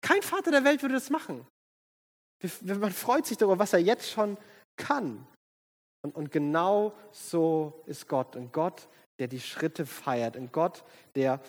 Kein 0.00 0.22
Vater 0.22 0.50
der 0.50 0.64
Welt 0.64 0.82
würde 0.82 0.94
das 0.94 1.10
machen. 1.10 1.46
Man 2.62 2.92
freut 2.92 3.26
sich 3.26 3.36
darüber, 3.36 3.58
was 3.58 3.72
er 3.72 3.80
jetzt 3.80 4.10
schon 4.10 4.38
kann. 4.76 5.26
Und, 6.02 6.14
und 6.14 6.30
genau 6.30 6.94
so 7.10 7.82
ist 7.86 8.06
Gott. 8.06 8.36
Ein 8.36 8.52
Gott, 8.52 8.88
der 9.18 9.28
die 9.28 9.40
Schritte 9.40 9.86
feiert. 9.86 10.36
Ein 10.36 10.52
Gott, 10.52 10.84
der 11.16 11.40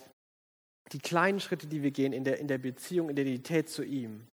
die 0.92 0.98
kleinen 0.98 1.38
Schritte, 1.38 1.68
die 1.68 1.82
wir 1.82 1.92
gehen 1.92 2.12
in 2.12 2.24
der, 2.24 2.38
in 2.38 2.48
der 2.48 2.58
Beziehung, 2.58 3.08
in 3.08 3.16
der 3.16 3.24
Identität 3.24 3.68
zu 3.68 3.84
ihm, 3.84 4.26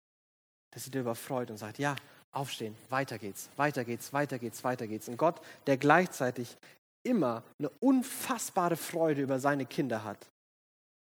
dass 0.72 0.84
sich 0.84 0.92
darüber 0.92 1.14
freut 1.14 1.50
und 1.50 1.58
sagt, 1.58 1.78
ja, 1.78 1.96
aufstehen, 2.32 2.76
weiter 2.88 3.18
geht's, 3.18 3.50
weiter 3.56 3.84
geht's, 3.84 4.12
weiter 4.12 4.38
geht's, 4.38 4.64
weiter 4.64 4.86
geht's. 4.86 5.08
Ein 5.08 5.16
Gott, 5.16 5.40
der 5.66 5.76
gleichzeitig 5.76 6.56
immer 7.02 7.44
eine 7.58 7.70
unfassbare 7.80 8.76
Freude 8.76 9.22
über 9.22 9.38
seine 9.38 9.66
Kinder 9.66 10.04
hat 10.04 10.30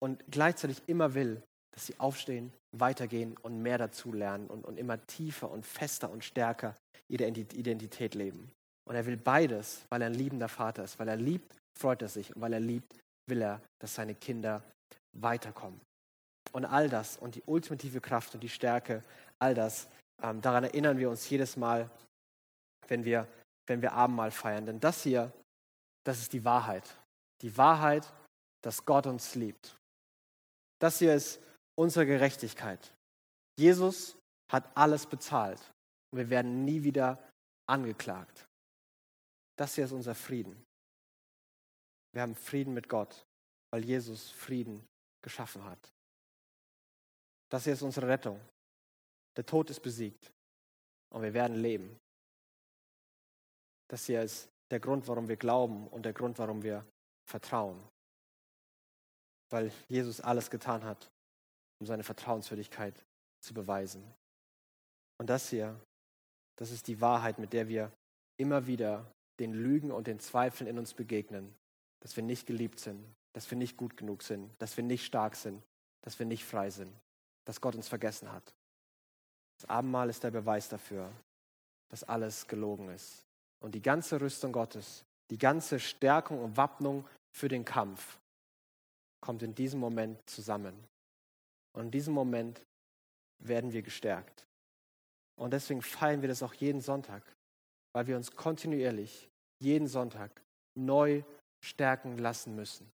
und 0.02 0.24
gleichzeitig 0.30 0.82
immer 0.88 1.14
will, 1.14 1.42
dass 1.74 1.86
sie 1.86 2.00
aufstehen, 2.00 2.52
weitergehen 2.74 3.38
und 3.38 3.62
mehr 3.62 3.78
dazu 3.78 4.12
lernen 4.12 4.48
und, 4.48 4.66
und 4.66 4.78
immer 4.78 5.06
tiefer 5.06 5.50
und 5.50 5.66
fester 5.66 6.10
und 6.10 6.24
stärker 6.24 6.76
ihre 7.08 7.26
Identität 7.28 8.16
leben. 8.16 8.52
Und 8.86 8.96
er 8.96 9.06
will 9.06 9.18
beides, 9.18 9.86
weil 9.90 10.02
er 10.02 10.08
ein 10.08 10.14
liebender 10.14 10.50
Vater 10.50 10.84
ist. 10.84 11.00
Weil 11.00 11.08
er 11.08 11.16
liebt, 11.16 11.56
freut 11.80 12.02
er 12.02 12.10
sich. 12.10 12.36
Und 12.36 12.42
weil 12.42 12.54
er 12.54 12.60
liebt, 12.60 12.94
will 13.28 13.42
er, 13.42 13.62
dass 13.80 13.96
seine 13.96 14.16
Kinder 14.16 14.64
weiterkommen. 15.14 15.80
Und 16.52 16.66
all 16.66 16.90
das 16.90 17.18
und 17.18 17.36
die 17.36 17.44
ultimative 17.46 18.02
Kraft 18.02 18.34
und 18.34 18.42
die 18.42 18.50
Stärke, 18.50 19.02
all 19.40 19.54
das, 19.54 19.88
ähm, 20.22 20.42
daran 20.42 20.66
erinnern 20.66 20.98
wir 20.98 21.10
uns 21.10 21.30
jedes 21.30 21.56
Mal, 21.56 21.90
wenn 22.88 23.06
wir, 23.06 23.28
wenn 23.68 23.82
wir 23.82 23.94
Abendmahl 23.94 24.32
feiern. 24.32 24.66
Denn 24.66 24.80
das 24.80 25.04
hier, 25.04 25.32
das 26.04 26.20
ist 26.20 26.34
die 26.34 26.44
Wahrheit. 26.44 26.98
Die 27.42 27.56
Wahrheit, 27.58 28.12
dass 28.62 28.86
Gott 28.86 29.08
uns 29.08 29.36
liebt. 29.36 29.78
Das 30.80 31.00
hier 31.00 31.16
ist 31.16 31.40
unsere 31.76 32.06
Gerechtigkeit. 32.06 32.94
Jesus 33.58 34.18
hat 34.52 34.70
alles 34.76 35.06
bezahlt 35.06 35.60
und 36.12 36.20
wir 36.20 36.30
werden 36.30 36.66
nie 36.66 36.84
wieder 36.84 37.18
angeklagt. 37.68 38.48
Das 39.58 39.76
hier 39.76 39.86
ist 39.86 39.92
unser 39.92 40.16
Frieden. 40.16 40.64
Wir 42.14 42.22
haben 42.22 42.36
Frieden 42.36 42.74
mit 42.74 42.90
Gott, 42.90 43.26
weil 43.72 43.84
Jesus 43.84 44.30
Frieden 44.30 44.86
geschaffen 45.24 45.64
hat. 45.64 45.92
Das 47.50 47.64
hier 47.64 47.74
ist 47.74 47.82
unsere 47.82 48.08
Rettung. 48.08 48.40
Der 49.36 49.46
Tod 49.46 49.70
ist 49.70 49.80
besiegt 49.80 50.32
und 51.10 51.22
wir 51.22 51.34
werden 51.34 51.58
leben. 51.58 52.00
Das 53.90 54.06
hier 54.06 54.22
ist 54.24 54.50
der 54.72 54.80
Grund, 54.80 55.08
warum 55.08 55.28
wir 55.28 55.38
glauben 55.38 55.88
und 55.88 56.04
der 56.04 56.14
Grund, 56.14 56.40
warum 56.40 56.64
wir 56.64 56.86
vertrauen. 57.30 57.80
Weil 59.50 59.72
Jesus 59.88 60.20
alles 60.20 60.50
getan 60.50 60.84
hat, 60.84 61.12
um 61.84 61.88
seine 61.88 62.04
Vertrauenswürdigkeit 62.04 62.96
zu 63.42 63.54
beweisen. 63.54 64.02
Und 65.18 65.30
das 65.30 65.50
hier, 65.50 65.78
das 66.56 66.72
ist 66.72 66.88
die 66.88 67.02
Wahrheit, 67.02 67.40
mit 67.40 67.52
der 67.52 67.68
wir 67.68 67.92
immer 68.38 68.68
wieder 68.68 69.06
den 69.40 69.52
Lügen 69.52 69.92
und 69.92 70.08
den 70.08 70.18
Zweifeln 70.20 70.70
in 70.70 70.80
uns 70.80 70.94
begegnen, 70.94 71.54
dass 72.00 72.16
wir 72.16 72.24
nicht 72.24 72.48
geliebt 72.48 72.80
sind, 72.80 73.04
dass 73.34 73.52
wir 73.52 73.58
nicht 73.58 73.76
gut 73.76 73.98
genug 73.98 74.24
sind, 74.24 74.50
dass 74.60 74.78
wir 74.78 74.84
nicht 74.86 75.06
stark 75.06 75.36
sind, 75.36 75.62
dass 76.04 76.20
wir 76.20 76.26
nicht 76.26 76.46
frei 76.46 76.70
sind, 76.70 76.94
dass 77.44 77.60
Gott 77.60 77.76
uns 77.76 77.90
vergessen 77.90 78.32
hat. 78.32 78.54
Das 79.60 79.70
Abendmahl 79.70 80.10
ist 80.10 80.24
der 80.24 80.32
Beweis 80.32 80.70
dafür, 80.70 81.12
dass 81.90 82.06
alles 82.06 82.48
gelogen 82.48 82.88
ist. 82.90 83.26
Und 83.60 83.76
die 83.76 83.82
ganze 83.82 84.22
Rüstung 84.22 84.54
Gottes 84.54 85.04
Die 85.32 85.38
ganze 85.38 85.80
Stärkung 85.80 86.44
und 86.44 86.58
Wappnung 86.58 87.06
für 87.32 87.48
den 87.48 87.66
Kampf 87.66 88.20
kommt 89.20 89.42
in 89.42 89.56
diesem 89.56 89.80
Moment 89.80 90.20
zusammen. 90.30 90.76
Und 91.74 91.86
in 91.86 91.92
diesem 91.92 92.14
Moment 92.14 92.64
werden 93.40 93.74
wir 93.74 93.82
gestärkt. 93.82 94.46
Und 95.36 95.52
deswegen 95.52 95.82
feiern 95.82 96.22
wir 96.22 96.30
das 96.30 96.44
auch 96.44 96.54
jeden 96.54 96.82
Sonntag, 96.82 97.24
weil 97.94 98.08
wir 98.08 98.16
uns 98.16 98.36
kontinuierlich 98.36 99.30
jeden 99.60 99.88
Sonntag 99.88 100.42
neu 100.76 101.24
stärken 101.64 102.18
lassen 102.18 102.56
müssen. 102.56 102.90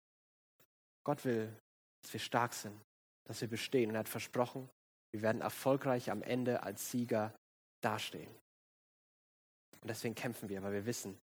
Gott 1.04 1.24
will, 1.24 1.54
dass 2.02 2.14
wir 2.14 2.20
stark 2.20 2.54
sind, 2.54 2.80
dass 3.26 3.42
wir 3.42 3.48
bestehen. 3.48 3.90
Und 3.90 3.96
er 3.96 4.00
hat 4.00 4.10
versprochen, 4.10 4.70
wir 5.12 5.22
werden 5.22 5.42
erfolgreich 5.42 6.12
am 6.12 6.22
Ende 6.22 6.64
als 6.64 6.92
Sieger 6.92 7.34
dastehen. 7.82 8.34
Und 9.82 9.88
deswegen 9.88 10.16
kämpfen 10.16 10.50
wir, 10.50 10.62
weil 10.64 10.74
wir 10.74 10.86
wissen, 10.86 11.18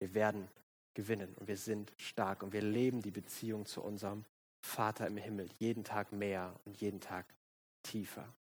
wir 0.00 0.14
werden 0.14 0.48
gewinnen 0.94 1.34
und 1.34 1.48
wir 1.48 1.56
sind 1.56 1.92
stark 1.98 2.42
und 2.42 2.52
wir 2.52 2.62
leben 2.62 3.02
die 3.02 3.10
Beziehung 3.10 3.66
zu 3.66 3.82
unserem 3.82 4.24
Vater 4.64 5.06
im 5.06 5.18
Himmel 5.18 5.48
jeden 5.58 5.84
Tag 5.84 6.10
mehr 6.10 6.58
und 6.64 6.80
jeden 6.80 7.00
Tag 7.00 7.26
tiefer. 7.82 8.34